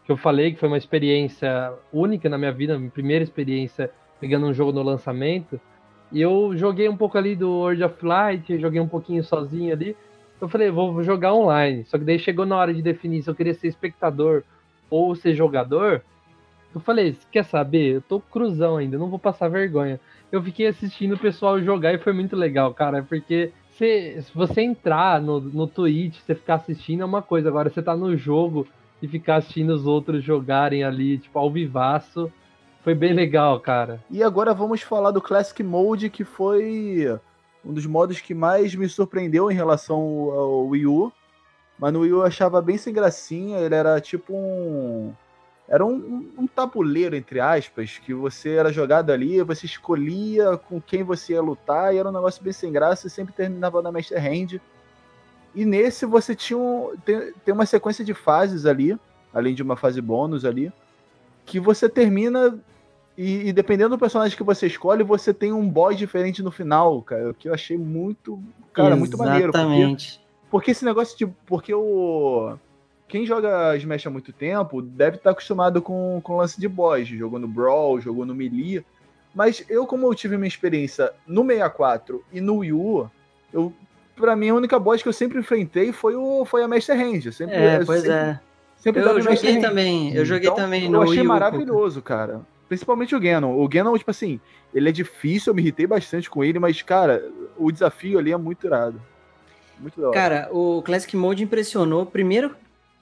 [0.04, 4.44] Que eu falei que foi uma experiência única na minha vida, minha primeira experiência pegando
[4.44, 5.58] um jogo no lançamento.
[6.12, 9.96] E eu joguei um pouco ali do World of Light, joguei um pouquinho sozinho ali.
[10.38, 11.86] Eu falei, vou jogar online.
[11.86, 14.42] Só que daí chegou na hora de definir se eu queria ser espectador
[14.90, 16.02] ou ser jogador.
[16.74, 17.94] Eu falei, quer saber?
[17.94, 19.98] Eu tô cruzão ainda, não vou passar vergonha.
[20.34, 24.62] Eu fiquei assistindo o pessoal jogar e foi muito legal, cara, porque se, se você
[24.62, 28.66] entrar no, no Twitch, você ficar assistindo é uma coisa, agora você tá no jogo
[29.00, 32.32] e ficar assistindo os outros jogarem ali, tipo, ao vivaço,
[32.82, 34.02] foi bem legal, cara.
[34.10, 37.16] E agora vamos falar do Classic Mode, que foi
[37.64, 41.12] um dos modos que mais me surpreendeu em relação ao Wii U.
[41.78, 45.12] Mas no Wii U eu achava bem sem gracinha, ele era tipo um
[45.68, 51.02] era um, um, tabuleiro, entre aspas, que você era jogado ali, você escolhia com quem
[51.02, 54.22] você ia lutar, e era um negócio bem sem graça, e sempre terminava na Master
[54.22, 54.60] Hand.
[55.54, 58.98] E nesse você tinha um, tem, tem uma sequência de fases ali,
[59.32, 60.70] além de uma fase bônus ali,
[61.46, 62.58] que você termina
[63.16, 67.00] e, e, dependendo do personagem que você escolhe, você tem um boss diferente no final,
[67.00, 67.32] cara.
[67.32, 68.42] Que eu achei muito,
[68.72, 68.98] cara, Exatamente.
[68.98, 69.52] muito maneiro.
[69.52, 70.18] Porque,
[70.50, 71.26] porque esse negócio de.
[71.46, 72.56] Porque o
[73.08, 77.38] quem joga Smash há muito tempo deve estar acostumado com, com lance de boss, jogou
[77.38, 78.84] no Brawl, jogou no Melee.
[79.34, 83.10] Mas eu, como eu tive minha experiência no 64 e no Wii U,
[83.52, 83.72] eu,
[84.16, 87.32] pra mim a única boss que eu sempre enfrentei foi, o, foi a Master Hand.
[87.32, 88.40] Sempre, é, pois sempre, é.
[88.76, 92.42] Sempre eu joguei também, eu joguei então, também no Eu achei Wii U, maravilhoso, cara.
[92.68, 93.58] Principalmente o Ganon.
[93.58, 94.40] O Ganon, tipo assim,
[94.74, 97.24] ele é difícil, eu me irritei bastante com ele, mas, cara,
[97.56, 99.00] o desafio ali é muito irado.
[99.78, 100.14] Muito da hora.
[100.14, 102.06] Cara, o Classic Mode impressionou.
[102.06, 102.54] Primeiro,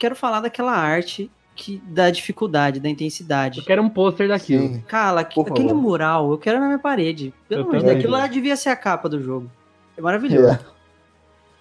[0.03, 3.61] quero falar daquela arte que da dificuldade, da intensidade.
[3.61, 4.67] Eu quero um pôster daquilo.
[4.67, 4.81] Sim.
[4.89, 7.33] Cala, aquele mural, eu quero na minha parede.
[7.49, 9.49] Pelo amor de Deus, aquilo lá devia ser a capa do jogo.
[9.97, 10.49] É maravilhoso.
[10.49, 10.59] É.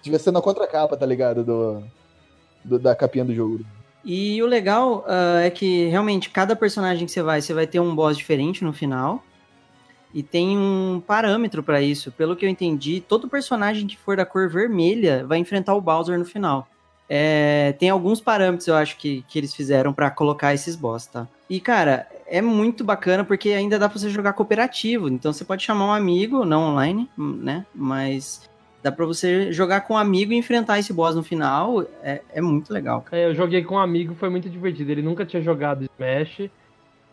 [0.02, 1.44] Devia ser na contracapa, tá ligado?
[1.44, 1.84] Do,
[2.64, 3.60] do, da capinha do jogo.
[4.04, 7.78] E o legal uh, é que realmente cada personagem que você vai, você vai ter
[7.78, 9.22] um boss diferente no final.
[10.12, 12.10] E tem um parâmetro para isso.
[12.10, 16.18] Pelo que eu entendi, todo personagem que for da cor vermelha vai enfrentar o Bowser
[16.18, 16.66] no final.
[17.14, 21.28] É, tem alguns parâmetros, eu acho, que, que eles fizeram para colocar esses boss, tá?
[21.48, 25.10] E, cara, é muito bacana porque ainda dá pra você jogar cooperativo.
[25.10, 27.66] Então você pode chamar um amigo, não online, né?
[27.74, 28.48] Mas
[28.82, 31.82] dá pra você jogar com um amigo e enfrentar esse boss no final.
[32.02, 33.02] É, é muito legal.
[33.02, 33.20] Cara.
[33.20, 34.90] É, eu joguei com um amigo, foi muito divertido.
[34.90, 36.48] Ele nunca tinha jogado Smash.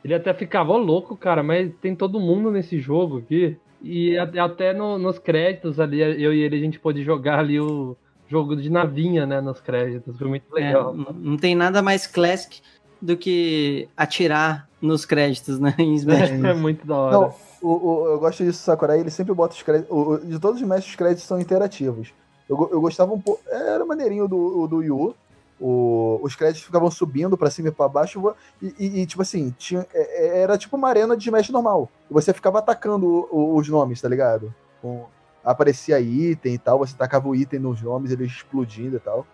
[0.02, 3.58] Ele até ficava louco, cara, mas tem todo mundo nesse jogo aqui.
[3.84, 7.97] E até no, nos créditos ali, eu e ele, a gente pôde jogar ali o
[8.30, 10.17] jogo de navinha, né, nos créditos.
[10.17, 10.93] Foi muito é, legal.
[10.93, 12.61] É, não tem nada mais classic
[13.01, 16.32] do que atirar nos créditos, né, em Smash.
[16.32, 17.11] É, é muito da hora.
[17.11, 19.91] Não, o, o, eu gosto disso, Sakurai, ele sempre bota os créditos.
[19.91, 22.13] O, de todos os Smash, os créditos são interativos.
[22.47, 23.41] Eu, eu gostava um pouco.
[23.47, 25.15] Era maneirinho do, do Yu.
[25.59, 28.34] O, os créditos ficavam subindo para cima e pra baixo.
[28.61, 31.89] E, e, e, tipo assim, tinha, é, é, era tipo uma arena de Smash normal.
[32.09, 34.53] Você ficava atacando os nomes, tá ligado?
[34.82, 35.05] Com,
[35.44, 39.26] aparecia item e tal, você tacava o item nos nomes, ele explodindo e tal.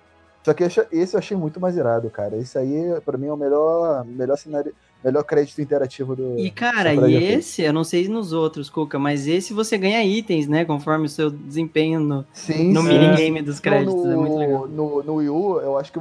[0.46, 2.38] Só que esse eu achei muito mais irado, cara.
[2.38, 6.38] Esse aí, para mim, é o melhor, melhor cenário, melhor crédito interativo do.
[6.38, 10.48] E, cara, e esse, eu não sei nos outros, Cuca, mas esse você ganha itens,
[10.48, 10.64] né?
[10.64, 12.88] Conforme o seu desempenho no, sim, no sim.
[12.90, 13.96] minigame dos créditos.
[13.96, 14.68] No, é muito legal.
[14.68, 16.00] No, no Wii U, eu acho que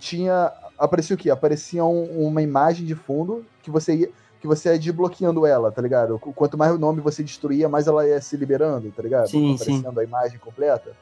[0.00, 0.52] tinha.
[0.76, 1.30] Aparecia o quê?
[1.30, 5.82] Aparecia um, uma imagem de fundo que você ia que você ia desbloqueando ela, tá
[5.82, 6.18] ligado?
[6.18, 9.28] Quanto mais o nome você destruía, mais ela ia se liberando, tá ligado?
[9.28, 10.00] Sim, Aparecendo sim.
[10.00, 10.92] a imagem completa.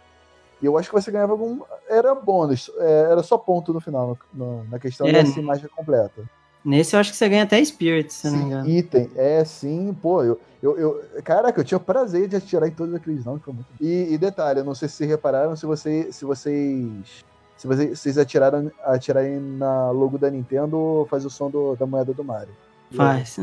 [0.63, 1.61] E eu acho que você ganhava algum.
[1.89, 6.23] Era bônus, é, era só ponto no final, no, na questão é, dessa imagem completa.
[6.65, 8.71] Nesse eu acho que você ganha até Spirit, se sim, não me engano.
[8.71, 11.05] Item, é sim, pô, eu, eu, eu.
[11.23, 13.67] Caraca, eu tinha o prazer de atirar em todos aqueles não, muito...
[13.79, 17.25] e, e detalhe, eu não sei se vocês repararam, se, você, se vocês.
[17.57, 22.13] Se vocês, vocês atiraram, atirarem na logo da Nintendo, faz o som do, da moeda
[22.13, 22.53] do Mario.
[22.93, 23.39] Faz.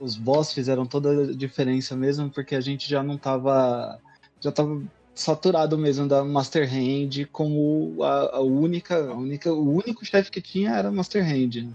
[0.00, 3.98] Os boss fizeram toda a diferença mesmo, porque a gente já não tava.
[4.40, 4.82] Já tava
[5.14, 9.52] saturado mesmo da Master Hand como a, a única, a única.
[9.52, 11.68] O único chefe que tinha era Master Hand.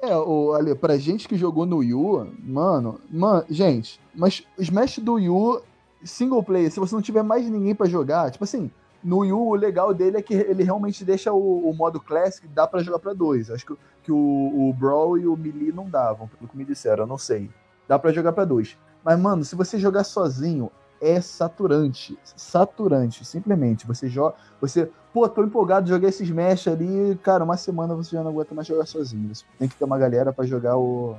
[0.00, 4.98] É, o, ali, pra gente que jogou no Yu, mano, mano, gente, mas o Smash
[4.98, 5.62] do Yu,
[6.04, 8.70] single player, se você não tiver mais ninguém para jogar, tipo assim,
[9.04, 12.48] no Wii U, o legal dele é que ele realmente deixa o, o modo Classic,
[12.48, 13.50] dá para jogar para dois.
[13.50, 17.04] Acho que, que o, o Brawl e o Melee não davam, pelo que me disseram,
[17.04, 17.50] eu não sei.
[17.86, 18.78] Dá para jogar para dois.
[19.04, 22.18] Mas, mano, se você jogar sozinho, é saturante.
[22.24, 23.86] Saturante, simplesmente.
[23.86, 24.34] Você joga.
[24.60, 24.90] Você.
[25.12, 27.18] Pô, tô empolgado jogar esses Smash ali.
[27.22, 29.34] Cara, uma semana você já não aguenta mais jogar sozinho.
[29.34, 31.16] Você tem que ter uma galera para jogar o.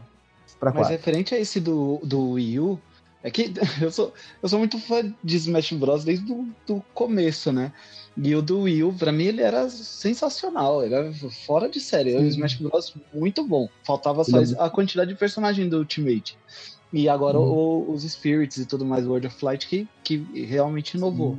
[0.59, 2.79] Pra Mas referente a esse do, do Wii U,
[3.25, 3.51] É que
[3.81, 6.05] eu sou, eu sou muito fã de Smash Bros.
[6.05, 7.73] desde o do começo, né?
[8.15, 10.83] E o do Will, pra mim, ele era sensacional.
[10.85, 11.11] Ele era
[11.45, 12.15] fora de série.
[12.15, 12.93] O Smash Bros.
[13.11, 13.67] muito bom.
[13.85, 16.37] Faltava só Ele é a quantidade de personagem do Ultimate.
[16.93, 21.35] E agora o- os Spirits e tudo mais, World of Flight, que, que realmente inovou.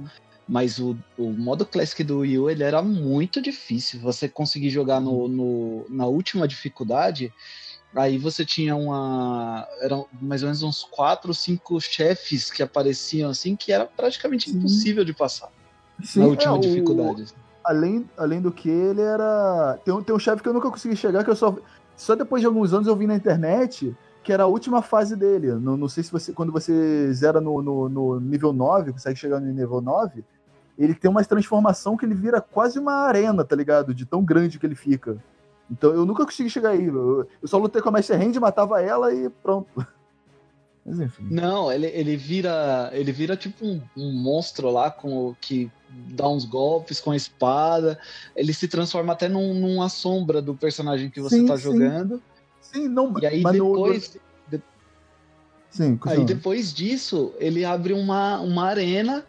[0.48, 4.00] Mas o, o modo Classic do Wii U, ele era muito difícil.
[4.00, 7.32] Você conseguir jogar no, no- na última dificuldade,
[7.96, 9.66] aí você tinha uma...
[9.80, 15.04] Eram mais ou menos uns quatro, cinco chefes que apareciam assim, que era praticamente impossível
[15.04, 15.48] de passar
[16.02, 17.26] Sim, na última é, o- dificuldade.
[17.64, 19.78] Além, além do que, ele era.
[19.84, 21.56] Tem um, tem um chefe que eu nunca consegui chegar, que eu só.
[21.96, 25.52] Só depois de alguns anos eu vi na internet que era a última fase dele.
[25.54, 26.32] Não, não sei se você.
[26.32, 30.24] Quando você zera no, no, no nível 9, consegue chegar no nível 9,
[30.78, 33.94] ele tem uma transformação que ele vira quase uma arena, tá ligado?
[33.94, 35.16] De tão grande que ele fica.
[35.70, 36.84] Então eu nunca consegui chegar aí.
[36.84, 39.68] Eu, eu só lutei com a Master Hand, matava ela e pronto.
[40.86, 41.26] Mas enfim.
[41.28, 42.90] Não, ele, ele vira.
[42.92, 47.16] Ele vira tipo um, um monstro lá com o que dá uns golpes com a
[47.16, 47.98] espada.
[48.36, 51.62] Ele se transforma até num, numa sombra do personagem que você Sim, tá sim.
[51.64, 52.22] jogando.
[52.60, 53.12] Sim, não.
[53.20, 54.16] E aí depois.
[55.68, 59.26] Sim, Aí depois disso, ele abre uma, uma arena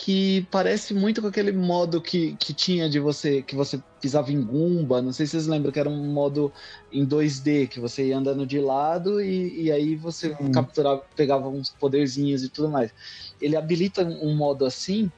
[0.00, 4.40] que parece muito com aquele modo que, que tinha de você que você pisava em
[4.44, 5.02] Gumba.
[5.02, 6.52] Não sei se vocês lembram que era um modo
[6.90, 10.52] em 2D, que você ia andando de lado e, e aí você Sim.
[10.52, 12.92] capturava, pegava uns poderzinhos e tudo mais.
[13.40, 15.10] Ele habilita um modo assim,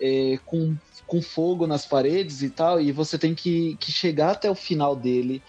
[0.00, 4.50] é, com, com fogo nas paredes e tal, e você tem que, que chegar até
[4.50, 5.42] o final dele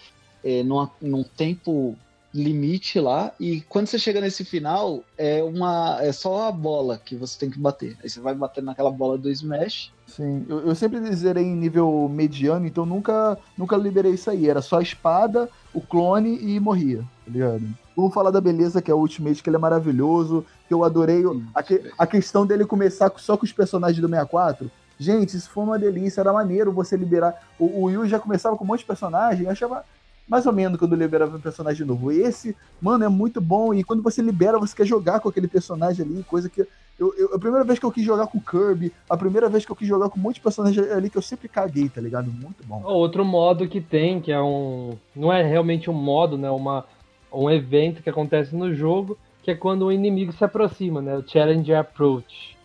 [0.44, 1.98] é, numa- num tempo
[2.42, 7.14] limite lá e quando você chega nesse final é uma é só a bola que
[7.16, 10.74] você tem que bater aí você vai bater naquela bola do Smash Sim, eu, eu
[10.74, 14.48] sempre zerei em nível mediano, então nunca, nunca liberei isso aí.
[14.48, 17.62] Era só a espada, o clone e morria, tá ligado?
[17.94, 21.26] Vamos falar da beleza que é o Ultimate, que ele é maravilhoso, que eu adorei
[21.26, 24.70] o- a, que- a questão dele começar com- só com os personagens do 64.
[24.98, 27.46] Gente, isso foi uma delícia, era maneiro você liberar.
[27.58, 29.84] O, o Wii U já começava com um monte de personagem, eu achava
[30.28, 32.12] mais ou menos quando liberava um personagem novo.
[32.12, 36.04] Esse, mano, é muito bom, e quando você libera, você quer jogar com aquele personagem
[36.04, 36.66] ali, coisa que
[36.98, 39.64] eu, eu- a primeira vez que eu quis jogar com o Kirby, a primeira vez
[39.64, 42.00] que eu quis jogar com um monte de personagem ali que eu sempre caguei, tá
[42.00, 42.30] ligado?
[42.30, 42.82] Muito bom.
[42.84, 44.96] Outro modo que tem, que é um.
[45.14, 46.50] Não é realmente um modo, né?
[46.50, 46.84] Uma,
[47.32, 51.16] um evento que acontece no jogo, que é quando o inimigo se aproxima, né?
[51.16, 52.56] O Challenge Approach.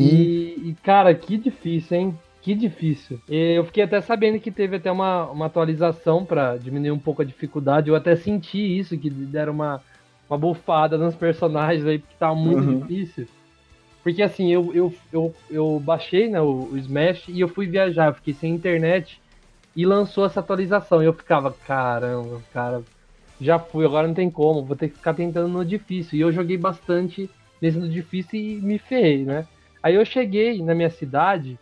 [0.00, 2.18] E, e, cara, que difícil, hein?
[2.48, 3.20] Que difícil.
[3.28, 7.20] E Eu fiquei até sabendo que teve até uma, uma atualização pra diminuir um pouco
[7.20, 7.90] a dificuldade.
[7.90, 9.82] Eu até senti isso, que deram uma,
[10.30, 12.78] uma bufada nos personagens aí, porque tava muito Uhum.
[12.78, 13.26] difícil.
[14.02, 18.06] Porque assim, eu, eu, eu, eu baixei né, o, o Smash e eu fui viajar,
[18.08, 19.20] eu fiquei sem internet
[19.76, 21.02] e lançou essa atualização.
[21.02, 22.82] E eu ficava, caramba, cara,
[23.38, 26.18] já fui, agora não tem como, vou ter que ficar tentando no difícil.
[26.18, 27.28] E eu joguei bastante
[27.60, 29.46] nesse no difícil e me ferrei, né?
[29.82, 31.58] Aí eu cheguei na minha cidade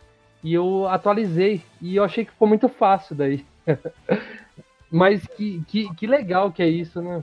[0.47, 1.61] e eu atualizei.
[1.81, 3.45] E eu achei que ficou muito fácil daí.
[4.89, 7.21] Mas que, que, que legal que é isso, né?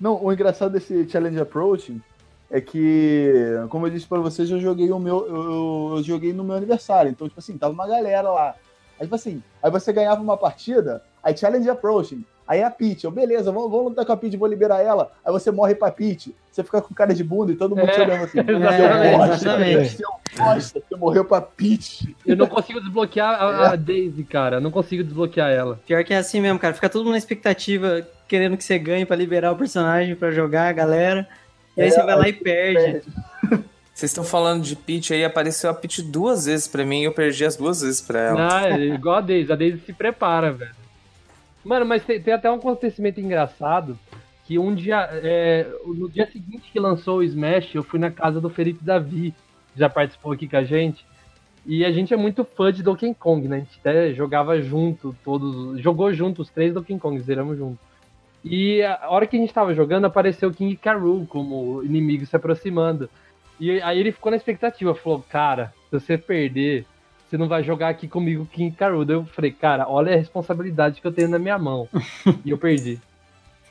[0.00, 2.02] Não, o engraçado desse Challenge Approaching
[2.50, 3.32] é que,
[3.68, 5.26] como eu disse pra vocês, eu joguei o meu.
[5.28, 7.08] Eu, eu joguei no meu aniversário.
[7.08, 8.56] Então, tipo assim, tava uma galera lá.
[8.98, 12.24] Aí, tipo assim, aí você ganhava uma partida, aí Challenge Approaching.
[12.46, 15.10] Aí a Peach, eu, beleza, vamos, vamos lutar com a Peach, vou liberar ela.
[15.24, 17.92] Aí você morre pra Peach, você fica com cara de bunda e todo mundo É,
[17.92, 18.38] te olhando assim.
[19.32, 22.14] exatamente, seu bosta, você morreu pra Peach.
[22.24, 24.56] Eu não consigo desbloquear a, a Daisy, cara.
[24.56, 25.80] Eu não consigo desbloquear ela.
[25.86, 26.74] Pior que é assim mesmo, cara.
[26.74, 30.68] Fica todo mundo na expectativa, querendo que você ganhe pra liberar o personagem, pra jogar
[30.68, 31.26] a galera.
[31.76, 33.02] E aí É, você vai lá e perde.
[33.92, 37.12] Vocês estão falando de Peach aí, apareceu a Peach duas vezes pra mim e eu
[37.12, 38.48] perdi as duas vezes pra ela.
[38.60, 39.50] Ah, é igual a Daisy.
[39.52, 40.70] A Daisy se prepara, velho.
[41.66, 43.98] Mano, mas tem, tem até um acontecimento engraçado.
[44.44, 48.40] Que um dia, é, no dia seguinte que lançou o Smash, eu fui na casa
[48.40, 49.34] do Felipe Davi,
[49.72, 51.04] que já participou aqui com a gente.
[51.66, 53.56] E a gente é muito fã de Donkey Kong, né?
[53.56, 55.80] A gente até jogava junto, todos.
[55.80, 57.80] Jogou junto os três Donkey Kong, zeramos junto.
[58.44, 62.36] E a hora que a gente tava jogando, apareceu o King Karoo como inimigo se
[62.36, 63.10] aproximando.
[63.58, 66.86] E aí ele ficou na expectativa, falou, cara, se você perder,
[67.28, 69.04] você não vai jogar aqui comigo King Karoo.
[69.04, 71.88] Daí Eu falei, cara, olha a responsabilidade que eu tenho na minha mão.
[72.44, 73.00] e eu perdi.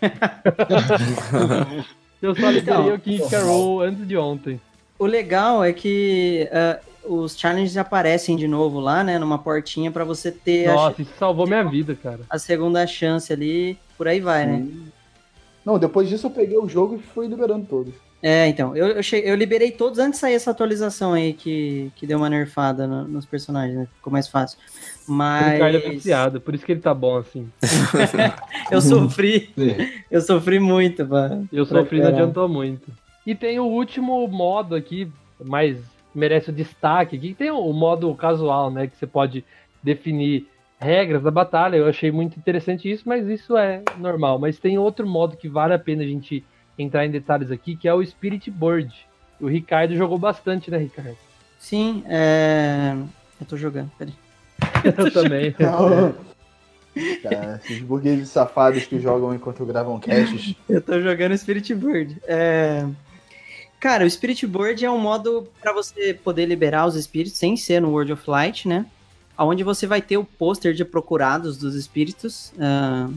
[2.21, 4.59] eu só liberei o King Karoo antes de ontem.
[4.99, 9.19] O legal é que ah, os challenges aparecem de novo lá, né?
[9.19, 12.21] Numa portinha pra você ter a, Nossa, isso salvou minha vida, cara.
[12.29, 13.77] a segunda chance ali.
[13.97, 14.67] Por aí vai, né?
[15.65, 17.93] Não, depois disso eu peguei o jogo e fui liberando todos.
[18.27, 18.75] É, então.
[18.75, 22.17] Eu, eu, che- eu liberei todos antes de sair essa atualização aí que, que deu
[22.17, 23.87] uma nerfada no- nos personagens, né?
[23.97, 24.57] Ficou mais fácil.
[25.07, 25.93] O Ricardo é Mas.
[25.93, 27.47] viciado, por isso que ele tá bom assim.
[28.71, 29.53] eu sofri.
[30.09, 32.91] Eu sofri muito, pra, Eu sofri, não adiantou muito.
[33.27, 35.07] E tem o último modo aqui,
[35.43, 35.77] mais
[36.13, 38.87] merece o destaque aqui, que tem o modo casual, né?
[38.87, 39.45] Que você pode
[39.83, 40.47] definir
[40.79, 41.75] regras da batalha.
[41.77, 44.39] Eu achei muito interessante isso, mas isso é normal.
[44.39, 46.43] Mas tem outro modo que vale a pena a gente
[46.77, 48.93] entrar em detalhes aqui, que é o Spirit Board.
[49.39, 51.17] O Ricardo jogou bastante, né, Ricardo?
[51.59, 52.95] Sim, é...
[53.39, 54.13] eu tô jogando, peraí.
[54.97, 55.55] Eu também.
[57.21, 60.55] Cara, esses burgueses safados que jogam enquanto gravam caches.
[60.67, 62.17] Eu tô jogando Spirit Board.
[62.23, 62.85] É...
[63.79, 67.81] Cara, o Spirit Board é um modo para você poder liberar os espíritos sem ser
[67.81, 68.85] no World of Light, né?
[69.37, 73.13] Onde você vai ter o pôster de procurados dos espíritos, uh,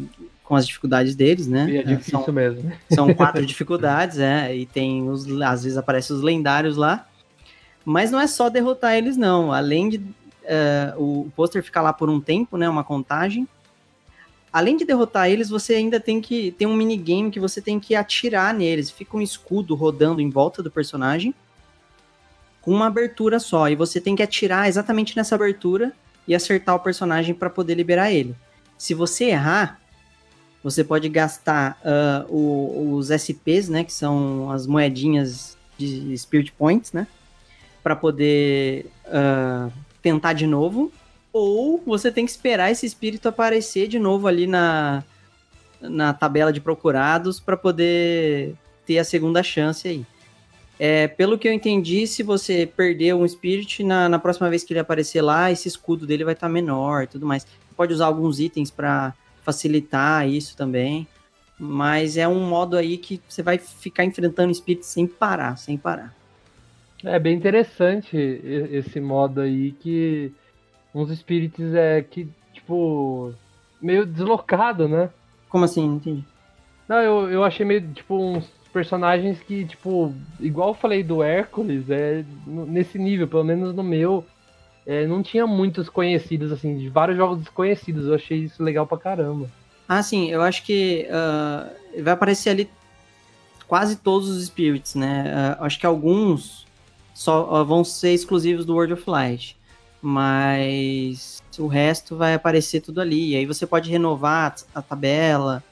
[0.49, 1.69] com as dificuldades deles, né?
[1.69, 2.73] E é difícil são, mesmo.
[2.91, 4.57] São quatro dificuldades, é.
[4.57, 5.31] E tem os.
[5.43, 7.07] Às vezes aparecem os lendários lá.
[7.85, 9.53] Mas não é só derrotar eles, não.
[9.53, 9.99] Além de.
[9.99, 12.67] Uh, o pôster ficar lá por um tempo, né?
[12.67, 13.47] Uma contagem
[14.51, 17.95] além de derrotar eles, você ainda tem que tem um minigame que você tem que
[17.95, 18.91] atirar neles.
[18.91, 21.35] Fica um escudo rodando em volta do personagem
[22.63, 25.93] com uma abertura só e você tem que atirar exatamente nessa abertura
[26.27, 28.35] e acertar o personagem para poder liberar ele.
[28.77, 29.81] Se você errar,
[30.63, 36.93] você pode gastar uh, o, os SPs, né, que são as moedinhas de Spirit Points,
[36.93, 37.07] né,
[37.83, 40.93] para poder uh, tentar de novo
[41.33, 45.05] ou você tem que esperar esse espírito aparecer de novo ali na,
[45.81, 48.55] na tabela de procurados para poder
[48.87, 50.07] ter a segunda chance aí.
[50.81, 54.73] É, pelo que eu entendi, se você perder um Spirit, na, na próxima vez que
[54.73, 57.45] ele aparecer lá, esse escudo dele vai estar tá menor e tudo mais.
[57.45, 59.13] Você pode usar alguns itens para
[59.49, 61.09] facilitar isso também.
[61.59, 66.15] Mas é um modo aí que você vai ficar enfrentando Spirits sem parar, sem parar.
[67.03, 70.33] É bem interessante esse modo aí que
[70.95, 73.33] uns espíritos é que, tipo,
[73.81, 75.09] meio deslocado, né?
[75.49, 75.89] Como assim?
[75.89, 76.25] Não entendi.
[76.89, 81.89] Não, eu, eu achei meio, tipo, uns personagens que, tipo, igual eu falei do Hércules,
[81.89, 84.25] é nesse nível, pelo menos no meu,
[84.89, 88.07] é, não tinha muitos conhecidos, assim, de vários jogos desconhecidos.
[88.07, 89.49] Eu achei isso legal pra caramba.
[89.89, 92.71] Ah, sim, eu acho que uh, vai aparecer ali
[93.67, 95.57] quase todos os Spirits, né?
[95.61, 96.67] Uh, acho que alguns
[97.15, 99.59] só uh, vão ser exclusivos do World of Light
[100.01, 103.33] mas o resto vai aparecer tudo ali.
[103.33, 105.63] E aí você pode renovar a tabela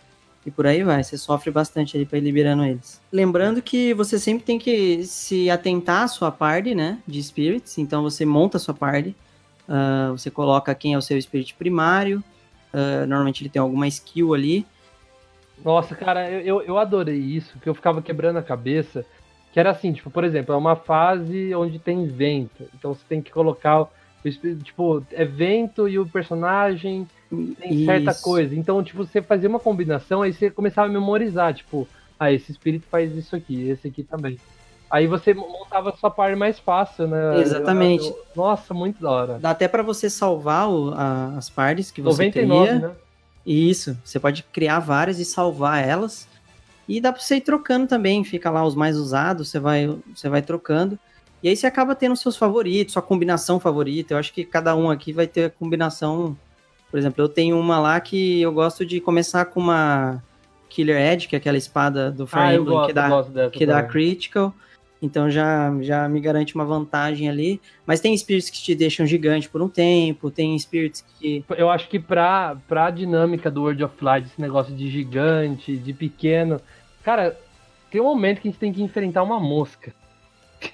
[0.47, 1.03] e por aí vai.
[1.03, 3.03] Você sofre bastante ali para ir liberando eles.
[3.13, 6.99] Lembrando que você sempre tem que se atentar à sua party, né?
[7.07, 7.77] De spirits.
[7.79, 9.15] Então você monta a sua party.
[9.69, 12.23] Uh, você coloca quem é o seu spirit primário.
[12.73, 14.65] Uh, normalmente ele tem alguma skill ali.
[15.65, 19.05] Nossa, cara, eu, eu adorei isso, que eu ficava quebrando a cabeça.
[19.53, 22.69] Que era assim, tipo, por exemplo, é uma fase onde tem vento.
[22.75, 23.89] Então você tem que colocar
[24.65, 27.85] Tipo, é vento e o personagem tem Isso.
[27.87, 28.55] certa coisa.
[28.55, 31.87] Então, tipo, você fazia uma combinação, aí você começava a memorizar, tipo,
[32.19, 34.39] ah, esse espírito faz isso aqui, esse aqui também.
[34.91, 37.41] Aí você montava a sua parte mais fácil, né?
[37.41, 38.05] Exatamente.
[38.05, 39.39] Eu, eu, nossa, muito da hora.
[39.39, 42.89] Dá até para você salvar o, a, as partes que você 99, cria.
[42.89, 42.95] Né?
[43.45, 46.29] Isso, você pode criar várias e salvar elas.
[46.89, 50.29] E dá pra você ir trocando também, fica lá os mais usados, você vai, você
[50.29, 50.97] vai trocando.
[51.43, 54.15] E aí você acaba tendo seus favoritos, sua combinação favorita.
[54.15, 56.37] Eu acho que cada um aqui vai ter a combinação.
[56.97, 60.25] Por exemplo, eu tenho uma lá que eu gosto de começar com uma
[60.71, 63.83] Killer Edge, que é aquela espada do Fire ah, Emblem gosto, que dá, que dá
[63.83, 64.55] critical.
[65.03, 67.61] Então já, já me garante uma vantagem ali.
[67.85, 71.45] Mas tem spirits que te deixam gigante por um tempo, tem spirits que.
[71.59, 75.93] Eu acho que pra, pra dinâmica do World of Light, esse negócio de gigante, de
[75.93, 76.59] pequeno.
[77.05, 77.39] Cara,
[77.91, 79.93] tem um momento que a gente tem que enfrentar uma mosca.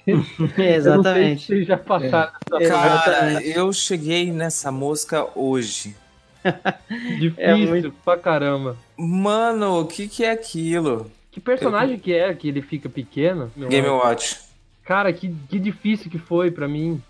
[0.57, 1.51] Exatamente.
[1.51, 2.69] Eu já passaram é.
[2.69, 6.01] Cara, eu cheguei nessa mosca hoje.
[7.19, 7.91] Difícil é muito...
[8.03, 8.77] pra caramba.
[8.97, 11.09] Mano, o que que é aquilo?
[11.31, 12.01] Que personagem eu...
[12.01, 13.51] que é que ele fica pequeno?
[13.55, 14.39] Game Watch.
[14.83, 17.01] Cara, que, que difícil que foi para mim.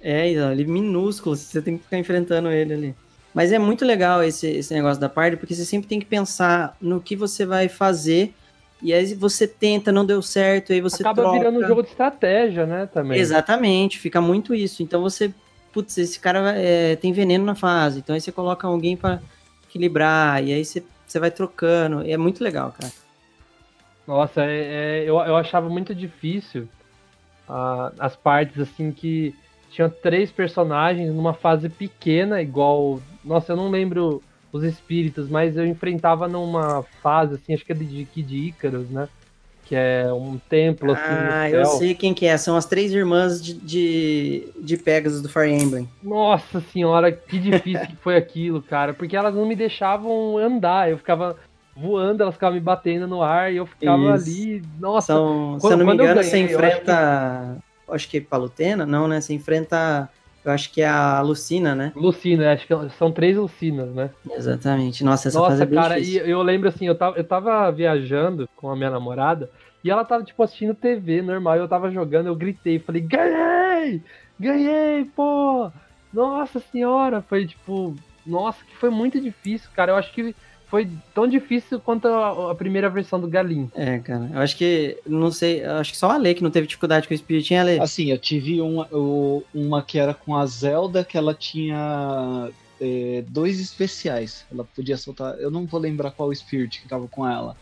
[0.00, 2.94] É, ele é minúsculo, você tem que ficar enfrentando ele ali.
[3.34, 6.76] Mas é muito legal esse, esse negócio da party, porque você sempre tem que pensar
[6.80, 8.32] no que você vai fazer
[8.82, 11.38] e aí você tenta, não deu certo, aí você Acaba troca.
[11.38, 13.18] virando um jogo de estratégia, né, também.
[13.18, 14.82] Exatamente, fica muito isso.
[14.82, 15.32] Então você,
[15.76, 19.20] putz, esse cara é, tem veneno na fase, então aí você coloca alguém para
[19.68, 22.90] equilibrar, e aí você, você vai trocando, é muito legal, cara.
[24.06, 26.66] Nossa, é, é, eu, eu achava muito difícil
[27.46, 29.34] uh, as partes, assim, que
[29.70, 32.98] tinha três personagens numa fase pequena, igual...
[33.22, 37.74] Nossa, eu não lembro os espíritos, mas eu enfrentava numa fase, assim, acho que é
[37.74, 39.10] de Kid Icarus, né?
[39.66, 42.36] Que é um templo, assim, Ah, eu sei quem que é.
[42.36, 45.88] São as três irmãs de, de, de Pegasus do Fire Emblem.
[46.00, 48.94] Nossa senhora, que difícil que foi aquilo, cara.
[48.94, 50.88] Porque elas não me deixavam andar.
[50.88, 51.36] Eu ficava
[51.76, 54.30] voando, elas ficavam me batendo no ar e eu ficava Isso.
[54.30, 54.62] ali.
[54.78, 57.56] Nossa, São, se quando- eu não me engano, ganhei, você eu acho enfrenta.
[57.88, 58.86] Acho que Palutena?
[58.86, 59.20] Não, né?
[59.20, 60.08] Você enfrenta.
[60.46, 61.92] Eu acho que é a Lucina, né?
[61.96, 64.10] Lucina, acho que são três Lucinas, né?
[64.30, 65.02] Exatamente.
[65.02, 67.68] Nossa, essa fase Nossa, é bem cara, e eu lembro assim, eu tava, eu tava
[67.72, 69.50] viajando com a minha namorada
[69.82, 74.00] e ela tava, tipo, assistindo TV normal, e eu tava jogando, eu gritei, falei, ganhei!
[74.38, 75.68] Ganhei, pô!
[76.12, 77.20] Nossa senhora!
[77.22, 79.90] Foi tipo, nossa, que foi muito difícil, cara.
[79.90, 80.32] Eu acho que
[80.66, 83.70] foi tão difícil quanto a, a primeira versão do Galim.
[83.74, 84.30] É, cara.
[84.32, 84.98] Eu acho que.
[85.06, 85.64] Não sei.
[85.64, 87.80] Acho que só a Ale que não teve dificuldade com o Spirit, hein, Ale?
[87.80, 92.50] Assim, eu tive uma, o- uma que era com a Zelda, que ela tinha
[92.80, 94.44] é, dois especiais.
[94.52, 95.38] Ela podia soltar.
[95.38, 97.56] Eu não vou lembrar qual Spirit que tava com ela.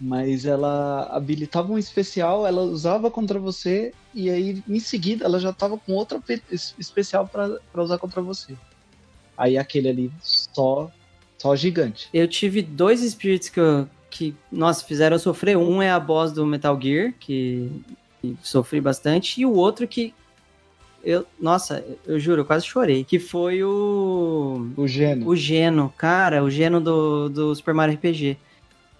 [0.00, 5.52] Mas ela habilitava um especial, ela usava contra você, e aí em seguida ela já
[5.52, 8.56] tava com outra pe- es- especial pra usar contra você.
[9.38, 10.90] Aí aquele ali só,
[11.44, 12.08] só gigante.
[12.12, 15.58] Eu tive dois Spirits que, eu- que, nossa, fizeram eu sofrer.
[15.58, 17.70] Um é a boss do Metal Gear, que,
[18.22, 20.14] que sofri bastante, e o outro que.
[21.04, 23.04] Eu, nossa, eu juro, eu quase chorei.
[23.04, 24.70] Que foi o.
[24.74, 25.28] O Geno.
[25.28, 28.38] O Geno, cara, o Geno do, do Super Mario RPG.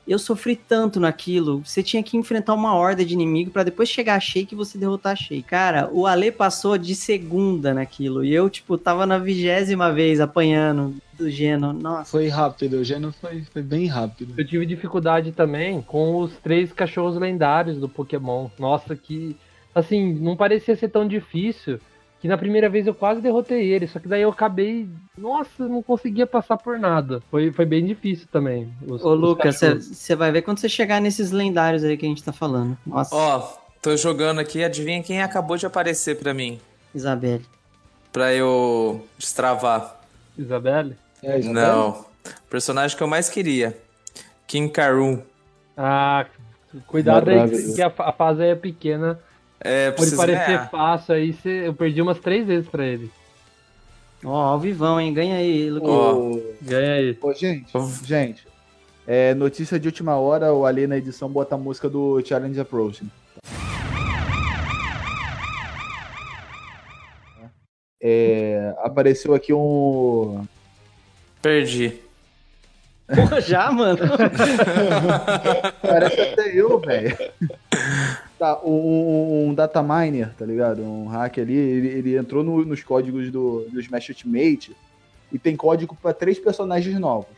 [0.07, 1.63] Eu sofri tanto naquilo.
[1.65, 4.77] Você tinha que enfrentar uma horda de inimigo pra depois chegar a Shake e você
[4.77, 5.45] derrotar a Shake.
[5.45, 8.23] Cara, o Ale passou de segunda naquilo.
[8.23, 11.73] E eu, tipo, tava na vigésima vez apanhando do Geno.
[11.73, 12.11] Nossa.
[12.11, 14.35] Foi rápido, o Geno foi, foi bem rápido.
[14.37, 18.49] Eu tive dificuldade também com os três cachorros lendários do Pokémon.
[18.59, 19.37] Nossa, que.
[19.75, 21.81] Assim, não parecia ser tão difícil.
[22.21, 23.87] Que na primeira vez eu quase derrotei ele.
[23.87, 24.89] Só que daí eu acabei.
[25.19, 27.21] Nossa, não conseguia passar por nada.
[27.31, 28.73] Foi, foi bem difícil também.
[28.87, 32.09] os- Ô, os Lucas, você vai ver quando você chegar nesses lendários aí que a
[32.09, 32.79] gente tá falando.
[32.87, 33.41] Nossa, Ó,
[33.83, 36.59] tô jogando aqui, adivinha quem acabou de aparecer pra mim?
[36.95, 37.45] Isabelle.
[38.11, 40.01] Pra eu destravar.
[40.39, 40.97] Isabelle?
[41.25, 41.49] É, tá?
[41.49, 42.05] Não.
[42.51, 43.77] Personagem que eu mais queria.
[44.47, 45.21] Kim Karun.
[45.77, 46.27] Ah,
[46.87, 47.75] cuidado aí, Maravilhoso.
[47.75, 49.19] que a, a fase aí é pequena.
[49.61, 50.71] É, Pode parecer ganhar.
[50.71, 51.33] fácil aí.
[51.33, 53.11] cê- eu perdi umas três vezes pra ele.
[54.25, 55.13] Ó, ao vivão, hein?
[55.13, 55.89] Ganha aí, Lucas.
[55.91, 56.13] Ó.
[56.15, 57.19] Ô, Ganha aí.
[57.21, 57.67] ô, gente,
[58.05, 58.47] gente,
[59.07, 63.11] é, notícia de última hora, o Ali na edição bota a música do Challenge Approaching.
[68.01, 70.47] É, apareceu aqui um.
[71.45, 72.01] Perdi.
[73.07, 73.99] Pô, já, mano?
[75.83, 77.15] Parece até eu, velho.
[78.39, 80.81] Tá, um, um data miner, tá ligado?
[80.83, 84.75] Um hack ali, ele, ele entrou no- nos códigos do, do Smash Ultimate
[85.31, 87.37] e tem código para três personagens novos.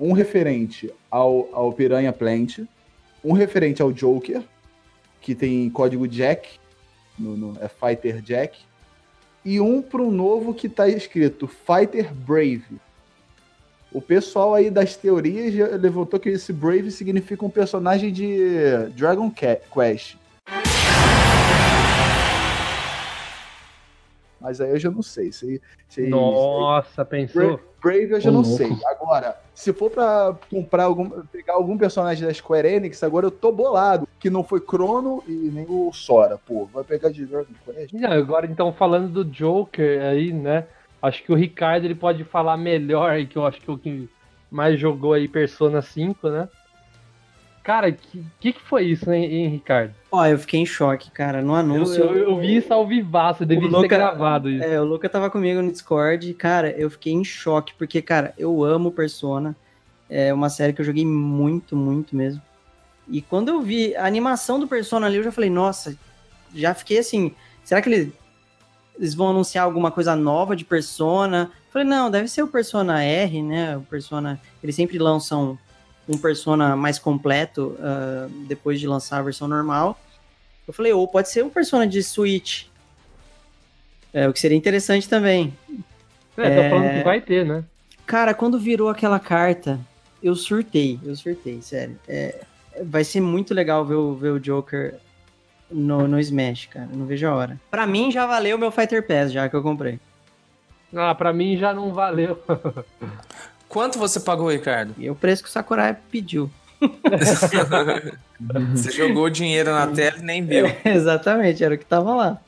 [0.00, 2.60] Um referente ao, ao Piranha Plant,
[3.22, 4.40] um referente ao Joker,
[5.20, 6.48] que tem código Jack,
[7.18, 8.58] no, no- é Fighter Jack,
[9.44, 12.64] e um para um novo que tá escrito Fighter Brave.
[13.94, 18.38] O pessoal aí das teorias já levantou que esse Brave significa um personagem de
[18.96, 20.16] Dragon Quest.
[24.40, 25.30] Mas aí eu já não sei.
[25.30, 27.60] Se, se, Nossa, pensou?
[27.80, 28.56] Brave eu já Ô, não louco.
[28.56, 28.76] sei.
[28.86, 33.52] Agora, se for pra comprar algum, pegar algum personagem da Square Enix, agora eu tô
[33.52, 34.08] bolado.
[34.18, 36.66] Que não foi Crono e nem o Sora, pô.
[36.66, 37.92] Vai pegar de Dragon Quest?
[37.92, 40.66] Não, agora então falando do Joker aí, né?
[41.06, 44.08] Acho que o Ricardo ele pode falar melhor que eu acho que o que
[44.50, 46.48] mais jogou aí Persona 5, né?
[47.62, 49.94] Cara, que que, que foi isso, hein, hein, Ricardo?
[50.12, 51.40] Ó, eu fiquei em choque, cara.
[51.40, 52.02] No Eu, anúncio.
[52.04, 54.64] eu, eu vi isso ao vivaço, devia O ter Luca- gravado isso.
[54.64, 58.34] É, o Luca tava comigo no Discord e, cara, eu fiquei em choque, porque, cara,
[58.36, 59.56] eu amo Persona.
[60.10, 62.40] É uma série que eu joguei muito, muito mesmo.
[63.08, 65.96] E quando eu vi a animação do Persona ali, eu já falei, nossa,
[66.54, 67.34] já fiquei assim,
[67.64, 68.12] será que eles,
[68.98, 71.50] eles vão anunciar alguma coisa nova de Persona?
[71.72, 73.76] Falei, não, deve ser o Persona R, né?
[73.76, 74.40] O Persona.
[74.62, 75.58] Eles sempre lançam
[76.08, 79.98] um Persona mais completo ah, depois de lançar a versão normal.
[80.66, 82.66] Eu falei, ou pode ser um Persona de Switch.
[84.12, 85.52] É, o que seria interessante também.
[86.36, 87.64] É, é- tô falando que vai ter, né?
[88.06, 89.80] Cara, quando virou aquela carta,
[90.22, 91.98] eu surtei, eu surtei, sério.
[92.06, 92.42] É,
[92.82, 94.94] vai ser muito legal ver o, ver o Joker
[95.70, 96.88] no, no Smash, cara.
[96.92, 97.60] Não vejo a hora.
[97.70, 99.98] Pra mim já valeu meu Fighter Pass, já que eu comprei.
[100.94, 102.38] Ah, pra mim já não valeu.
[103.68, 104.94] Quanto você pagou, Ricardo?
[104.96, 106.48] E o preço que o Sakurai pediu.
[108.74, 110.66] Você jogou dinheiro na tela e nem viu.
[110.84, 112.40] Exatamente, era o que tava lá.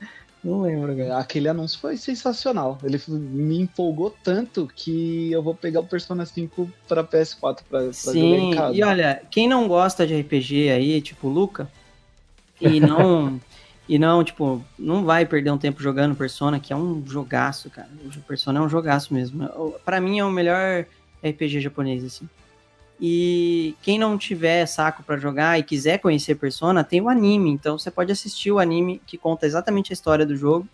[0.44, 1.18] Não lembro, É, cara.
[1.18, 2.78] Aquele anúncio foi sensacional.
[2.84, 7.80] Ele me empolgou tanto que eu vou pegar o Persona 5 pra PS4 pra, pra
[7.80, 8.74] jogar em Sim, casa.
[8.76, 11.68] e olha, quem não gosta de RPG aí, tipo o Luca,
[12.60, 13.40] e não,
[13.88, 17.88] e não, tipo, não vai perder um tempo jogando Persona, que é um jogaço, cara.
[18.16, 19.44] O Persona é um jogaço mesmo.
[19.56, 20.84] O- Pra mim é o melhor
[21.24, 22.28] RPG japonês, assim.
[23.00, 27.50] E quem não tiver saco pra jogar e quiser conhecer Persona, tem o anime.
[27.50, 30.66] Então você pode assistir o anime que conta exatamente a história do jogo.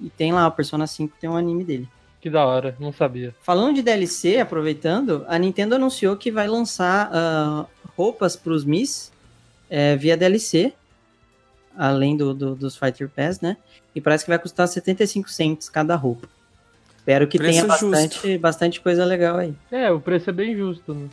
[0.00, 1.88] E tem lá, o Persona 5 tem um anime dele.
[2.20, 3.34] Que da hora, não sabia.
[3.42, 7.64] Falando de DLC, aproveitando, a Nintendo anunciou que vai lançar ah,
[7.96, 9.10] roupas pros Mis
[9.70, 10.72] é, via DLC,
[11.78, 13.56] além do, do- dos Fighter Pass, né?
[13.94, 16.28] E parece que vai custar 75 cents cada roupa.
[16.98, 17.90] Espero que Preço tenha justo.
[17.90, 19.54] bastante, bastante coisa legal aí.
[19.70, 21.08] É, o preço é bem justo, né?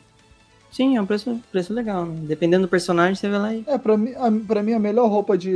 [0.72, 2.20] Sim, é um preço, preço legal, né?
[2.24, 3.64] Dependendo do personagem, você vê lá e.
[3.66, 5.54] É, pra mim, a, pra mim a melhor roupa de,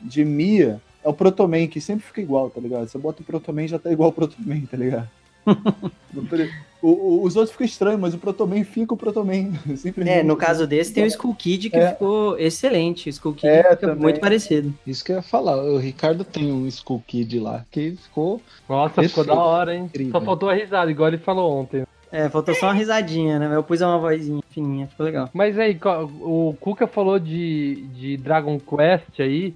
[0.00, 2.88] de Mia é o Protoman, que sempre fica igual, tá ligado?
[2.88, 5.08] Você bota o Protoman já tá igual o Protoman, tá ligado?
[6.30, 6.50] Pre-
[6.90, 9.52] o- o- os outros ficam estranhos, mas o Protoman fica o Protoman.
[10.06, 11.90] É, no caso desse tem o Skull Kid que É.
[11.92, 13.08] ficou excelente.
[13.08, 13.96] O Skull Kid É, fica também.
[13.96, 14.72] muito parecido.
[14.86, 15.56] Isso que eu ia falar.
[15.56, 18.40] O Ricardo tem um Skull Kid lá, que ficou.
[18.68, 19.84] Nossa, ficou da hora, hein?
[19.84, 20.12] Incrível.
[20.12, 21.84] Só faltou a risada, igual ele falou ontem.
[22.12, 23.54] É, faltou só uma risadinha, né?
[23.54, 25.28] Eu pus uma vozinha fininha, ficou legal.
[25.34, 25.76] Mas aí,
[26.20, 29.54] o Kuka falou de, de Dragon Quest aí.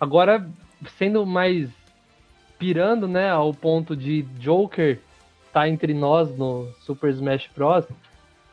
[0.00, 0.48] Agora,
[0.98, 1.68] sendo mais
[2.58, 4.98] pirando, né, ao ponto de Joker
[5.52, 7.84] tá entre nós no Super Smash Bros.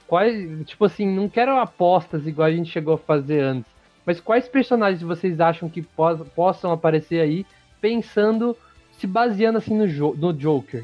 [0.08, 3.70] Quais, tipo assim, não quero apostas igual a gente chegou a fazer antes.
[4.06, 7.45] Mas quais personagens vocês acham que pos- possam aparecer aí,
[7.82, 8.56] pensando,
[8.98, 10.84] se baseando assim no, jo- no Joker?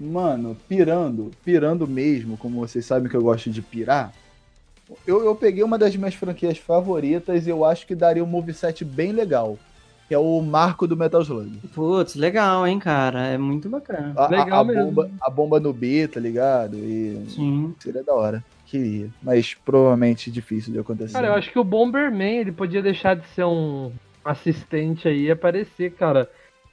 [0.00, 4.12] Mano, pirando, pirando mesmo, como vocês sabem que eu gosto de pirar.
[5.06, 8.84] Eu, eu peguei uma das minhas franquias favoritas e eu acho que daria um moveset
[8.84, 9.58] bem legal.
[10.08, 11.58] Que é o Marco do Metal Slug.
[11.74, 13.26] Putz, legal, hein, cara?
[13.26, 14.14] É muito bacana.
[14.16, 14.84] A, a- Legal a mesmo.
[14.86, 16.76] bomba, a bomba no B, tá ligado?
[16.78, 17.74] E Sim.
[17.78, 18.42] seria da hora.
[18.66, 19.08] Queria.
[19.22, 21.12] Mas provavelmente difícil de acontecer.
[21.12, 23.92] Cara, eu acho que o Bomberman, ele podia deixar de ser um
[24.24, 26.28] assistente aí e aparecer, cara.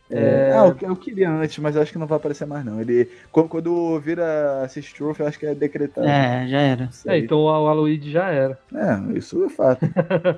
[0.09, 2.79] É, Ah, eu, eu queria antes, mas eu acho que não vai aparecer mais, não.
[2.79, 3.09] Ele.
[3.31, 6.07] Quando, quando vira Assist Trophy, eu acho que é decretado.
[6.07, 6.89] É, já era.
[7.07, 8.59] É, então o Aloyd já era.
[8.73, 9.81] É, isso é fato.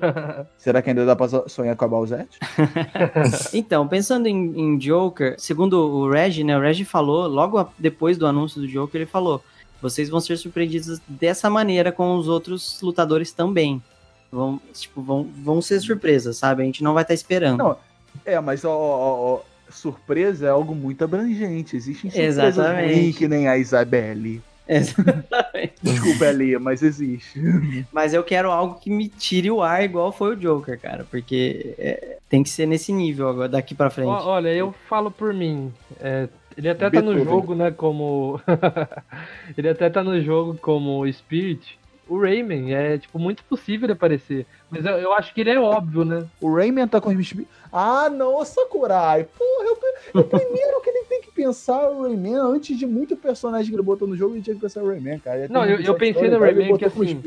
[0.56, 2.38] Será que ainda dá pra sonhar com a Balzette?
[3.52, 6.56] Então, pensando em, em Joker, segundo o Reg, né?
[6.56, 9.42] O Reg falou, logo depois do anúncio do Joker, ele falou:
[9.80, 13.82] vocês vão ser surpreendidos dessa maneira com os outros lutadores também.
[14.30, 16.62] Vão, tipo, vão, vão ser surpresas, sabe?
[16.62, 17.58] A gente não vai estar esperando.
[17.58, 17.76] Não,
[18.24, 19.40] É, mas ó, ó, ó,
[19.70, 21.76] surpresa é algo muito abrangente.
[21.76, 22.94] Existem surpresas Exatamente.
[22.94, 24.42] ruins que nem a Isabelle.
[24.68, 25.74] Exatamente.
[25.82, 27.40] Desculpa, Elia, mas existe.
[27.90, 31.06] Mas eu quero algo que me tire o ar igual foi o Joker, cara.
[31.10, 34.08] Porque é, tem que ser nesse nível agora, daqui pra frente.
[34.08, 35.72] Olha, eu falo por mim.
[36.00, 37.24] é, ele até tá no Beethoven.
[37.24, 38.40] jogo, né, como...
[39.56, 41.78] ele até tá no jogo como Spirit.
[42.08, 44.46] O Rayman é, tipo, muito possível ele aparecer.
[44.70, 46.26] Mas eu, eu acho que ele é óbvio, né?
[46.40, 47.34] O Rayman tá com os.
[47.72, 49.24] Ah, não, Sakurai.
[49.24, 49.78] Porra, eu,
[50.14, 53.82] eu primeiro que ele tem que pensar o Rayman antes de muito personagem que ele
[53.82, 55.46] botou no jogo, ele tinha que pensar o Rayman, cara.
[55.50, 57.20] Não, eu- eu pensei no Rayman que, com o assim.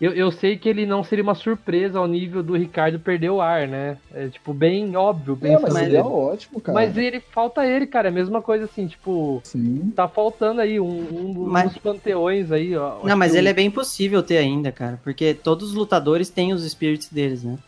[0.00, 3.40] Eu, eu sei que ele não seria uma surpresa ao nível do Ricardo perder o
[3.40, 3.96] ar, né?
[4.14, 6.78] É, tipo, bem óbvio, bem É, mas ele é ótimo, cara.
[6.78, 8.06] Mas ele falta ele, cara.
[8.06, 9.92] É a mesma coisa assim, tipo, Sim.
[9.96, 13.00] tá faltando aí um, um, Mas- dos panteões aí, ó.
[13.02, 15.00] Não, mas ele é bem possível ter ainda, cara.
[15.02, 17.58] Porque todos os lutadores têm os spirits deles, né?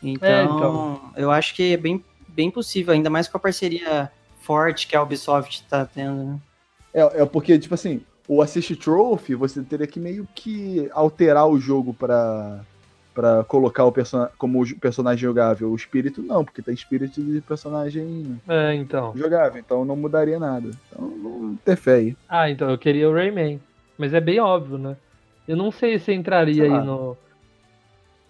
[0.00, 1.00] Então, É, então.
[1.16, 4.08] eu acho que é bem, bem possível, ainda mais com a parceria
[4.42, 6.38] forte que a Ubisoft tá tendo, né?
[6.94, 8.00] É, é porque, tipo assim,
[8.32, 12.60] o Assist Trophy, você teria que meio que alterar o jogo pra,
[13.12, 15.68] pra colocar o persona como personagem jogável.
[15.68, 19.12] O espírito não, porque tem espírito de personagem É, então.
[19.16, 20.70] jogável, então não mudaria nada.
[20.88, 22.16] Então não ter fé aí.
[22.28, 23.60] Ah, então eu queria o Rayman.
[23.98, 24.96] Mas é bem óbvio, né?
[25.48, 27.16] Eu não sei se entraria Sei aí no.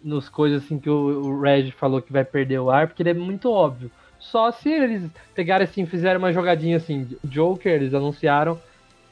[0.03, 3.11] Nos coisas assim que o, o Reg falou que vai perder o ar, porque ele
[3.11, 3.91] é muito óbvio.
[4.19, 8.59] Só se eles pegarem assim, fizeram uma jogadinha assim, Joker, eles anunciaram,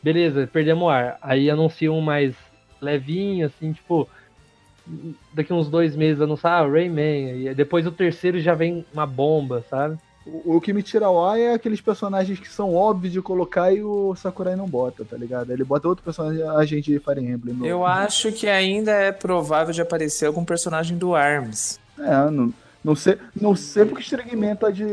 [0.02, 1.18] beleza, perdemos o ar.
[1.22, 2.34] Aí anunciam um mais
[2.80, 4.08] levinho, assim, tipo,
[5.32, 9.64] daqui uns dois meses anunciar ah, Rayman, e depois o terceiro já vem uma bomba,
[9.68, 9.98] sabe?
[10.26, 13.72] O, o que me tira o ar é aqueles personagens que são óbvios de colocar
[13.72, 15.50] e o Sakurai não bota, tá ligado?
[15.50, 17.54] Ele bota outro personagem, agente de Fire Emblem.
[17.56, 21.78] no- Eu acho que ainda é provável de aparecer algum personagem do ARMS.
[21.98, 22.52] É, não,
[22.84, 24.84] não sei, não sei porque experimenta de,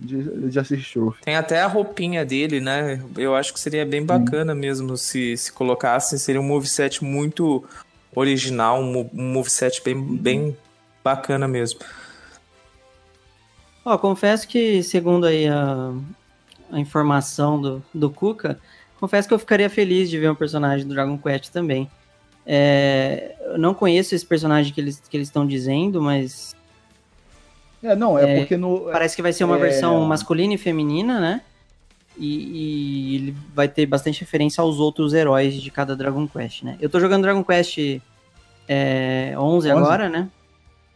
[0.00, 1.22] de, de Assist Trophy.
[1.22, 3.02] Tem até a roupinha dele, né?
[3.16, 6.18] Eu acho que seria bem bacana mesmo se, se colocasse.
[6.18, 7.64] Seria um moveset muito
[8.14, 10.56] original, um, mo- um moveset bem, bem
[11.04, 11.80] bacana mesmo.
[13.84, 15.92] Ó, confesso que, segundo aí a,
[16.70, 18.58] a informação do, do Kuka,
[19.00, 21.90] confesso que eu ficaria feliz de ver um personagem do Dragon Quest também.
[22.44, 26.56] É, eu não conheço esse personagem que eles que eles estão dizendo, mas
[27.82, 28.80] É, não, é, É, porque no.
[28.90, 29.60] parece que vai ser uma É.
[29.60, 31.42] versão masculina e feminina, né?
[32.16, 36.76] E, e ele vai ter bastante referência aos outros heróis de cada Dragon Quest, né?
[36.80, 37.78] Eu tô jogando Dragon Quest
[38.68, 40.28] é, 11 agora, né?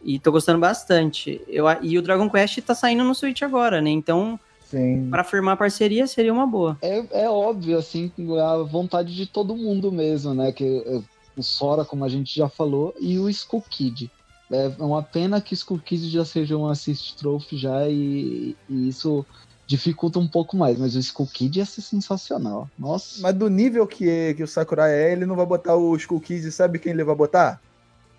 [0.03, 1.39] E tô gostando bastante.
[1.47, 3.89] Eu, e o Dragon Quest tá saindo no Switch agora, né?
[3.89, 4.37] Então,
[4.69, 5.07] Sim.
[5.09, 6.77] pra firmar parceria seria uma boa.
[6.81, 8.11] É, é óbvio, assim,
[8.41, 10.51] a vontade de todo mundo mesmo, né?
[10.51, 10.99] Que é,
[11.37, 14.11] o Sora, como a gente já falou, e o Skull Kid.
[14.53, 19.25] É uma pena que Skull Kid já seja um assist trophy já e, e isso
[19.65, 22.69] dificulta um pouco mais, mas o Skull Kid ia ser sensacional.
[22.77, 23.19] Nossa.
[23.21, 26.45] Mas do nível que, que o Sakurai é, ele não vai botar o Skull Kids
[26.45, 27.59] e sabe quem ele vai botar?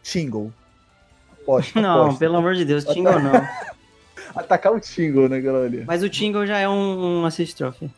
[0.02, 0.52] Tingle.
[1.40, 2.18] Aposto, Não, aposto.
[2.18, 3.32] pelo amor de Deus, Tingle não.
[4.34, 5.66] Atacar o Tingle, né, galera?
[5.66, 5.84] ali.
[5.86, 7.88] Mas o Tingle já é um, um assist trophy.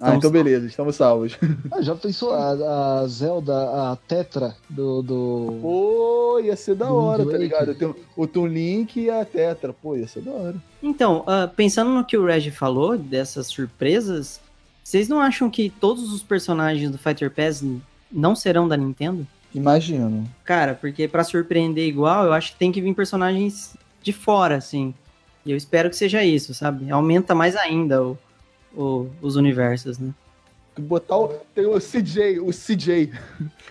[0.00, 1.36] Ah, então beleza, estamos salvos.
[1.70, 5.02] Ah, já pensou a, a Zelda, a Tetra do.
[5.02, 5.58] do...
[5.60, 7.74] Pô, ia ser da hora, tá ligado?
[7.74, 9.74] Tem o, Toon Link e a Tetra.
[9.74, 10.56] Pô, ia ser da hora.
[10.82, 14.40] Então, ah, pensando no que o Reg falou, dessas surpresas,
[14.82, 17.62] vocês não acham que todos os personagens do Fighter Pass
[18.10, 19.26] não serão da Nintendo?
[19.54, 20.24] Imagino.
[20.44, 24.94] Cara, porque pra surpreender igual, eu acho que tem que vir personagens de fora, assim.
[25.44, 26.90] E eu espero que seja isso, sabe?
[26.90, 28.18] Aumenta mais ainda o,
[28.74, 30.10] o- os universos, né?
[30.78, 31.28] Botar o.
[31.54, 33.12] Tem o CJ, o CJ.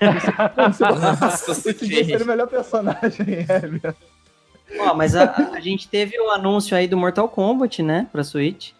[0.02, 1.74] Nossa, o CJ
[2.06, 3.94] seria o melhor personagem, é, meu.
[4.80, 8.08] Ó, mas a, a gente teve o anúncio aí do Mortal Kombat, né?
[8.12, 8.72] Pra Switch.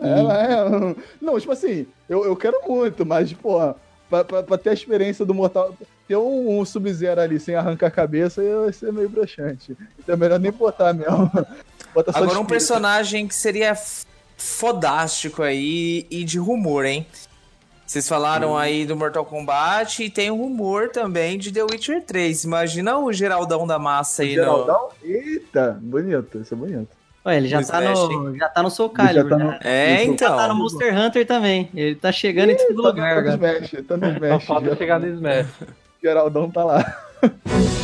[0.00, 3.76] É, é, não, tipo assim, eu, eu quero muito, mas, porra,
[4.08, 5.76] pra, pra, pra ter a experiência do Mortal.
[6.08, 9.76] Ter um, um Sub-Zero ali sem arrancar a cabeça ia ser meio broxante.
[9.98, 11.30] Então é melhor nem botar mesmo.
[11.94, 13.74] Bota só Agora um personagem que seria
[14.36, 17.06] fodástico aí e de rumor, hein?
[17.86, 22.44] Vocês falaram aí do Mortal Kombat e tem um rumor também de The Witcher 3.
[22.44, 24.42] Imagina o Geraldão da massa aí no...
[24.42, 24.88] Geraldão?
[25.02, 26.88] Eita, bonito, isso é bonito.
[27.26, 29.58] Ué, ele já No tá, Smash, no, já tá no Soul Calibur, tá no- né?
[29.62, 30.56] É, Ele já tá no então.
[30.56, 31.70] Monster Hunter também.
[31.74, 33.58] Ele tá chegando em todo Tá lugar no agora.
[33.58, 34.44] Smash, tá no Só Smash.
[34.46, 35.46] falta já- chegar no Smash.
[36.02, 37.02] Geraldão tá lá.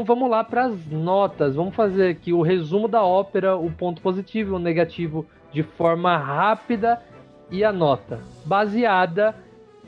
[0.00, 1.56] Então vamos lá para as notas.
[1.56, 6.16] Vamos fazer aqui o resumo da ópera, o ponto positivo e o negativo de forma
[6.16, 7.02] rápida
[7.50, 9.34] e a nota, baseada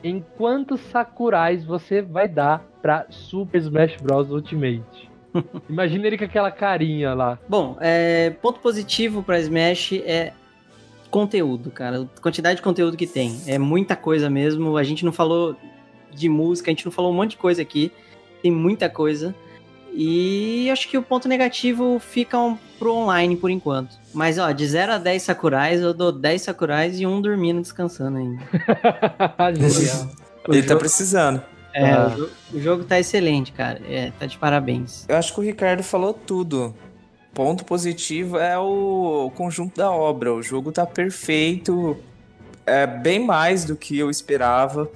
[0.03, 5.09] em quantos sakurais você vai dar para Super Smash Bros Ultimate.
[5.67, 7.39] Imagina ele com aquela carinha lá.
[7.49, 10.31] Bom, é, ponto positivo pra Smash é
[11.09, 12.07] conteúdo, cara.
[12.21, 13.41] Quantidade de conteúdo que tem.
[13.47, 14.77] É muita coisa mesmo.
[14.77, 15.55] A gente não falou
[16.13, 17.91] de música, a gente não falou um monte de coisa aqui.
[18.43, 19.33] Tem muita coisa.
[19.95, 23.95] E acho que o ponto negativo fica um, pro online por enquanto.
[24.13, 28.17] Mas, ó, de 0 a 10 sakurais, eu dou 10 sakurais e um dormindo, descansando
[28.17, 28.41] ainda.
[30.49, 31.41] Ele tá jogo- precisando.
[31.73, 32.07] É, Ah.
[32.07, 33.81] o, jo- o jogo tá excelente, cara.
[33.87, 35.05] É, tá de parabéns.
[35.07, 36.73] Eu acho que o Ricardo falou tudo.
[37.33, 40.31] Ponto positivo é o conjunto da obra.
[40.33, 41.97] O jogo tá perfeito.
[42.65, 44.87] É bem mais do que eu esperava.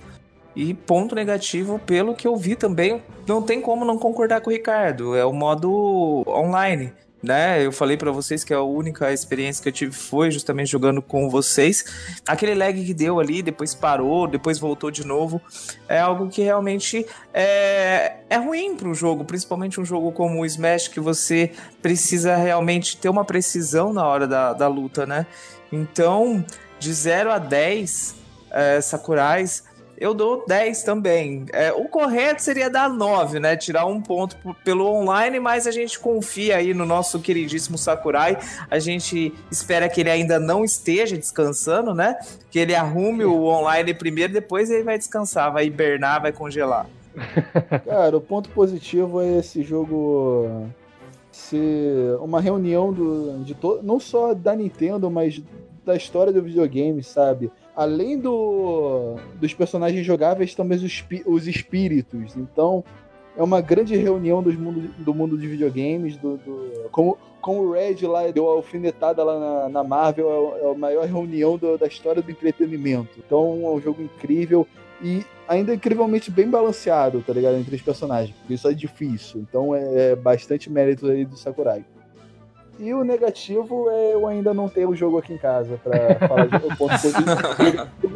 [0.57, 4.53] E ponto negativo, pelo que eu vi também, não tem como não concordar com o
[4.53, 5.15] Ricardo.
[5.15, 6.91] É o modo online,
[7.21, 7.63] né?
[7.63, 11.29] Eu falei pra vocês que a única experiência que eu tive foi justamente jogando com
[11.29, 11.85] vocês.
[12.27, 15.39] Aquele lag que deu ali, depois parou, depois voltou de novo.
[15.87, 20.45] É algo que realmente é, é ruim para um jogo, principalmente um jogo como o
[20.47, 21.51] Smash, que você
[21.83, 25.27] precisa realmente ter uma precisão na hora da, da luta, né?
[25.71, 26.43] Então,
[26.79, 28.15] de 0 a 10
[28.49, 29.66] é, Sakurais,
[29.99, 31.45] eu dou 10 também.
[31.51, 33.57] É, o correto seria dar 9, né?
[33.57, 38.37] Tirar um ponto pelo online, mas a gente confia aí no nosso queridíssimo Sakurai.
[38.69, 42.15] A gente espera que ele ainda não esteja descansando, né?
[42.51, 46.87] Que ele arrume o online primeiro, depois ele vai descansar, vai hibernar, vai congelar.
[47.85, 50.67] Cara, o ponto positivo é esse jogo
[51.31, 55.41] ser uma reunião do, de to, não só da Nintendo, mas
[55.85, 57.51] da história do videogame, sabe?
[57.77, 62.35] Além do, dos personagens jogáveis, também os, os espíritos.
[62.35, 62.83] Então,
[63.37, 66.17] é uma grande reunião dos mundo, do mundo de videogames.
[66.17, 67.15] Do, do- como,
[67.59, 71.55] o Red lá deu a alfinetada lá na, na Marvel, é, é a maior reunião
[71.55, 73.11] do- da história do entretenimento.
[73.23, 74.65] Então, é um jogo incrível
[74.99, 77.57] e ainda incrivelmente bem balanceado, tá ligado?
[77.57, 78.35] Entre os personagens.
[78.39, 79.41] Porque isso é difícil.
[79.47, 81.85] Então é, é bastante mérito aí do Sakurai.
[82.79, 86.45] E o negativo é eu ainda não ter o jogo aqui em casa pra falar
[86.45, 87.25] de ponto positivo.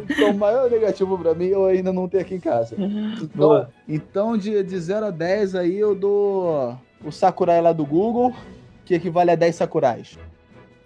[0.08, 2.76] Então, o maior negativo pra mim é eu ainda não ter aqui em casa.
[2.78, 3.70] Então, Boa.
[3.88, 8.32] então de, de 0 a 10 aí eu dou o Sakurai lá do Google,
[8.84, 10.16] que equivale a 10 Sakurais.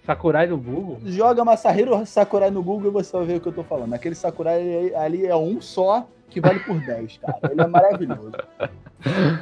[0.06, 0.98] Sakurai do Google?
[1.04, 3.92] Joga Masahiro Sakurai no Google e você vai ver o que eu tô falando.
[3.92, 7.38] Aquele Sakurai ali- é um só que vale por 10, cara.
[7.50, 8.32] Ele é maravilhoso.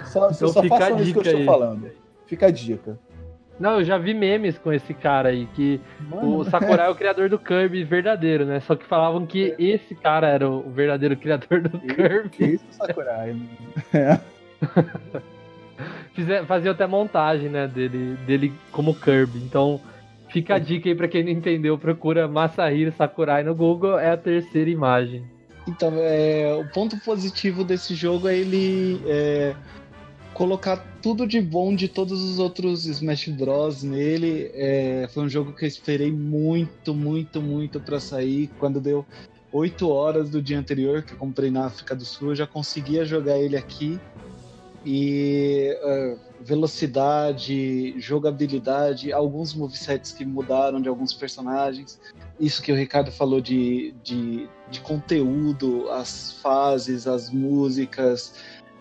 [0.06, 1.46] Só, Então só fica a façam isso que eu dica estou aí.
[1.46, 1.90] falando.
[2.26, 2.98] Fica a dica.
[3.58, 6.94] Não, eu já vi memes com esse cara aí, que Mano, o Sakurai é o
[6.94, 8.58] criador do Kirby verdadeiro, né?
[8.60, 12.54] Só que falavam que esse cara era o verdadeiro criador do que Kirby.
[12.54, 13.32] isso, Sakurai?
[13.92, 15.22] mano?
[16.14, 19.38] Fizer, fazia até montagem, né, dele, dele como Kirby.
[19.38, 19.80] Então,
[20.28, 24.16] fica a dica aí pra quem não entendeu, procura Masahiro Sakurai no Google, é a
[24.16, 25.24] terceira imagem.
[25.66, 29.54] Então, é, o ponto positivo desse jogo é ele é,
[30.34, 33.82] colocar tudo de bom de todos os outros Smash Bros.
[33.82, 34.50] nele.
[34.52, 38.50] É, foi um jogo que eu esperei muito, muito, muito pra sair.
[38.58, 39.06] Quando deu
[39.52, 43.04] 8 horas do dia anterior, que eu comprei na África do Sul, eu já conseguia
[43.04, 43.98] jogar ele aqui.
[44.84, 51.98] E é, velocidade, jogabilidade, alguns movesets que mudaram de alguns personagens.
[52.38, 58.34] Isso que o Ricardo falou de, de, de conteúdo, as fases, as músicas,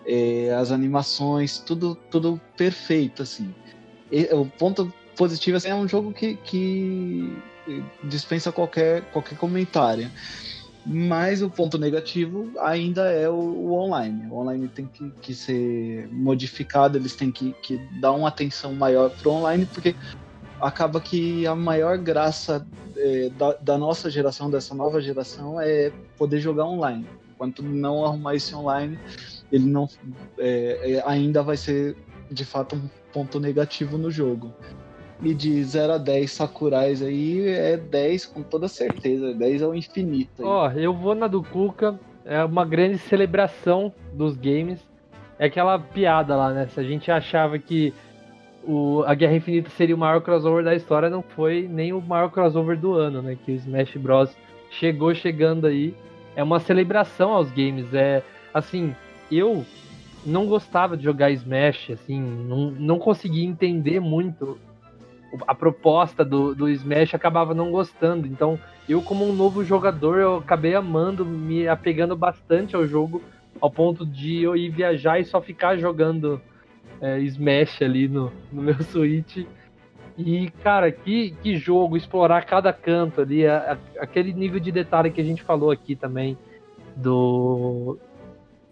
[0.06, 3.54] é, as animações, tudo, tudo perfeito, assim.
[4.10, 7.36] E, o ponto positivo assim, é um jogo que, que
[8.02, 10.10] dispensa qualquer, qualquer comentário.
[10.86, 14.26] Mas o ponto negativo ainda é o, o online.
[14.30, 19.08] O online tem que, que ser modificado, eles têm que, que dar uma atenção maior
[19.08, 19.94] pro online, porque
[20.60, 22.66] acaba que a maior graça
[22.96, 27.06] é, da, da nossa geração, dessa nova geração, é poder jogar online.
[27.34, 28.98] Enquanto não arrumar esse online,
[29.54, 29.88] ele não
[30.36, 31.96] é, é, ainda vai ser
[32.28, 34.52] de fato um ponto negativo no jogo.
[35.22, 39.32] E de 0 a 10 Sakurais aí é 10 com toda certeza.
[39.32, 40.42] 10 é o infinito.
[40.44, 44.80] Ó, eu vou na do Kuka, é uma grande celebração dos games.
[45.38, 46.66] É aquela piada lá, né?
[46.66, 47.94] Se a gente achava que
[48.64, 52.28] o, a Guerra Infinita seria o maior crossover da história, não foi nem o maior
[52.28, 53.38] crossover do ano, né?
[53.44, 54.36] Que o Smash Bros.
[54.68, 55.94] chegou chegando aí.
[56.34, 57.94] É uma celebração aos games.
[57.94, 58.20] É
[58.52, 58.94] assim,
[59.36, 59.64] eu
[60.24, 64.58] não gostava de jogar Smash, assim, não, não conseguia entender muito
[65.46, 68.26] a proposta do, do Smash, acabava não gostando.
[68.26, 68.58] Então,
[68.88, 73.20] eu como um novo jogador, eu acabei amando, me apegando bastante ao jogo,
[73.60, 76.40] ao ponto de eu ir viajar e só ficar jogando
[77.00, 79.44] é, Smash ali no, no meu Switch.
[80.16, 85.10] E, cara, que, que jogo, explorar cada canto ali, a- a- aquele nível de detalhe
[85.10, 86.38] que a gente falou aqui também,
[86.94, 87.98] do,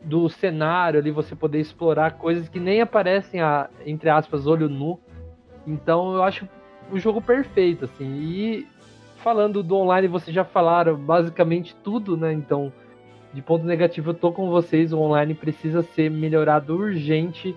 [0.05, 4.99] do cenário ali, você poder explorar coisas que nem aparecem, a, entre aspas, olho nu.
[5.67, 6.49] Então eu acho
[6.91, 8.05] o jogo perfeito, assim.
[8.05, 8.67] E
[9.19, 12.33] falando do online, vocês já falaram basicamente tudo, né?
[12.33, 12.73] Então,
[13.33, 17.55] de ponto negativo, eu tô com vocês, o online precisa ser melhorado urgente.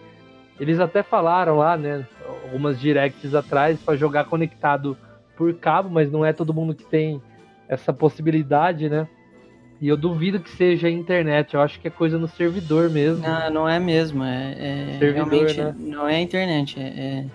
[0.59, 2.07] Eles até falaram lá, né,
[2.43, 4.97] algumas directs atrás, para jogar conectado
[5.35, 7.21] por cabo, mas não é todo mundo que tem
[7.67, 9.07] essa possibilidade, né?
[9.85, 13.21] E eu duvido que seja a internet, eu acho que é coisa no servidor mesmo.
[13.21, 14.23] Não, não é mesmo.
[14.23, 15.75] É, é Servidor, realmente né?
[15.77, 16.79] não é a internet.
[16.79, 17.25] É, é-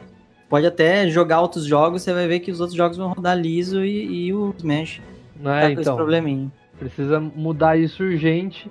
[0.49, 3.85] Pode até jogar outros jogos, você vai ver que os outros jogos vão rodar liso
[3.85, 5.01] e, e o Smash
[5.37, 5.95] Não tá é, esse então.
[5.95, 6.51] probleminha.
[6.77, 8.69] Precisa mudar isso urgente.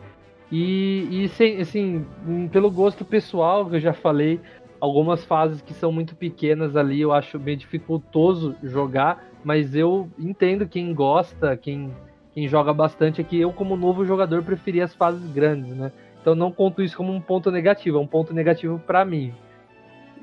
[0.52, 4.42] E, e sem, assim, hum, pelo gosto pessoal, que eu já falei,
[4.82, 10.68] algumas fases que são muito pequenas ali eu acho bem dificultoso jogar, mas eu entendo
[10.68, 11.94] quem gosta, quem,
[12.40, 15.92] quem joga bastante, é que eu, como novo jogador, preferi as fases grandes, né?
[16.22, 19.34] Então não conto isso como um ponto negativo, é um ponto negativo pra mim.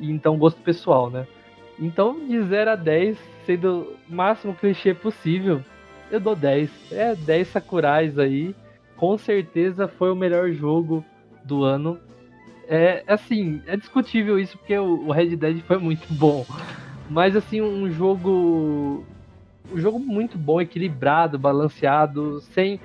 [0.00, 1.26] Então, gosto pessoal, né?
[1.78, 5.60] Então, de 0 a 10, sendo o máximo clichê possível,
[6.10, 6.90] eu dou 10.
[6.90, 8.54] É 10 Sakurais aí.
[8.96, 11.04] Com certeza foi o melhor jogo
[11.44, 11.98] do ano.
[12.66, 16.46] É assim, é discutível isso porque o Red Dead foi muito bom.
[17.10, 19.04] Mas assim, um jogo.
[19.72, 22.80] Um jogo muito bom, equilibrado, balanceado, sem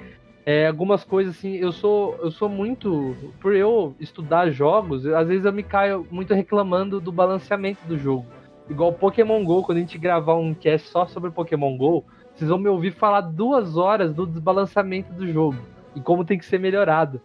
[0.45, 1.55] é, algumas coisas assim.
[1.55, 3.15] Eu sou, eu sou muito.
[3.39, 8.25] Por eu estudar jogos, às vezes eu me caio muito reclamando do balanceamento do jogo.
[8.69, 12.59] Igual Pokémon GO, quando a gente gravar um cast só sobre Pokémon GO, vocês vão
[12.59, 15.57] me ouvir falar duas horas do desbalanceamento do jogo
[15.95, 17.21] e como tem que ser melhorado.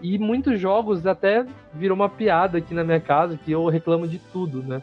[0.00, 1.44] E muitos jogos até
[1.74, 4.82] virou uma piada aqui na minha casa, que eu reclamo de tudo, né?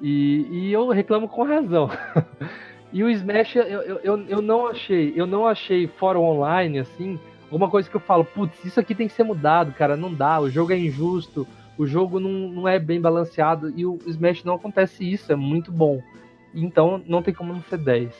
[0.00, 1.90] E, e eu reclamo com razão.
[2.92, 7.20] e o Smash, eu, eu, eu, eu não achei, eu não achei fora online, assim,
[7.44, 10.40] alguma coisa que eu falo, putz, isso aqui tem que ser mudado, cara, não dá,
[10.40, 11.46] o jogo é injusto,
[11.78, 15.70] o jogo não, não é bem balanceado, e o Smash não acontece isso, é muito
[15.70, 16.02] bom.
[16.52, 18.12] Então não tem como não ser 10.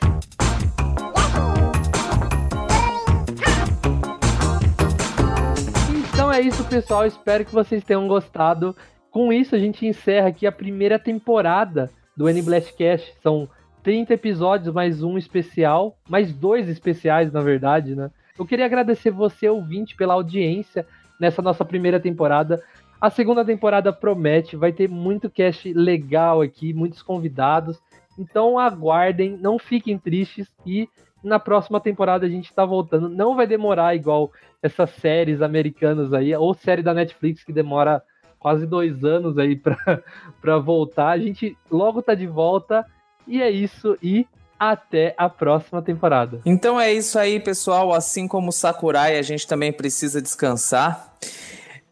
[6.12, 7.04] Então é isso, pessoal.
[7.04, 8.76] Espero que vocês tenham gostado.
[9.10, 13.12] Com isso, a gente encerra aqui a primeira temporada do N Blastcast.
[13.20, 13.48] São
[13.82, 18.10] 30 episódios, mais um especial, mais dois especiais, na verdade, né?
[18.38, 20.86] Eu queria agradecer você, ouvinte, pela audiência
[21.18, 22.62] nessa nossa primeira temporada.
[23.00, 27.80] A segunda temporada promete, vai ter muito cast legal aqui, muitos convidados.
[28.18, 30.88] Então aguardem, não fiquem tristes e
[31.22, 33.08] na próxima temporada a gente tá voltando.
[33.08, 34.30] Não vai demorar igual
[34.62, 38.02] essas séries americanas aí, ou série da Netflix que demora
[38.38, 40.02] quase dois anos aí pra,
[40.40, 41.10] pra voltar.
[41.10, 42.84] A gente logo tá de volta.
[43.26, 44.26] E é isso, e
[44.58, 46.40] até a próxima temporada.
[46.44, 47.94] Então é isso aí, pessoal.
[47.94, 51.16] Assim como o Sakurai, a gente também precisa descansar.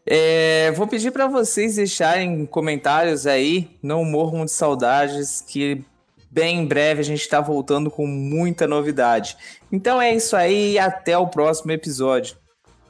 [0.05, 5.85] É, vou pedir para vocês deixarem comentários aí, não morram de saudades, que
[6.31, 9.37] bem em breve a gente está voltando com muita novidade.
[9.73, 12.37] Então é isso aí e até o próximo episódio.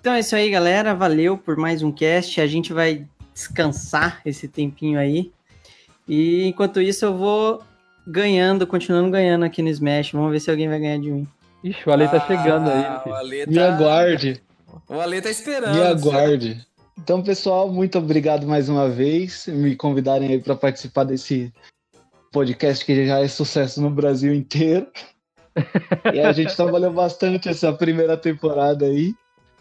[0.00, 0.94] Então é isso aí, galera.
[0.94, 2.40] Valeu por mais um cast.
[2.40, 5.32] A gente vai descansar esse tempinho aí.
[6.06, 7.62] E enquanto isso, eu vou
[8.08, 10.12] ganhando, continuando ganhando aqui no Smash.
[10.12, 11.28] Vamos ver se alguém vai ganhar de mim.
[11.62, 12.84] Ixi, o Ale tá chegando aí.
[12.84, 13.14] Ah, filho.
[13.14, 14.42] O Ale Me tá, aguarde,
[14.88, 15.74] o Ale tá esperando.
[15.74, 16.66] me aguarde.
[16.96, 21.52] Então, pessoal, muito obrigado mais uma vez me convidarem aí para participar desse
[22.32, 24.86] podcast que já é sucesso no Brasil inteiro.
[26.14, 29.12] E a gente trabalhou bastante essa primeira temporada aí.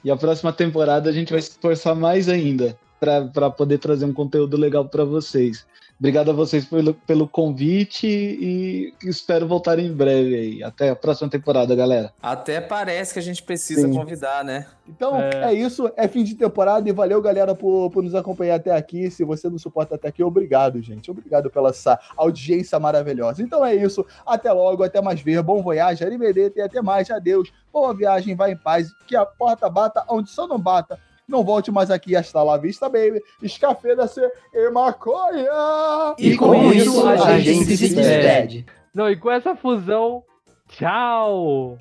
[0.03, 4.14] E a próxima temporada a gente vai se esforçar mais ainda para poder trazer um
[4.14, 5.65] conteúdo legal para vocês.
[5.99, 10.64] Obrigado a vocês pelo, pelo convite e espero voltar em breve aí.
[10.64, 12.14] Até a próxima temporada, galera.
[12.22, 13.94] Até parece que a gente precisa Sim.
[13.94, 14.68] convidar, né?
[14.88, 15.45] Então É.
[15.45, 15.53] é.
[15.53, 19.10] isso, é fim de temporada e valeu, galera, por, por nos acompanhar até aqui.
[19.10, 21.10] Se você não suporta até aqui, obrigado, gente.
[21.10, 23.41] Obrigado pela essa audiência maravilhosa.
[23.41, 25.41] Então é isso, até logo, até mais ver.
[25.41, 27.10] Bom voyage, arrivederci e até mais.
[27.10, 27.52] Adeus.
[27.74, 28.91] Boa viagem, vai em paz.
[29.07, 30.99] Que a porta bata onde só não bata.
[31.27, 33.21] Não volte mais aqui, hasta lá vista, baby.
[33.41, 34.21] Escafeda-se
[34.53, 36.15] e maconha.
[36.17, 38.65] E com isso, a gente se despede.
[38.93, 40.23] Não, e com essa fusão,
[40.69, 41.77] tchau!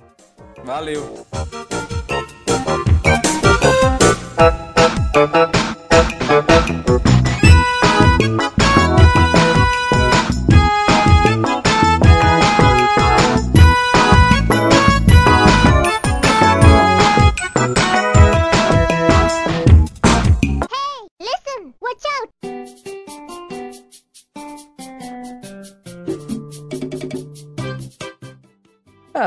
[0.65, 1.25] Valeu.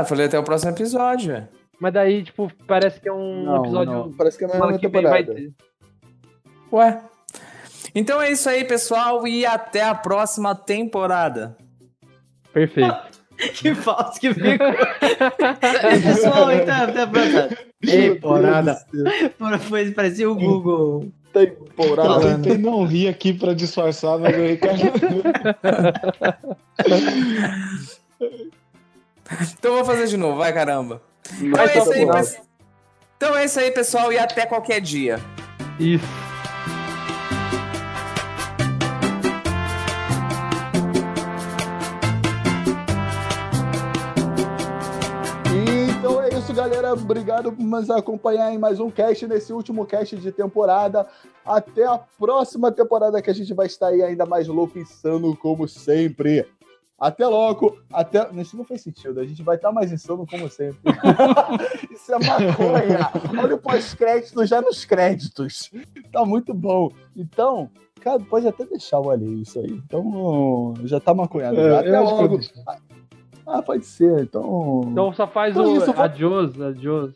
[0.10, 1.31] Falei até o próximo episódio.
[1.34, 1.48] velho.
[1.80, 3.94] Mas daí, tipo, parece que é um Não, episódio.
[3.94, 5.34] não, Parece que é a mesma semana que vem vai temporada.
[5.36, 5.53] ter.
[6.73, 7.02] Ué.
[7.95, 11.56] Então é isso aí, pessoal, e até a próxima temporada.
[12.53, 12.95] Perfeito.
[13.53, 14.68] Que falso que ficou.
[16.03, 17.48] Pessoal, então, até a próxima.
[17.81, 18.86] Temporada.
[19.61, 21.10] Foi, parecia o Google.
[21.31, 22.26] Temporada.
[22.27, 24.91] Eu tentei não rir aqui para disfarçar, mas o Ricardo.
[29.57, 31.01] Então vou fazer de novo, vai caramba.
[31.39, 32.07] Então é, tá isso aí,
[33.18, 35.19] então é isso aí, pessoal, e até qualquer dia.
[35.77, 36.06] Isso.
[45.99, 46.93] Então é isso, galera.
[46.93, 51.06] Obrigado por nos acompanhar em mais um cast, nesse último cast de temporada.
[51.45, 55.35] Até a próxima temporada que a gente vai estar aí ainda mais louco e insano,
[55.35, 56.47] como sempre.
[56.99, 57.80] Até logo.
[57.91, 58.30] Até...
[58.34, 59.19] Isso não faz sentido.
[59.19, 60.80] A gente vai estar mais insano, como sempre.
[61.91, 63.09] isso é maconha.
[63.41, 65.71] Olha o pós-crédito já nos créditos.
[66.11, 66.91] Tá muito bom.
[67.15, 67.69] Então,
[68.01, 69.71] cara, pode até deixar o ali isso aí.
[69.71, 71.59] Então, já tá maconhado.
[71.59, 72.39] É, Até logo.
[73.47, 74.23] Ah, pode ser.
[74.23, 74.81] Então.
[74.91, 77.13] Então só faz Então o isso, adios, adios.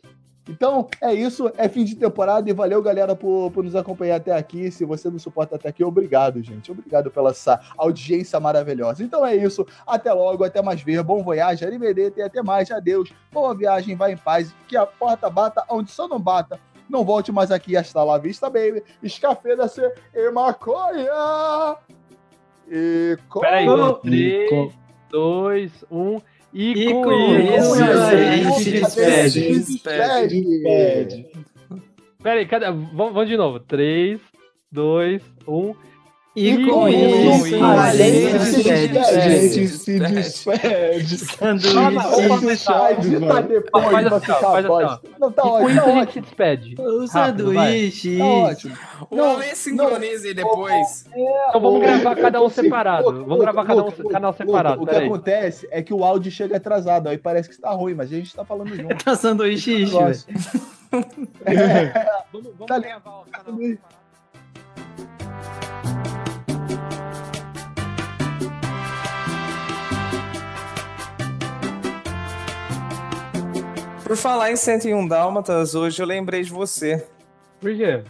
[0.48, 4.32] Então é isso, é fim de temporada e valeu, galera, por, por nos acompanhar até
[4.32, 4.70] aqui.
[4.70, 6.70] Se você não suporta até aqui, obrigado, gente.
[6.70, 9.02] Obrigado pela essa audiência maravilhosa.
[9.02, 11.02] Então é isso, até logo, até mais ver.
[11.02, 12.70] Bom voyage, arrivederci e até mais.
[12.70, 13.10] Adeus.
[13.32, 14.54] Boa viagem, vai em paz.
[14.68, 16.60] Que a porta bata onde só não bata.
[16.90, 18.82] Não volte mais aqui, hasta lá vista, baby.
[19.02, 19.80] Escafeda-se
[20.14, 21.76] e maconha.
[22.68, 23.16] E.
[23.40, 24.72] Peraí, Com- 3,
[25.10, 26.20] 2, 1.
[26.54, 29.48] E, E com, com isso, isso, a gente gente se se despede.
[29.58, 30.40] despede.
[30.40, 31.26] despede.
[32.22, 32.66] Peraí, cadê?
[32.66, 33.60] Vamos, vamos de novo.
[33.60, 34.20] 3,
[34.70, 35.74] 2, 1.
[36.36, 39.30] E E com isso, isso, a gente se se A despede.
[39.30, 41.56] gente se despede.
[43.48, 46.22] Depois Faz assim, faz assim, Não, tá e com ótimo, isso a gente se ótimo.
[46.22, 46.74] despede.
[46.80, 48.18] O sanduíche.
[48.18, 48.76] Tá ótimo.
[49.10, 51.06] O sincroniza aí depois.
[51.48, 53.12] Então vamos gravar cada um separado.
[53.24, 54.82] Vamos gravar cada um canal separado.
[54.82, 58.10] O que acontece é que o áudio chega atrasado, aí parece que está ruim, mas
[58.12, 58.94] a gente tá falando junto.
[59.04, 59.84] Tá sanduíche.
[60.90, 61.06] Vamos,
[62.32, 63.78] vamos Tá gravar o canal separado.
[74.04, 77.06] Por falar em 101 Dálmatas, hoje eu lembrei de você.
[77.60, 78.02] Por quê?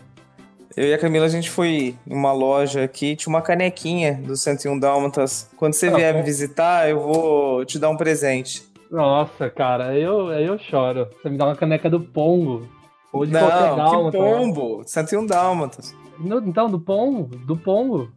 [0.76, 4.36] Eu e a Camila, a gente foi em uma loja aqui, tinha uma canequinha do
[4.36, 5.48] 101 Dálmatas.
[5.56, 8.64] Quando você Ah, vier me visitar, eu vou te dar um presente.
[8.90, 11.08] Nossa, cara, aí eu, aí eu choro.
[11.22, 12.68] Você me dá uma caneca do Pongo.
[13.12, 14.18] Ou de Não, qualquer que dálmata.
[14.18, 14.24] né?
[14.34, 14.82] pombo!
[14.84, 15.94] 101 Dálmatas.
[16.18, 17.24] No- Então, do Pongo?
[17.38, 18.10] Do Pongo?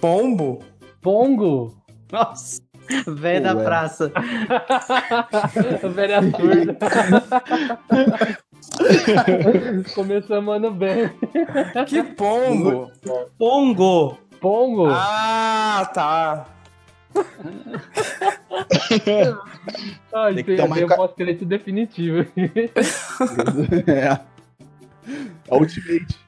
[0.00, 0.60] Pombo?
[1.02, 1.74] Pongo!
[2.10, 2.62] Nossa,
[3.06, 4.12] velho da praça.
[5.94, 6.76] Velha surda.
[9.94, 11.10] Começamos ano bem.
[11.86, 12.90] Que pombo?
[13.38, 14.18] Pongo.
[14.40, 14.86] Pongo?
[14.90, 16.46] Ah, tá.
[20.12, 22.24] Ah, tem que tomar aí eu ca- posso crédito definitivo.
[23.86, 24.10] é.
[25.50, 26.27] A Ultimate.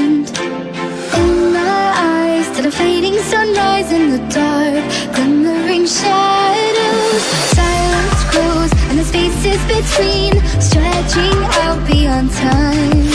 [2.61, 4.85] To the fading sunrise in the dark,
[5.15, 7.21] glimmering shadows.
[7.57, 13.09] Silence grows, and the spaces between, stretching out beyond time.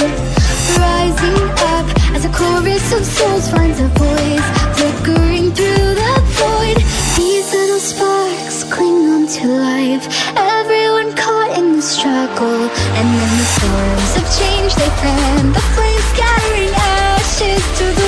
[0.83, 1.39] Rising
[1.71, 1.87] up
[2.17, 6.79] as a chorus of souls finds a voice, flickering through the void.
[7.15, 10.05] These little sparks cling on to life.
[10.35, 12.63] Everyone caught in the struggle,
[12.99, 15.53] and then the storms of change they fan.
[15.53, 18.06] The flames scattering ashes to the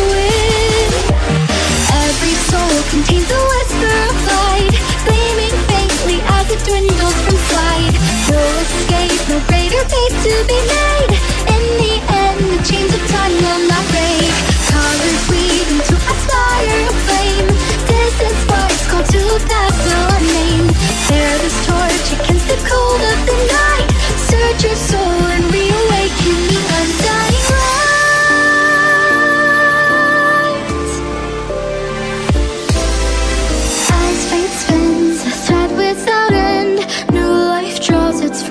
[2.50, 7.94] soul contains a whisper of light, gleaming faintly as it dwindles from sight.
[8.30, 10.87] No escape, no greater fate to be made.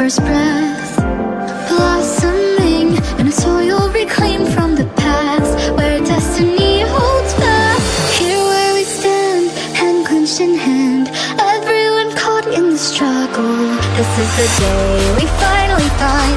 [0.07, 0.95] First breath.
[1.67, 8.17] Blossoming in a soil reclaimed from the past, where destiny holds fast.
[8.17, 11.09] Here where we stand, hand clenched in hand,
[11.39, 13.57] everyone caught in the struggle.
[13.97, 16.36] This is the day we finally find